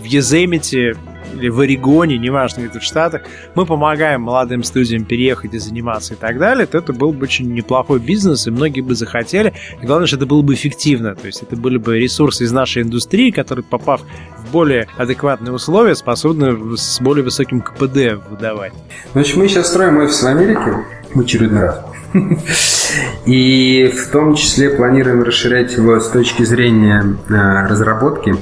[0.00, 0.96] в Еземите
[1.34, 3.22] или в Орегоне, неважно, где-то в Штатах,
[3.54, 7.52] мы помогаем молодым студиям переехать и заниматься и так далее, то это был бы очень
[7.52, 9.54] неплохой бизнес, и многие бы захотели.
[9.82, 11.14] И главное, что это было бы эффективно.
[11.14, 14.02] То есть это были бы ресурсы из нашей индустрии, которые, попав
[14.38, 18.72] в более адекватные условия, способны с более высоким КПД выдавать.
[19.12, 20.84] Значит, мы сейчас строим офис в Америке
[21.14, 21.84] в очередной раз.
[23.26, 28.34] И в том числе планируем расширять его с точки зрения э, разработки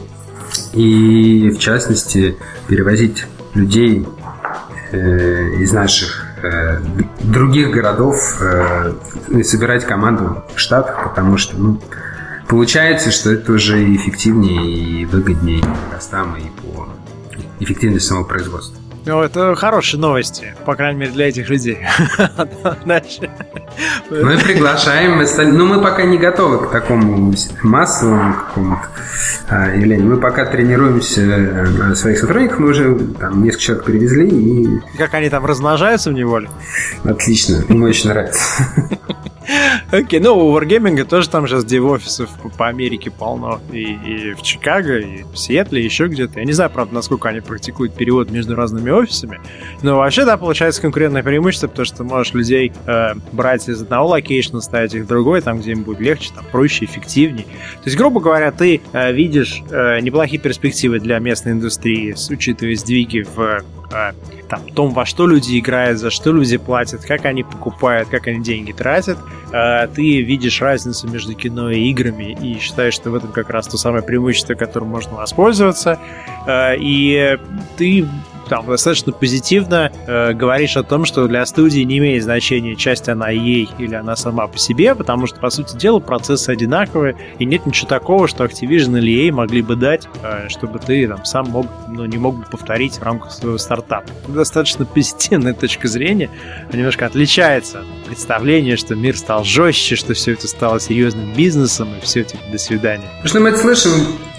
[0.76, 2.36] и, в частности,
[2.68, 3.24] перевозить
[3.54, 4.06] людей
[4.92, 6.80] э, из наших э,
[7.20, 8.92] других городов э,
[9.28, 11.80] и собирать команду в Штатах, потому что ну,
[12.46, 15.62] получается, что это уже эффективнее, и выгоднее и
[16.36, 16.88] и по
[17.58, 18.85] эффективности самого производства.
[19.06, 21.78] Ну, это хорошие новости, по крайней мере, для этих людей.
[24.10, 25.24] Мы приглашаем,
[25.56, 28.88] но мы пока не готовы к такому массовому какому-то
[29.48, 30.08] а, явлению.
[30.08, 34.28] Мы пока тренируемся на своих сотрудников, мы уже там несколько человек привезли.
[34.28, 34.80] И...
[34.98, 36.50] Как они там размножаются в неволе?
[37.04, 38.64] Отлично, мне очень нравится.
[39.90, 43.60] Окей, ну у Wargaming тоже там сейчас dev-офисов по Америке полно.
[43.72, 46.40] И, и в Чикаго, и в Сиэтле, и еще где-то.
[46.40, 49.40] Я не знаю, правда, насколько они практикуют перевод между разными офисами.
[49.82, 54.08] Но вообще, да, получается конкурентное преимущество, потому что ты можешь людей э, брать из одного
[54.08, 57.44] location а, ставить их в другой, там, где им будет легче, там, проще, эффективнее.
[57.44, 63.26] То есть, грубо говоря, ты э, видишь э, неплохие перспективы для местной индустрии, учитывая сдвиги
[63.34, 63.62] в
[64.48, 68.42] там, том, во что люди играют, за что люди платят, как они покупают, как они
[68.42, 69.18] деньги тратят,
[69.52, 73.66] э, ты видишь разницу между кино и играми и считаешь, что в этом как раз
[73.66, 75.98] то самое преимущество, которым можно воспользоваться,
[76.46, 77.38] э, и
[77.76, 78.06] ты
[78.48, 83.30] там достаточно позитивно э, говоришь о том, что для студии не имеет значения, часть она
[83.30, 87.66] ей или она сама по себе, потому что, по сути дела, процессы одинаковые, и нет
[87.66, 91.66] ничего такого, что Activision или EA могли бы дать, э, чтобы ты там сам мог,
[91.88, 94.08] ну, не мог бы повторить в рамках своего стартапа.
[94.28, 96.30] Достаточно позитивная точка зрения,
[96.72, 102.24] немножко отличается от что мир стал жестче, что все это стало серьезным бизнесом, и все,
[102.24, 103.06] типа, до свидания.
[103.22, 103.92] Потому что мы это слышим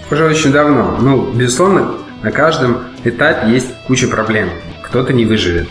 [0.10, 0.98] уже очень давно.
[1.02, 1.94] Ну, безусловно,
[2.24, 4.50] на каждом этапе есть куча проблем.
[4.84, 5.68] Кто-то не выживет.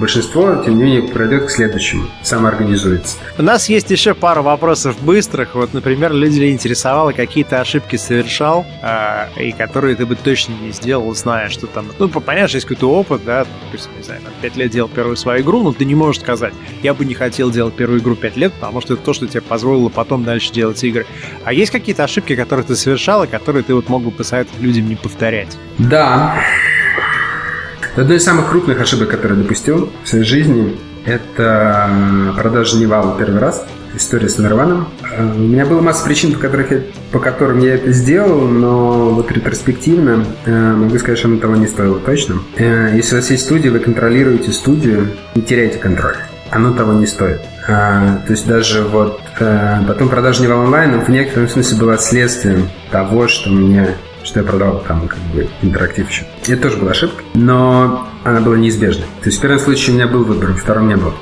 [0.00, 3.18] Большинство, тем не менее, пройдет к следующему, самоорганизуется.
[3.36, 5.54] У нас есть еще пара вопросов быстрых.
[5.54, 10.72] Вот, например, людей интересовало, какие ты ошибки совершал, э, и которые ты бы точно не
[10.72, 11.84] сделал, зная, что там...
[11.98, 15.16] Ну, понятно, что есть какой-то опыт, да, допустим, не знаю, там, 5 лет делал первую
[15.18, 18.36] свою игру, но ты не можешь сказать, я бы не хотел делать первую игру 5
[18.38, 21.04] лет, потому что это то, что тебе позволило потом дальше делать игры.
[21.44, 24.88] А есть какие-то ошибки, которые ты совершал, и которые ты вот мог бы посоветовать людям
[24.88, 25.58] не повторять?
[25.76, 26.40] Да.
[27.96, 31.90] Одной из самых крупных ошибок, которые допустил в своей жизни, это
[32.36, 33.66] продажа Невала первый раз.
[33.96, 34.88] История с Нирваном.
[35.10, 36.80] Э, у меня была масса причин, по, которых я,
[37.10, 41.66] по которым я это сделал, но вот ретроспективно э, могу сказать, что оно того не
[41.66, 42.36] стоило точно.
[42.56, 46.14] Э, если у вас есть студия, вы контролируете студию, не теряйте контроль.
[46.50, 47.40] Оно того не стоит.
[47.66, 49.20] То есть даже вот
[49.86, 53.94] потом продажа Невал онлайн в некотором смысле была следствием того, что мне
[54.24, 56.24] что я продал там как бы интерактив еще.
[56.46, 59.06] Это тоже была ошибка, но она была неизбежной.
[59.22, 61.14] То есть в первом случае у меня был выбор, в втором не было.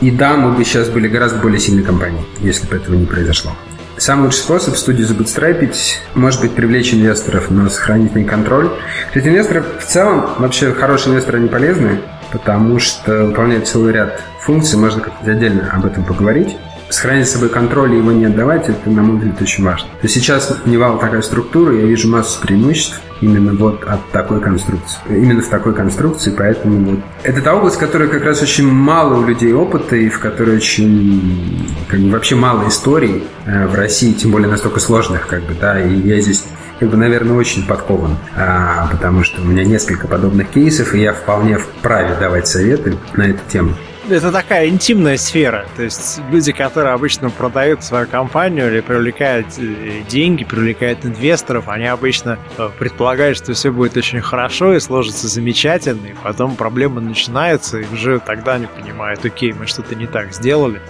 [0.00, 3.52] И да, мы бы сейчас были гораздо более сильной компанией, если бы этого не произошло.
[3.98, 8.70] Самый лучший способ студию забутстрапить может быть привлечь инвесторов, но сохранить не контроль.
[9.08, 12.00] Кстати, инвесторы в целом, вообще хорошие инвесторы, они полезны,
[12.32, 16.56] потому что выполняют целый ряд функций, можно как-то отдельно об этом поговорить
[16.90, 19.88] сохранить с собой контроль и его не отдавать, это, на мой взгляд, очень важно.
[19.88, 24.40] То есть сейчас у Невала такая структура, я вижу массу преимуществ именно вот от такой
[24.40, 24.98] конструкции.
[25.08, 26.98] Именно в такой конструкции, поэтому вот.
[27.22, 30.56] Это та область, в которой как раз очень мало у людей опыта и в которой
[30.56, 35.54] очень как бы, вообще мало историй э, в России, тем более настолько сложных, как бы,
[35.60, 36.44] да, и я здесь
[36.78, 41.12] как бы, наверное, очень подкован, а, потому что у меня несколько подобных кейсов, и я
[41.12, 43.74] вполне вправе давать советы на эту тему
[44.16, 45.66] это такая интимная сфера.
[45.76, 51.86] То есть люди, которые обычно продают свою компанию или привлекают э, деньги, привлекают инвесторов, они
[51.86, 57.78] обычно э, предполагают, что все будет очень хорошо и сложится замечательно, и потом проблемы начинаются,
[57.78, 60.80] и уже тогда они понимают, окей, мы что-то не так сделали.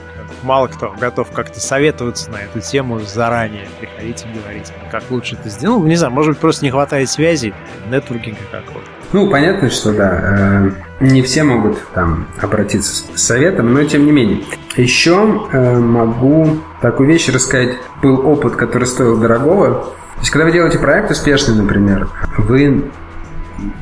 [0.42, 5.82] Мало кто готов как-то советоваться на эту тему заранее, приходите говорить, как лучше это сделать.
[5.82, 7.52] Ну, не знаю, может быть, просто не хватает связи,
[7.90, 8.99] нетворкинга какого-то.
[9.12, 10.70] Ну, понятно, что да, э,
[11.00, 14.42] не все могут там обратиться с советом, но тем не менее.
[14.76, 17.76] Еще э, могу такую вещь рассказать.
[18.02, 19.74] Был опыт, который стоил дорогого.
[20.14, 22.08] То есть, когда вы делаете проект успешный, например,
[22.38, 22.90] вы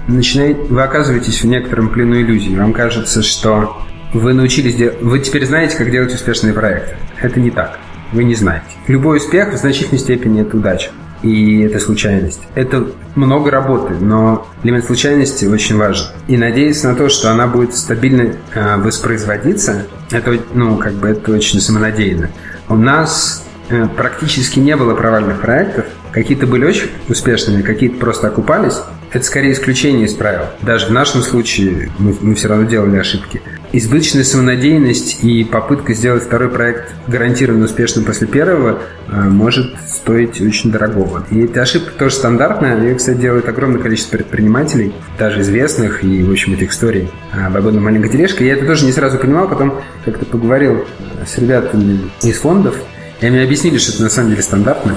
[0.07, 2.57] начинаете, вы оказываетесь в некотором плену иллюзий.
[2.57, 3.77] Вам кажется, что
[4.15, 6.97] вы научились делать, вы теперь знаете, как делать успешные проекты.
[7.21, 7.79] Это не так.
[8.13, 8.65] Вы не знаете.
[8.87, 10.91] Любой успех в значительной степени это удача
[11.23, 12.41] и это случайность.
[12.55, 16.07] Это много работы, но элемент случайности очень важен.
[16.29, 21.33] И надеяться на то, что она будет стабильно э, воспроизводиться, это, ну, как бы это
[21.33, 22.31] очень самонадеянно.
[22.69, 25.87] У нас э, практически не было провальных проектов.
[26.13, 28.81] Какие-то были очень успешными, какие-то просто окупались.
[29.13, 30.47] Это скорее исключение из правил.
[30.61, 33.41] Даже в нашем случае мы, мы все равно делали ошибки.
[33.73, 40.71] Избыточная самонадеянность и попытка сделать второй проект гарантированно успешным после первого э, может стоить очень
[40.71, 41.27] дорогого.
[41.31, 42.81] И эта ошибка тоже стандартная.
[42.83, 47.83] Ее, кстати, делает огромное количество предпринимателей, даже известных, и, в общем, этих историй об одной
[47.83, 48.47] маленькой тележке.
[48.47, 50.85] Я это тоже не сразу понимал, потом как-то поговорил
[51.27, 52.77] с ребятами из фондов,
[53.21, 54.97] и они мне объяснили, что это на самом деле стандартно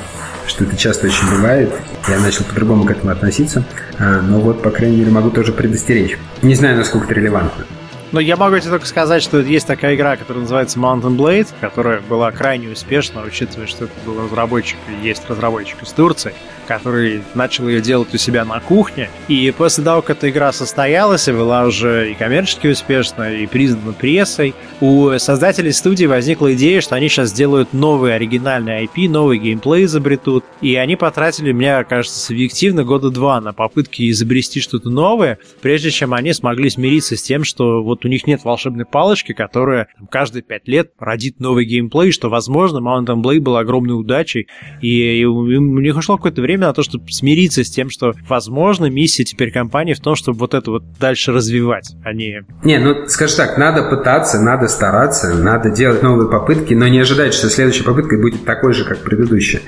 [0.51, 1.73] что это часто очень бывает.
[2.07, 3.63] Я начал по-другому к этому относиться.
[3.97, 6.17] А, но вот, по крайней мере, могу тоже предостеречь.
[6.41, 7.65] Не знаю, насколько это релевантно.
[8.11, 12.01] Но я могу тебе только сказать, что есть такая игра, которая называется Mountain Blade, которая
[12.01, 16.33] была крайне успешна, учитывая, что это был разработчик, и есть разработчик из Турции
[16.67, 19.09] который начал ее делать у себя на кухне.
[19.27, 23.93] И после того, как эта игра состоялась и была уже и коммерчески успешна, и признана
[23.93, 29.85] прессой, у создателей студии возникла идея, что они сейчас сделают новый оригинальный IP, новый геймплей
[29.85, 30.43] изобретут.
[30.61, 36.13] И они потратили, мне кажется, субъективно года два на попытки изобрести что-то новое, прежде чем
[36.13, 40.43] они смогли смириться с тем, что вот у них нет волшебной палочки, которая там, каждые
[40.43, 44.47] пять лет родит новый геймплей, что, возможно, Mountain Blade был огромной удачей.
[44.81, 48.13] И, и у них ушло какое-то время время на то, чтобы смириться с тем, что,
[48.29, 52.43] возможно, миссия теперь компании в том, чтобы вот это вот дальше развивать, а не...
[52.63, 57.33] Не, ну, скажи так, надо пытаться, надо стараться, надо делать новые попытки, но не ожидать,
[57.33, 59.61] что следующая попытка будет такой же, как предыдущая.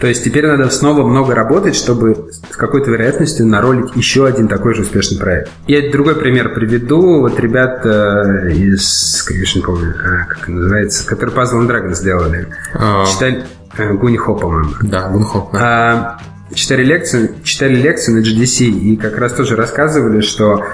[0.00, 4.74] То есть теперь надо снова много работать, чтобы с какой-то вероятностью наролить еще один такой
[4.74, 5.50] же успешный проект.
[5.66, 7.20] Я другой пример приведу.
[7.20, 12.48] Вот ребята из, конечно, не помню, а, как называется, которые Puzzle and Dragons сделали.
[12.74, 13.04] А...
[13.06, 13.44] Читали...
[13.76, 14.70] Э, Гунихо, по-моему.
[14.82, 15.48] Да, Гунхо.
[15.52, 15.60] Да.
[15.62, 16.18] А,
[16.54, 20.64] читали лекцию, читали лекцию на GDC и как раз тоже рассказывали, что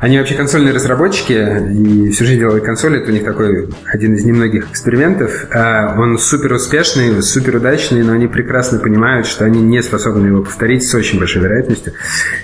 [0.00, 4.24] они вообще консольные разработчики, и всю жизнь делали консоли, это у них такой один из
[4.24, 5.46] немногих экспериментов.
[5.52, 10.42] А, он супер успешный, супер удачный, но они прекрасно понимают, что они не способны его
[10.42, 11.94] повторить с очень большой вероятностью.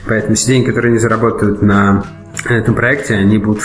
[0.07, 2.05] Поэтому все деньги, которые они заработают на
[2.49, 3.63] этом проекте, они будут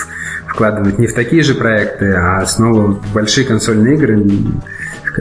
[0.48, 4.24] вкладывать не в такие же проекты, а снова в большие консольные игры,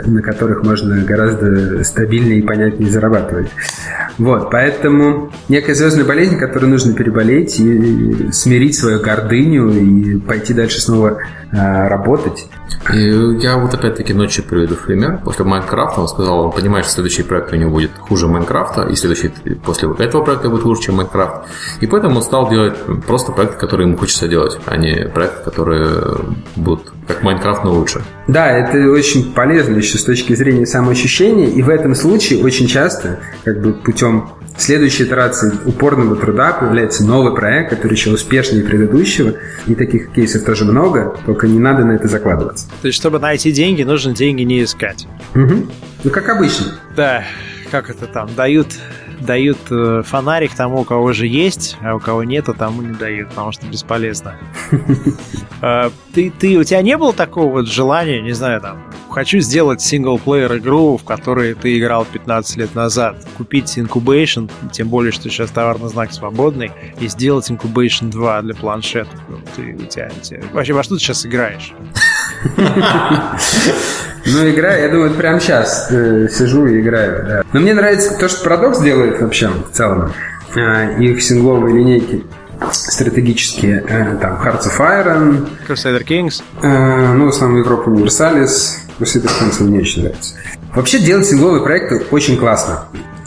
[0.05, 3.49] на которых можно гораздо стабильнее и понятнее зарабатывать.
[4.19, 10.81] Вот, поэтому некая звездная болезнь, которую нужно переболеть и смирить свою гордыню и пойти дальше
[10.81, 11.19] снова
[11.53, 12.49] э, работать.
[12.93, 12.99] И
[13.41, 15.21] я вот опять-таки ночью приведу пример.
[15.25, 18.95] После Майнкрафта он сказал, он понимает, что следующий проект у него будет хуже Майнкрафта, и
[18.95, 19.31] следующий
[19.65, 21.49] после этого проекта будет лучше, чем Майнкрафт.
[21.81, 22.75] И поэтому он стал делать
[23.07, 26.01] просто проекты, которые ему хочется делать, а не проекты, которые
[26.57, 28.03] будут как Майнкрафт, но лучше.
[28.27, 33.21] Да, это очень полезно еще с точки зрения самоощущения, и в этом случае очень часто,
[33.45, 39.35] как бы путем следующей итерации упорного труда появляется новый проект, который еще успешнее предыдущего,
[39.67, 42.67] и таких кейсов тоже много, только не надо на это закладываться.
[42.83, 45.07] То есть, чтобы найти деньги, нужно деньги не искать.
[45.35, 45.67] Угу.
[46.05, 46.67] Ну, как обычно.
[46.97, 47.25] Да,
[47.71, 48.69] как это там, дают
[49.21, 53.31] дают э, фонарик тому, у кого уже есть, а у кого нет, тому не дают,
[53.31, 54.37] потому что бесполезно.
[55.61, 58.81] Э, ты, ты, у тебя не было такого вот желания, не знаю, там,
[59.11, 65.11] хочу сделать синглплеер игру, в которой ты играл 15 лет назад, купить Incubation, тем более,
[65.11, 66.71] что сейчас товарный знак свободный,
[67.01, 69.11] и сделать Incubation 2 для планшета.
[69.29, 70.43] Ну, ты, у тебя, у тебя...
[70.53, 71.73] Вообще, во что ты сейчас играешь?
[74.33, 77.43] Ну, играю, я думаю, прямо сейчас э, сижу и играю, да.
[77.53, 80.13] Но мне нравится то, что Paradox делает вообще в целом.
[80.55, 82.25] Э, их сингловые линейки
[82.73, 85.49] стратегические, э, там, Hearts of Iron.
[85.69, 86.43] Crusader Kings.
[86.63, 88.79] Э, ну, в основном Европа Universalis.
[88.99, 90.35] Crusader Kings мне очень нравится.
[90.75, 92.85] Вообще делать сингловые проекты очень классно.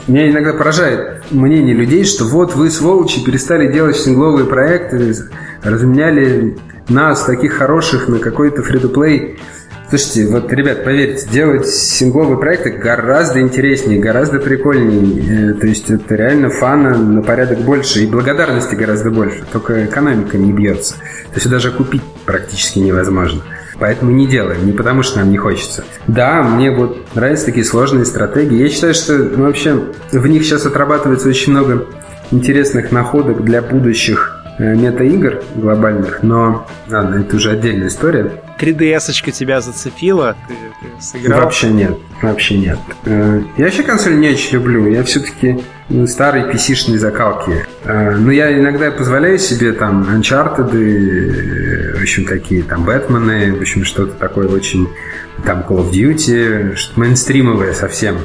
[0.07, 5.15] Меня иногда поражает мнение людей, что вот вы, сволочи, перестали делать сингловые проекты,
[5.63, 6.57] разменяли
[6.89, 9.39] нас, таких хороших, на какой-то фри-то-плей.
[9.91, 15.51] Слушайте, вот, ребят, поверьте, делать сингловые проекты гораздо интереснее, гораздо прикольнее.
[15.51, 19.43] Э, то есть это реально фана на порядок больше и благодарности гораздо больше.
[19.51, 20.93] Только экономика не бьется.
[20.93, 23.41] То есть даже купить практически невозможно.
[23.80, 25.84] Поэтому не делаем, не потому что нам не хочется.
[26.07, 28.63] Да, мне вот нравятся такие сложные стратегии.
[28.63, 29.77] Я считаю, что ну, вообще
[30.13, 31.85] в них сейчас отрабатывается очень много
[32.31, 38.31] интересных находок для будущих э, мета-игр глобальных, но ладно, это уже отдельная история.
[38.61, 40.35] 3DS-очка тебя зацепила?
[40.47, 41.41] Ты, ты сыграл?
[41.41, 42.79] Вообще нет, вообще нет.
[43.05, 44.88] Э, я вообще консоль не очень люблю.
[44.88, 45.59] Я все-таки
[45.89, 47.65] ну, старой PC-шной закалки.
[47.83, 53.61] Э, но я иногда позволяю себе там Uncharted, э, в общем, такие там Бэтмены, в
[53.61, 54.88] общем, что-то такое очень
[55.43, 58.17] там Call of Duty, что мейнстримовое совсем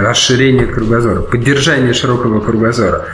[0.00, 3.06] расширение кругозора, поддержание широкого кругозора.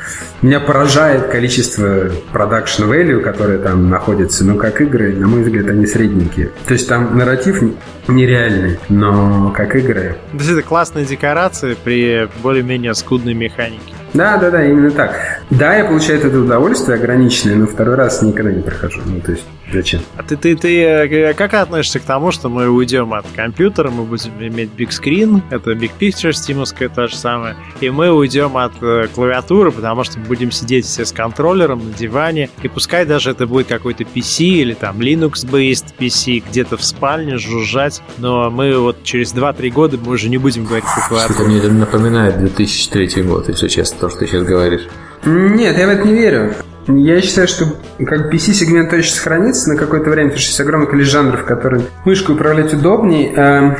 [0.43, 5.87] Меня поражает количество продакшн value, которое там находится, но как игры, на мой взгляд, они
[5.87, 6.51] средненькие.
[6.67, 7.63] То есть там нарратив
[8.09, 10.17] нереальный, но как игры...
[10.33, 13.95] То есть это классные декорации при более-менее скудной механике.
[14.15, 15.17] Да, да, да, именно так.
[15.51, 19.01] Да, я получаю это удовольствие ограниченное, но второй раз никогда не прохожу.
[19.05, 20.03] Ну, то есть, зачем?
[20.17, 24.05] А ты, ты, ты э, как относишься к тому, что мы уйдем от компьютера, мы
[24.05, 28.73] будем иметь Big Screen, это Big Picture, стимовская то же самое, и мы уйдем от
[28.81, 33.49] э, клавиатуры, потому что будем сидеть все с контроллером на диване, и пускай даже это
[33.49, 39.35] будет какой-то PC или там Linux-based PC, где-то в спальне жужжать, но мы вот через
[39.35, 41.35] 2-3 года мы уже не будем говорить про клавиатуру.
[41.35, 44.89] Что-то мне напоминает 2003 год, если честно то, что ты сейчас говоришь.
[45.25, 46.53] Нет, я в это не верю.
[46.87, 47.65] Я считаю, что
[48.05, 52.35] как PC-сегмент точно сохранится на какое-то время, потому что есть огромное количество жанров, которые мышкой
[52.35, 53.33] управлять удобней.
[53.35, 53.77] Эм,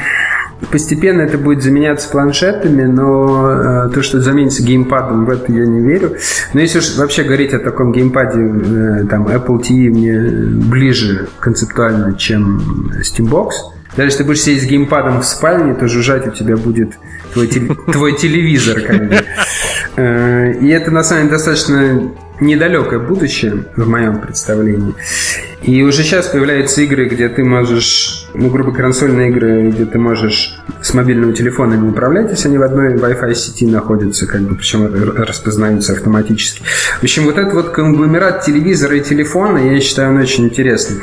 [0.71, 5.81] постепенно это будет заменяться планшетами, но э, то, что заменится геймпадом, в это я не
[5.81, 6.17] верю.
[6.55, 10.19] Но если уж вообще говорить о таком геймпаде, э, там Apple TV мне
[10.67, 13.51] ближе концептуально, чем Steambox.
[13.97, 16.95] Даже если ты будешь сидеть с геймпадом в спальне, то жужжать у тебя будет
[17.35, 17.49] твой,
[17.93, 18.81] твой телевизор.
[18.81, 19.25] Как бы.
[19.97, 24.95] Э, и это на самом деле достаточно недалекое будущее в моем представлении.
[25.65, 30.59] И уже сейчас появляются игры, где ты можешь, ну, грубо консольные игры, где ты можешь
[30.83, 34.87] с мобильного телефона не управлять, если они в одной Wi-Fi сети находятся, как бы, причем
[35.17, 36.61] распознаются автоматически.
[37.01, 41.01] В общем, вот этот вот конгломерат телевизора и телефона, я считаю, он очень интересный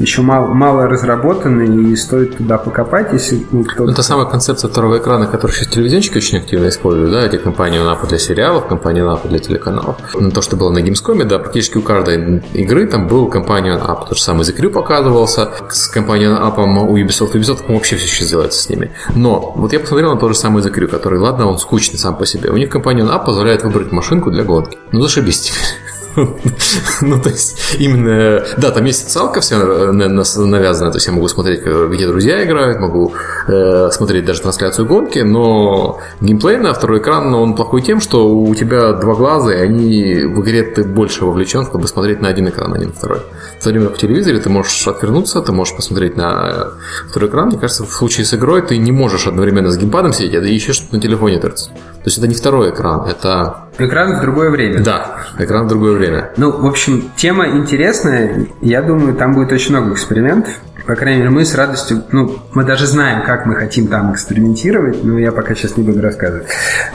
[0.00, 4.70] еще мало, мало разработаны, и стоит туда покопать, если ну, кто Ну, это самая концепция
[4.70, 9.02] второго экрана, которую сейчас телевизионщики очень активно используют, да, эти компании NAPA для сериалов, компания
[9.02, 9.96] NAPA для телеканалов.
[10.18, 14.08] Но то, что было на Gamescom, да, практически у каждой игры там был компания NAPA.
[14.08, 17.32] То же самое The Crew показывался с компанией NAPA у Ubisoft.
[17.32, 18.92] Ubisoft вообще все сейчас делается с ними.
[19.14, 22.16] Но вот я посмотрел на тот же самый The Crew, который, ладно, он скучный сам
[22.16, 22.50] по себе.
[22.50, 24.78] У них компания NAPA позволяет выбрать машинку для гонки.
[24.92, 25.89] Ну, зашибись теперь.
[26.16, 28.44] Ну, то есть, именно...
[28.56, 29.58] Да, там есть социалка вся
[29.92, 33.12] навязана, то есть я могу смотреть, где друзья играют, могу
[33.46, 38.54] э, смотреть даже трансляцию гонки, но геймплей на второй экран, он плохой тем, что у
[38.54, 42.72] тебя два глаза, и они в игре ты больше вовлечен, чтобы смотреть на один экран,
[42.74, 43.20] а не на второй.
[43.58, 46.70] В то время по телевизоре ты можешь отвернуться, ты можешь посмотреть на
[47.08, 47.48] второй экран.
[47.48, 50.72] Мне кажется, в случае с игрой ты не можешь одновременно с геймпадом сидеть, а еще
[50.72, 51.70] что-то на телефоне тырться.
[52.02, 53.64] То есть это не второй экран, это...
[53.78, 54.82] Экран в другое время.
[54.82, 56.30] Да, экран в другое время.
[56.38, 58.46] Ну, в общем, тема интересная.
[58.62, 60.54] Я думаю, там будет очень много экспериментов.
[60.86, 65.04] По крайней мере, мы с радостью, ну, мы даже знаем, как мы хотим там экспериментировать,
[65.04, 66.46] но я пока сейчас не буду рассказывать.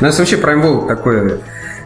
[0.01, 1.39] У нас вообще Prime World такой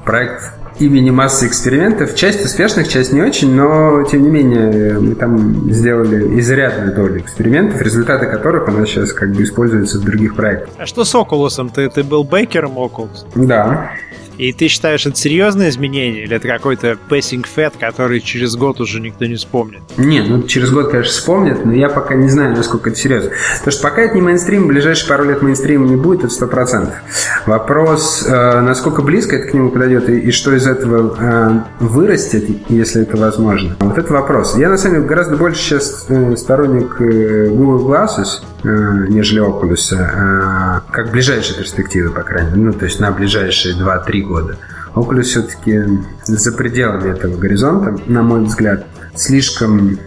[0.06, 2.16] проект имени массы экспериментов.
[2.16, 7.82] Часть успешных, часть не очень, но тем не менее мы там сделали изрядную долю экспериментов,
[7.82, 10.70] результаты которых у нас сейчас как бы используются в других проектах.
[10.78, 11.70] А что с Oculus?
[11.74, 13.26] Ты, ты был бейкером Oculus?
[13.36, 13.92] Да.
[14.40, 19.02] И ты считаешь, это серьезное изменение или это какой-то passing fat, который через год уже
[19.02, 19.82] никто не вспомнит?
[19.98, 23.32] Не, ну через год, конечно, вспомнят, но я пока не знаю, насколько это серьезно.
[23.58, 26.94] Потому что пока это не мейнстрим, ближайшие пару лет мейнстрима не будет, это сто процентов.
[27.48, 32.46] Вопрос, э, насколько близко это к нему подойдет и, и что из этого э, вырастет,
[32.70, 33.76] если это возможно.
[33.82, 34.58] Вот это вопрос.
[34.58, 40.82] Я, на самом деле, гораздо больше сейчас э, сторонник э, Google Glasses, э, нежели Oculus,
[40.92, 42.62] как ближайшая перспектива, по крайней мере.
[42.62, 44.58] Ну, то есть на ближайшие 2-3 года.
[44.96, 45.82] Oculus все-таки
[46.24, 48.86] за пределами этого горизонта, на мой взгляд,
[49.16, 49.98] слишком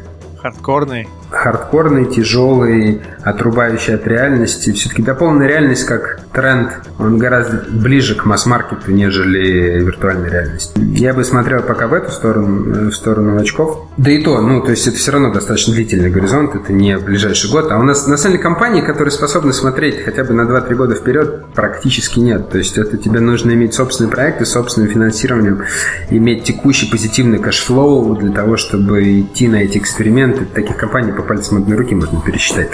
[0.41, 4.73] хардкорный хардкорный, тяжелый, отрубающий от реальности.
[4.73, 10.79] Все-таки дополненная реальность как тренд, он гораздо ближе к масс-маркету, нежели виртуальной реальности.
[10.79, 13.89] Я бы смотрел пока в эту сторону, в сторону очков.
[13.97, 17.51] Да и то, ну, то есть это все равно достаточно длительный горизонт, это не ближайший
[17.51, 17.71] год.
[17.71, 20.95] А у нас, на самом деле, компании, которые способны смотреть хотя бы на 2-3 года
[20.95, 22.51] вперед, практически нет.
[22.51, 25.63] То есть это тебе нужно иметь собственные проекты, собственным финансированием,
[26.11, 30.45] иметь текущий позитивный cash flow для того, чтобы идти на эти эксперименты.
[30.45, 32.71] Таких компаний по пальцам одной руки можно пересчитать.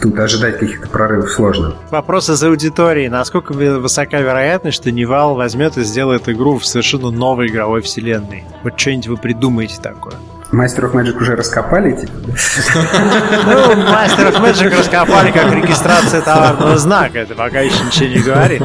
[0.00, 1.74] Тут ожидать каких-то прорывов сложно.
[1.90, 3.08] Вопрос из аудитории.
[3.08, 8.44] Насколько высока вероятность, что Nival возьмет и сделает игру в совершенно новой игровой вселенной?
[8.62, 10.14] Вот что-нибудь вы придумаете такое?
[10.50, 17.18] Master of Magic уже раскопали, типа, Ну, Master of Magic раскопали как регистрация товарного знака.
[17.18, 18.62] Это пока еще ничего не говорит.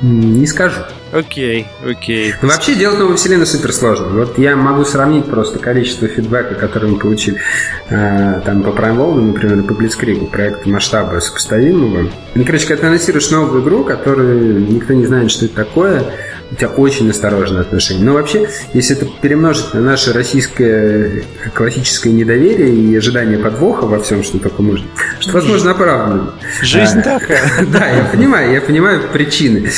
[0.00, 0.80] Не скажу.
[1.18, 2.34] Окей, окей.
[2.42, 4.08] Ну, вообще делать новую вселенную супер сложно.
[4.08, 7.40] Вот я могу сравнить просто количество фидбэка, который мы получили
[7.88, 12.10] э, там по Prime World, например, по Blitzkrieg, проект масштаба сопоставимого.
[12.34, 16.04] Ну, короче, когда ты анонсируешь новую игру, которую никто не знает, что это такое,
[16.50, 18.04] у тебя очень осторожное отношение.
[18.04, 21.24] Но вообще, если это перемножить на наше российское
[21.54, 24.86] классическое недоверие и ожидание подвоха во всем, что только можно,
[25.18, 26.34] что, возможно, оправдано.
[26.62, 27.40] Жизнь такая.
[27.66, 29.70] Да, я понимаю, я понимаю причины.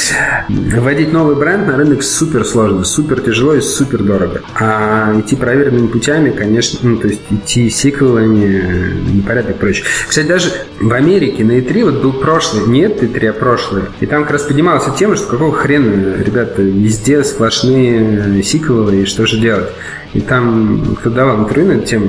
[0.48, 4.40] Вводить новый бренд на рынок супер сложно, супер тяжело и супер дорого.
[4.59, 9.84] А идти проверенными путями, конечно, ну, то есть идти сиквелами, непорядок прочее.
[10.09, 10.50] Кстати, даже
[10.80, 14.42] в Америке на E3 вот был прошлый, нет E3, а прошлый, и там как раз
[14.44, 19.68] поднималась тема, что какого хрена, ребята, везде сплошные сиквелы, и что же делать?
[20.14, 22.09] И там кто давал интервью на эту тему,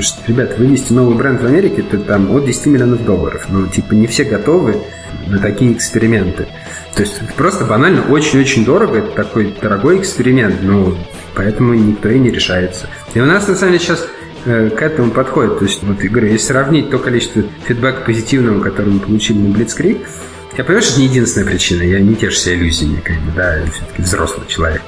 [0.00, 3.46] что, ребята, вывести новый бренд в Америке, то там от 10 миллионов долларов.
[3.50, 4.76] Ну, типа, не все готовы
[5.26, 6.46] на такие эксперименты.
[6.94, 10.96] То есть просто банально очень-очень дорого, это такой дорогой эксперимент, ну,
[11.34, 12.86] поэтому никто и не решается.
[13.14, 14.06] И у нас, на самом деле, сейчас
[14.44, 15.58] э, к этому подходит.
[15.58, 20.06] То есть, вот, говорю, если сравнить то количество фидбэка позитивного, которое мы получили на Blitzkrieg,
[20.58, 23.56] я понимаю, что это не единственная причина, я не тешу себя иллюзиями, как бы, да,
[23.56, 24.82] я все-таки взрослый человек.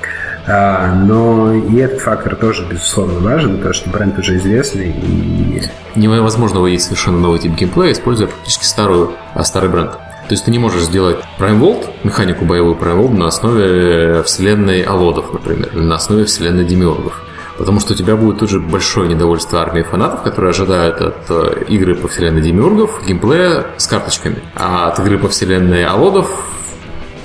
[0.46, 4.90] А, но и этот фактор тоже, безусловно, важен, потому что бренд уже известный.
[4.90, 5.62] И...
[5.94, 9.92] Невозможно вводить совершенно новый тип геймплея, используя практически старую, а, старый бренд.
[10.28, 14.80] То есть ты не можешь сделать Prime World, механику боевую Prime World на основе вселенной
[14.80, 17.20] Алодов, например, или на основе вселенной Демиургов.
[17.58, 21.64] Потому что у тебя будет тут же большое недовольство армии фанатов, которые ожидают от э,
[21.68, 24.38] игры по вселенной Демиургов геймплея с карточками.
[24.56, 26.28] А от игры по вселенной Алодов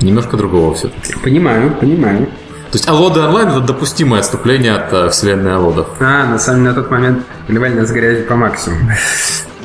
[0.02, 1.16] немножко другого все-таки.
[1.24, 2.26] Понимаю, понимаю.
[2.72, 5.88] То есть Алоды онлайн это допустимое отступление от э, вселенной Алодов.
[6.00, 8.92] А, на самом деле на тот момент поливали нас грязью по максимуму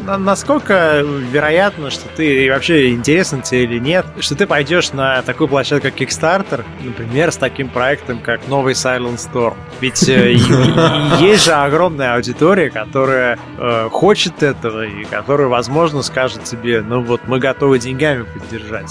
[0.06, 5.88] насколько вероятно, что ты вообще интересен тебе или нет, что ты пойдешь на такую площадку,
[5.88, 9.54] как Kickstarter, например, с таким проектом, как новый Silent Storm?
[9.80, 10.32] Ведь э,
[11.20, 17.22] есть же огромная аудитория, которая э, хочет этого и которая, возможно, скажет тебе, ну вот
[17.26, 18.90] мы готовы деньгами поддержать.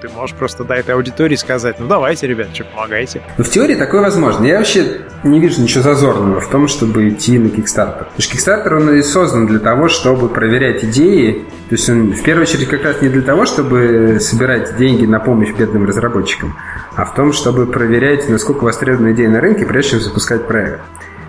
[0.00, 3.22] Ты можешь просто до этой аудитории сказать, ну давайте, ребят, что помогайте.
[3.38, 4.44] Ну, в теории такое возможно.
[4.44, 8.04] Я вообще не вижу ничего зазорного в том, чтобы идти на Kickstarter.
[8.04, 11.44] Потому что Kickstarter, он и создан для того, чтобы чтобы проверять идеи.
[11.68, 15.18] То есть он в первую очередь как раз не для того, чтобы собирать деньги на
[15.20, 16.56] помощь бедным разработчикам,
[16.94, 20.80] а в том, чтобы проверять, насколько востребована идея на рынке, прежде чем запускать проект.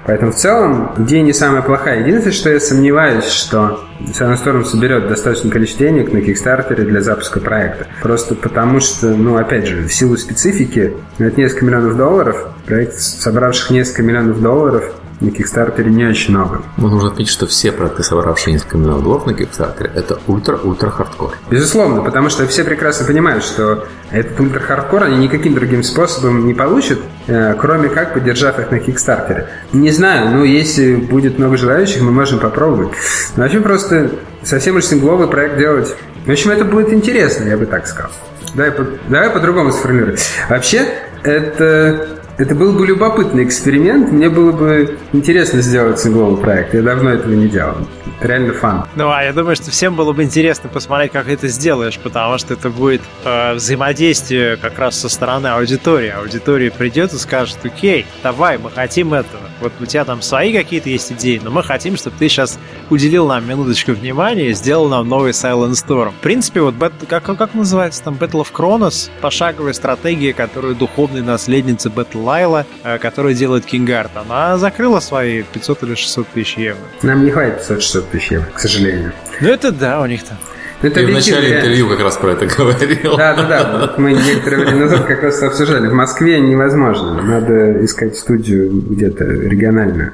[0.06, 2.00] Поэтому в целом идея не самая плохая.
[2.00, 7.42] Единственное, что я сомневаюсь, что Silent Storm соберет достаточное количество денег на Kickstarter для запуска
[7.42, 7.88] проекта.
[8.02, 13.72] Просто потому что, ну, опять же, в силу специфики, это несколько миллионов долларов, проект, собравших
[13.72, 16.62] несколько миллионов долларов, на Кикстартере не очень много.
[16.78, 21.34] Но нужно отметить, что все проекты, собравшие несколько миллионов долларов на Кикстартере, это ультра-ультра хардкор.
[21.50, 26.54] Безусловно, потому что все прекрасно понимают, что этот ультра хардкор они никаким другим способом не
[26.54, 29.48] получат, э, кроме как поддержав их на Кикстартере.
[29.74, 32.90] Не знаю, ну если будет много желающих, мы можем попробовать.
[33.36, 34.12] Но вообще просто
[34.44, 35.96] совсем уж сингловый проект делать.
[36.26, 38.12] В общем, это будет интересно, я бы так сказал.
[38.54, 40.18] Давай, по, давай по-другому сформулируем.
[40.50, 40.88] Вообще,
[41.24, 44.12] это это был бы любопытный эксперимент.
[44.12, 46.74] Мне было бы интересно сделать сингловый проект.
[46.74, 47.76] Я давно этого не делал.
[48.20, 48.86] Это реально фан.
[48.96, 52.54] Ну, а я думаю, что всем было бы интересно посмотреть, как это сделаешь, потому что
[52.54, 56.10] это будет э, взаимодействие как раз со стороны аудитории.
[56.10, 59.42] Аудитория придет и скажет, окей, давай, мы хотим этого.
[59.60, 62.60] Вот у тебя там свои какие-то есть идеи, но мы хотим, чтобы ты сейчас
[62.92, 66.12] уделил нам минуточку внимания и сделал нам новый Silent Storm.
[66.12, 66.76] В принципе, вот
[67.08, 72.98] как, как называется там Battle of Kronos, пошаговая стратегия, которую духовной наследница Battle Лайла, э,
[72.98, 76.82] которая делает Кингард, она закрыла свои 500 или 600 тысяч евро.
[77.02, 79.14] Нам не хватит 500-600 тысяч евро, к сожалению.
[79.40, 80.38] Ну это да, у них там.
[80.82, 83.16] Это в начале интервью как раз про это говорил.
[83.18, 83.78] Да, да, да.
[83.80, 85.88] Вот мы некоторое время назад как раз обсуждали.
[85.88, 87.22] В Москве невозможно.
[87.24, 90.12] Надо искать студию где-то региональную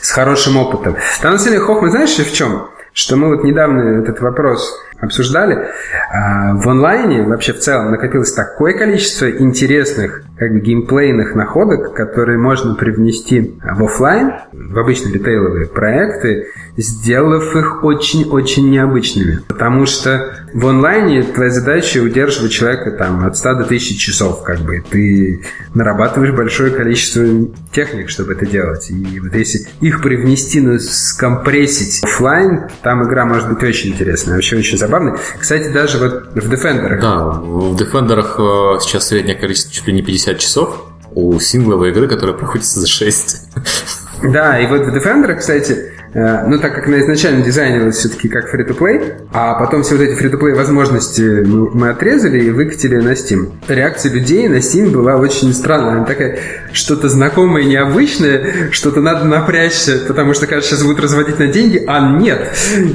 [0.00, 0.96] с хорошим опытом.
[1.20, 2.68] Там на самом деле Хохма, знаешь, в чем?
[2.94, 5.66] Что мы вот недавно этот вопрос обсуждали,
[6.12, 12.38] а, в онлайне вообще в целом накопилось такое количество интересных как бы геймплейных находок, которые
[12.38, 16.46] можно привнести в офлайн, в обычные ритейловые проекты,
[16.76, 19.40] сделав их очень-очень необычными.
[19.46, 24.60] Потому что в онлайне твоя задача удерживать человека там от 100 до 1000 часов, как
[24.60, 24.82] бы.
[24.90, 25.42] Ты
[25.74, 27.24] нарабатываешь большое количество
[27.72, 28.90] техник, чтобы это делать.
[28.90, 34.56] И вот если их привнести, ну, скомпрессить офлайн, там игра может быть очень интересная, вообще
[34.58, 35.16] очень забавная.
[35.38, 37.00] Кстати, даже вот в Defender.
[37.00, 40.84] Да, в Defender э, сейчас среднее количество чуть ли не 50 часов
[41.14, 43.40] у сингловой игры, которая проходит за 6.
[44.22, 49.26] Да, и вот в Defender, кстати, ну, так как она изначально дизайнилась все-таки как free-to-play,
[49.32, 53.52] а потом все вот эти free-to-play возможности мы отрезали и выкатили на Steam.
[53.66, 55.96] Реакция людей на Steam была очень странная.
[55.96, 56.38] Она такая,
[56.72, 62.18] что-то знакомое, необычное, что-то надо напрячься, потому что, кажется, сейчас будут разводить на деньги, а
[62.18, 62.56] нет.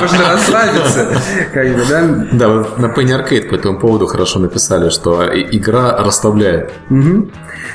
[0.00, 1.08] Можно расслабиться.
[1.54, 2.26] Как бы, да?
[2.32, 6.70] Да, на Penny Arcade по этому поводу хорошо написали, что игра расслабляет.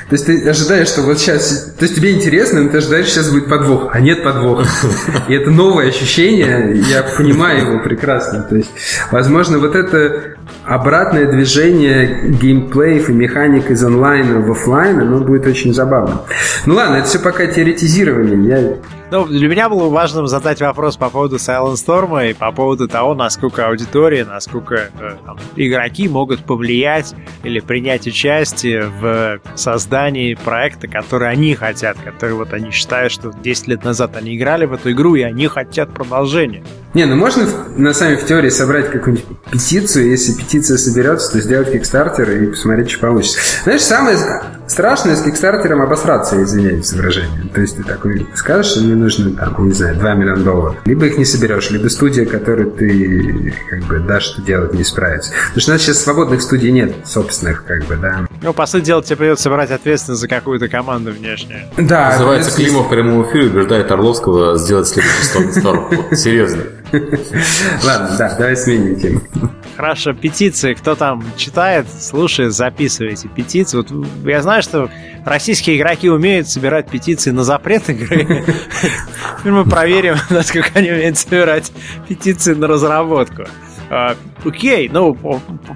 [0.08, 1.74] То есть ты ожидаешь, что вот сейчас...
[1.78, 4.66] То есть тебе интересно, но ты ожидаешь, что сейчас будет подвох, а нет подвоха.
[5.28, 8.42] И это новое ощущение, я понимаю его прекрасно.
[8.42, 8.70] То есть,
[9.10, 15.74] возможно, вот это обратное движение геймплеев и механик из онлайна в офлайн, оно будет очень
[15.74, 16.22] забавно.
[16.66, 18.48] Ну ладно, это все пока теоретизирование.
[18.48, 18.76] Я
[19.12, 23.14] ну, для меня было важным задать вопрос по поводу Silent Storm и по поводу того,
[23.14, 31.28] насколько аудитория, насколько э, там, игроки могут повлиять или принять участие в создании проекта, который
[31.28, 35.14] они хотят, который вот они считают, что 10 лет назад они играли в эту игру,
[35.14, 36.64] и они хотят продолжения.
[36.94, 41.70] Не, ну можно на самом в теории собрать какую-нибудь петицию, если петиция соберется, то сделать
[41.70, 43.38] кикстартер и посмотреть, что получится.
[43.64, 44.16] Знаешь, самое
[44.72, 47.44] страшное с кикстартером обосраться, извиняюсь за выражение.
[47.54, 50.76] То есть ты такой скажешь, что мне нужно, там, не знаю, 2 миллиона долларов.
[50.84, 55.32] Либо их не соберешь, либо студия, которой ты как бы дашь что делать, не справится.
[55.48, 58.26] Потому что у нас сейчас свободных студий нет, собственных, как бы, да.
[58.42, 61.62] Ну, по сути дела, тебе придется брать ответственность за какую-то команду внешнюю.
[61.76, 62.10] Да.
[62.10, 65.88] Называется Климов в прямом эфире убеждает Орловского сделать следующий сторону.
[66.12, 66.64] Серьезно.
[67.84, 69.20] Ладно, да, давай сменим тему.
[69.76, 70.74] Хорошо, петиции.
[70.74, 73.76] Кто там читает, слушает, записывайте петиции.
[73.78, 73.90] Вот
[74.24, 74.90] я знаю, что
[75.24, 78.44] российские игроки умеют собирать петиции на запрет игры.
[79.44, 81.72] Мы проверим, насколько они умеют собирать
[82.08, 83.44] петиции на разработку.
[84.44, 85.16] Окей, ну,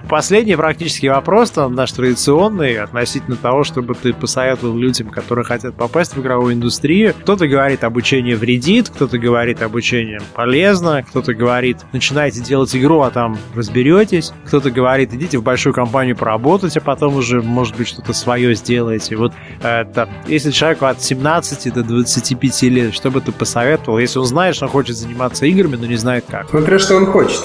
[0.08, 6.16] последний практически вопрос, там, наш традиционный, относительно того, чтобы ты посоветовал людям, которые хотят попасть
[6.16, 7.14] в игровую индустрию.
[7.20, 13.38] Кто-то говорит, обучение вредит, кто-то говорит, обучение полезно, кто-то говорит, начинайте делать игру, а там
[13.54, 14.32] разберетесь.
[14.46, 19.16] Кто-то говорит, идите в большую компанию поработать, а потом уже, может быть, что-то свое сделаете.
[19.16, 24.26] Вот это, если человеку от 17 до 25 лет, что бы ты посоветовал, если он
[24.26, 26.48] знает, что он хочет заниматься играми, но не знает как?
[26.50, 27.40] Смотря что он хочет.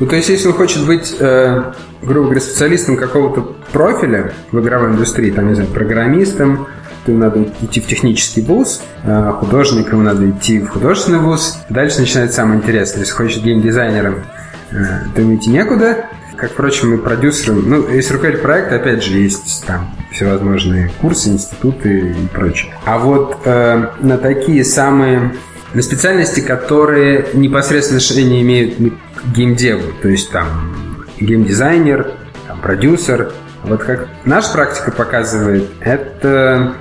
[0.00, 1.72] Ну, то есть, если хочет быть, э,
[2.02, 6.66] грубо говоря, специалистом какого-то профиля в игровой индустрии, там, не знаю, программистом,
[7.04, 11.58] то ему надо идти в технический вуз, а художникам надо идти в художественный вуз.
[11.68, 13.00] Дальше начинается самое интересное.
[13.00, 14.24] Если хочешь геймдизайнером,
[14.70, 14.76] э,
[15.14, 16.06] то ему идти некуда.
[16.36, 17.68] Как, впрочем, и продюсерам.
[17.68, 22.72] Ну, если руководитель проекта, опять же, есть там всевозможные курсы, институты и прочее.
[22.84, 25.32] А вот э, на такие самые
[25.74, 32.12] на специальности, которые непосредственно отношение имеют к геймдеву, то есть там геймдизайнер,
[32.46, 33.32] там, продюсер.
[33.64, 36.74] Вот как наша практика показывает, это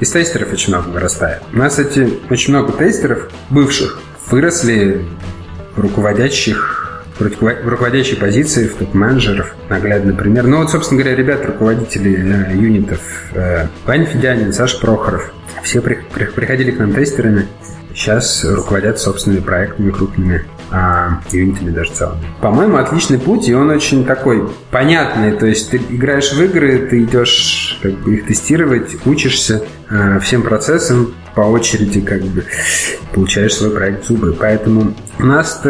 [0.00, 1.42] из тестеров очень много вырастает.
[1.52, 5.04] У нас эти очень много тестеров бывших выросли
[5.76, 6.80] в руководящих
[7.18, 10.44] в руководящей позиции, в топ-менеджеров, наглядный пример.
[10.46, 13.00] Ну вот, собственно говоря, ребят, руководители э, юнитов,
[13.32, 15.32] э, Ваня Федянин, Саша Прохоров,
[15.62, 17.46] все при, при, приходили к нам тестерами,
[17.94, 22.20] сейчас руководят собственными проектами крупными, а юнитами даже целыми.
[22.40, 25.32] По-моему, отличный путь, и он очень такой понятный.
[25.32, 29.62] То есть ты играешь в игры, ты идешь как бы их тестировать, учишься
[30.20, 32.44] всем процессам по очереди, как бы
[33.12, 34.36] получаешь свой проект зубы.
[34.38, 35.62] Поэтому у нас,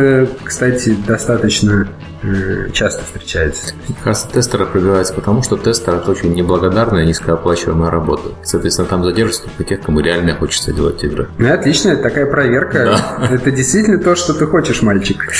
[0.44, 1.88] кстати, достаточно
[2.24, 3.74] Э, часто встречается.
[4.04, 8.30] Как тестеры пробиваются, потому что тестер это очень неблагодарная, низкооплачиваемая работа.
[8.44, 11.28] Соответственно, там задержатся только тех, кому реально хочется делать игры.
[11.38, 12.84] Ну, отлично, это такая проверка.
[12.84, 13.28] Да.
[13.32, 15.32] Это действительно то, что ты хочешь, мальчик.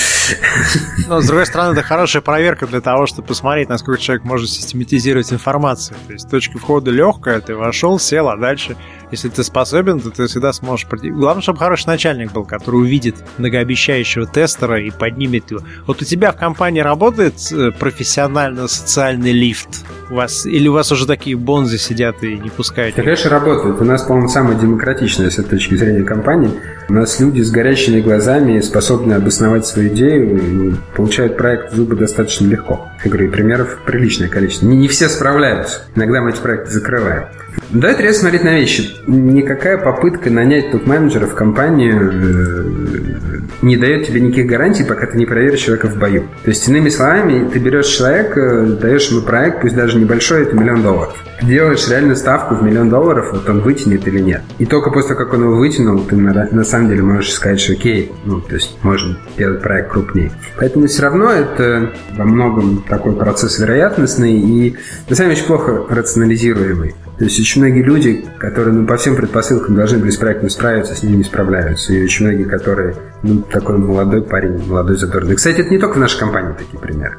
[1.07, 5.33] Но, с другой стороны, это хорошая проверка для того, чтобы посмотреть, насколько человек может систематизировать
[5.33, 5.97] информацию.
[6.07, 8.62] То есть точка входа легкая, ты вошел, сел, а дальше
[9.11, 10.87] если ты способен, то ты всегда сможешь...
[10.91, 15.61] Главное, чтобы хороший начальник был, который увидит многообещающего тестера и поднимет его.
[15.87, 19.85] Вот у тебя в компании работает э, профессионально социальный лифт?
[20.11, 22.97] У вас, или у вас уже такие бонзы сидят и не пускают?
[22.97, 23.81] Конечно, работает.
[23.81, 26.51] У нас, по-моему, самая демократичная с этой точки зрения компании.
[26.89, 32.47] У нас люди с горящими глазами способны обосновать свою идею и получают проект зубы достаточно
[32.47, 32.89] легко.
[33.05, 34.67] Я говорю, примеров приличное количество.
[34.67, 35.83] Не, не все справляются.
[35.95, 37.25] Иногда мы эти проекты закрываем.
[37.71, 38.97] Да, это резко смотреть на вещи.
[39.07, 45.27] Никакая попытка нанять топ-менеджера в компанию э, не дает тебе никаких гарантий, пока ты не
[45.27, 46.25] проверишь человека в бою.
[46.45, 50.83] То есть, иными словами, ты берешь человека, даешь ему проект, пусть даже небольшой, это миллион
[50.83, 51.15] долларов.
[51.43, 54.43] Делаешь реальную ставку в миллион долларов, вот он вытянет или нет.
[54.59, 57.61] И только после того, как он его вытянул, ты на, на самом деле можешь сказать,
[57.61, 60.33] что окей, ну, то есть можно делать проект крупнее.
[60.59, 64.77] Поэтому все равно это во многом такой процесс вероятностный и
[65.09, 66.95] на самом деле очень плохо рационализируемый.
[67.19, 70.95] То есть очень многие люди, которые ну, по всем предпосылкам должны были с проектом справиться,
[70.95, 71.93] с ним не справляются.
[71.93, 75.37] И очень многие, которые ну, такой молодой парень, молодой задорный.
[75.37, 77.19] Кстати, это не только в нашей компании такие примеры.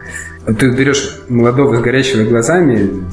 [0.59, 3.05] Ты берешь молодого с горящими глазами,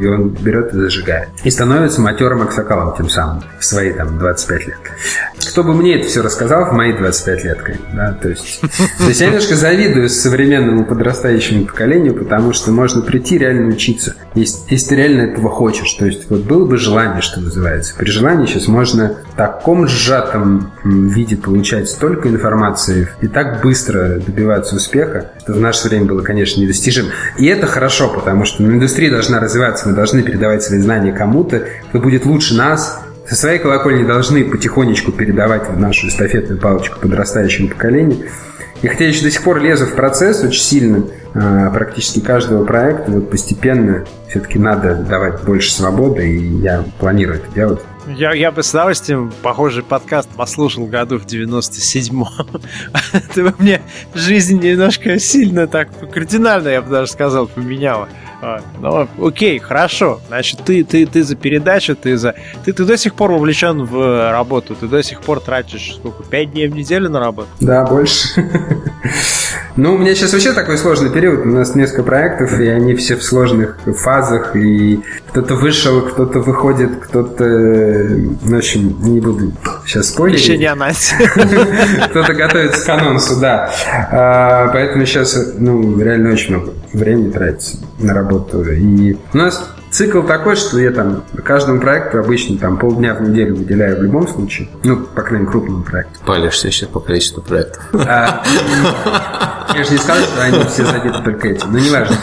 [0.00, 1.28] и он берет и зажигает.
[1.44, 4.78] И становится матерым аксакалом тем самым в свои там 25 лет.
[5.50, 7.58] Кто бы мне это все рассказал в мои 25 лет,
[7.94, 8.60] да, то есть,
[8.98, 14.58] то есть я немножко завидую современному подрастающему поколению, потому что можно прийти реально учиться, если,
[14.70, 15.92] если ты реально этого хочешь.
[15.94, 17.94] То есть вот было бы желание, что называется.
[17.96, 24.76] При желании сейчас можно в таком сжатом виде получать столько информации и так быстро добиваться
[24.76, 27.06] успеха, что в наше время было, конечно, недостижим.
[27.38, 31.64] И это хорошо, потому что ну, индустрия должна развиваться, мы должны передавать свои знания кому-то,
[31.88, 38.28] кто будет лучше нас, со своей колокольни должны потихонечку передавать нашу эстафетную палочку подрастающему поколению.
[38.80, 41.04] И хотя я еще до сих пор лезу в процесс очень сильно,
[41.34, 47.54] а, практически каждого проекта, вот постепенно все-таки надо давать больше свободы, и я планирую это
[47.54, 47.80] делать.
[48.06, 52.26] Я, я бы с удовольствием похожий подкаст послушал году в 97-м.
[53.34, 53.82] Ты мне
[54.14, 58.08] жизнь немножко сильно так кардинально, я бы даже сказал, поменяла.
[58.40, 60.20] А, ну, окей, хорошо.
[60.28, 62.34] Значит, ты, ты, ты за передачу, ты за...
[62.64, 66.52] Ты, ты до сих пор увлечен в работу, ты до сих пор тратишь сколько, пять
[66.52, 67.48] дней в неделю на работу?
[67.60, 68.28] Да, больше.
[69.76, 71.46] Ну, у меня сейчас вообще такой сложный период.
[71.46, 74.56] У нас несколько проектов, и они все в сложных фазах.
[74.56, 77.44] И кто-то вышел, кто-то выходит, кто-то...
[77.44, 79.52] В общем, не буду
[79.86, 80.40] сейчас спорить.
[80.40, 81.12] Еще не анонс.
[82.10, 83.70] Кто-то готовится к анонсу, да.
[84.10, 88.62] А, поэтому сейчас, ну, реально очень много времени тратится на работу.
[88.62, 93.56] И у нас Цикл такой, что я там каждому проекту обычно там полдня в неделю
[93.56, 94.68] выделяю в любом случае.
[94.84, 96.20] Ну, по крайней мере, крупному проекту.
[96.26, 97.88] Палишься сейчас по количеству проектов.
[97.94, 98.42] А,
[99.74, 102.16] я же не сказал, что они все забиты только этим, но неважно.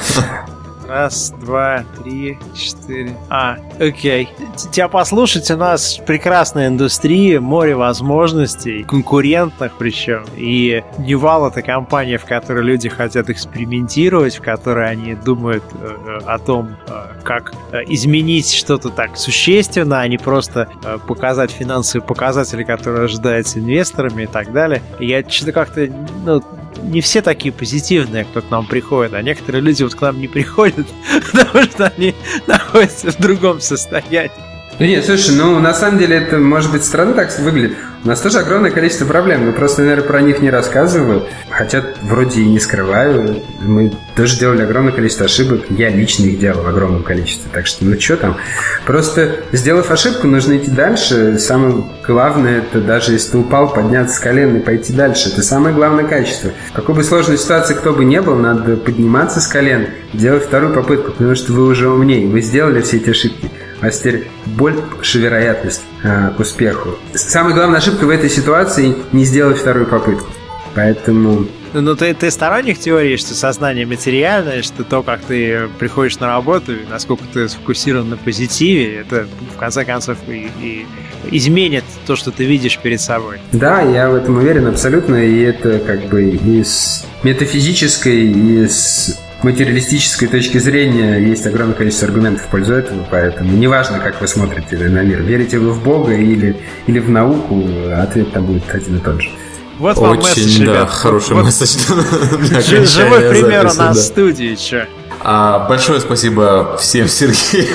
[0.88, 3.18] Раз, два, три, четыре.
[3.30, 4.30] А, окей.
[4.72, 10.26] Тебя послушать, у нас прекрасная индустрия, море возможностей, конкурентных причем.
[10.36, 16.38] И Нивал— это компания, в которой люди хотят экспериментировать, в которой они думают э, о
[16.38, 22.64] том, э, как э, изменить что-то так существенно, а не просто э, показать финансовые показатели,
[22.64, 24.84] которые ожидаются инвесторами и так далее.
[25.00, 25.90] Я что-то как-то
[26.26, 26.44] ну,
[26.82, 30.28] не все такие позитивные, кто к нам приходит, а некоторые люди вот к нам не
[30.28, 30.88] приходят,
[31.32, 32.16] потому что они
[32.48, 34.32] находятся в другом состоянии.
[34.78, 37.78] Да нет, слушай, ну на самом деле это может быть странно так выглядит.
[38.06, 39.48] У нас тоже огромное количество проблем.
[39.48, 41.24] Мы просто, наверное, про них не рассказываю.
[41.50, 43.42] Хотя вроде и не скрываю.
[43.62, 45.62] Мы тоже делали огромное количество ошибок.
[45.72, 47.50] Я лично их делал в огромном количестве.
[47.52, 48.38] Так что, ну что там.
[48.86, 51.40] Просто, сделав ошибку, нужно идти дальше.
[51.40, 55.30] Самое главное, это даже если ты упал, подняться с колен и пойти дальше.
[55.30, 56.52] Это самое главное качество.
[56.70, 60.76] В какой бы сложной ситуации кто бы не был, надо подниматься с колен, делать вторую
[60.76, 62.28] попытку, потому что вы уже умнее.
[62.28, 63.50] Вы сделали все эти ошибки.
[63.82, 66.98] А теперь больше вероятность э, к успеху.
[67.14, 70.28] Самая главная ошибка в этой ситуации не сделать вторую попытку.
[70.74, 71.48] Поэтому
[71.82, 76.72] ну, ты, ты сторонник теории, что сознание материальное, что то, как ты приходишь на работу,
[76.90, 80.86] насколько ты сфокусирован на позитиве, это, в конце концов, и, и
[81.32, 83.40] изменит то, что ты видишь перед собой.
[83.52, 89.20] Да, я в этом уверен абсолютно, и это как бы и с метафизической, и с
[89.46, 94.78] материалистической точки зрения есть огромное количество аргументов в пользу этого, поэтому неважно, как вы смотрите
[94.78, 96.58] на мир, верите вы в Бога или,
[96.88, 97.64] или в науку,
[97.96, 99.30] ответ там будет один и тот же.
[99.78, 100.90] Вот вам Очень, месседж, да, ребят.
[100.90, 101.78] хороший вот, месседж.
[102.86, 104.86] Живой пример у нас в студии, чё.
[105.22, 107.68] А, большое спасибо всем, Сергей.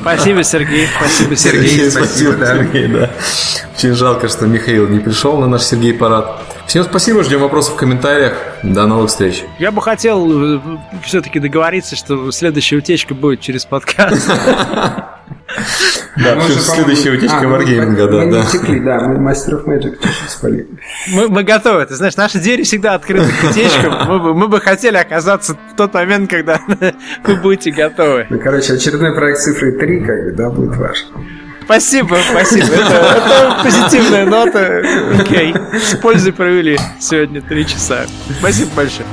[0.00, 0.88] Спасибо, Сергей.
[0.98, 1.68] Спасибо, Сергей.
[1.68, 2.56] Сергей, Спасибо, спасибо, да.
[2.56, 3.10] Сергей, да.
[3.76, 6.42] Очень жалко, что Михаил не пришел на наш Сергей парад.
[6.72, 8.32] Всем спасибо, ждем вопросов в комментариях.
[8.62, 9.44] До новых встреч.
[9.58, 10.58] Я бы хотел
[11.04, 14.26] все-таки договориться, что следующая утечка будет через подкаст.
[16.16, 18.40] Да, Мы следующая утечка а, мы- Wargaming, да, Мы не да.
[18.40, 20.66] утекли, да, мы Master of Magic спалили.
[21.08, 21.84] Мы, мы готовы.
[21.84, 24.08] Ты знаешь, наши двери всегда открыты к утечкам.
[24.08, 26.58] Мы бы, мы бы хотели оказаться в тот момент, когда
[27.24, 28.26] вы будете готовы.
[28.30, 31.04] Ну, короче, очередной проект цифры 3, как бы, да, будет ваш.
[31.64, 32.66] Спасибо, спасибо.
[32.74, 34.82] Это, это позитивная нота.
[35.20, 35.54] Окей.
[35.72, 38.06] С пользой провели сегодня три часа.
[38.38, 39.06] Спасибо большое.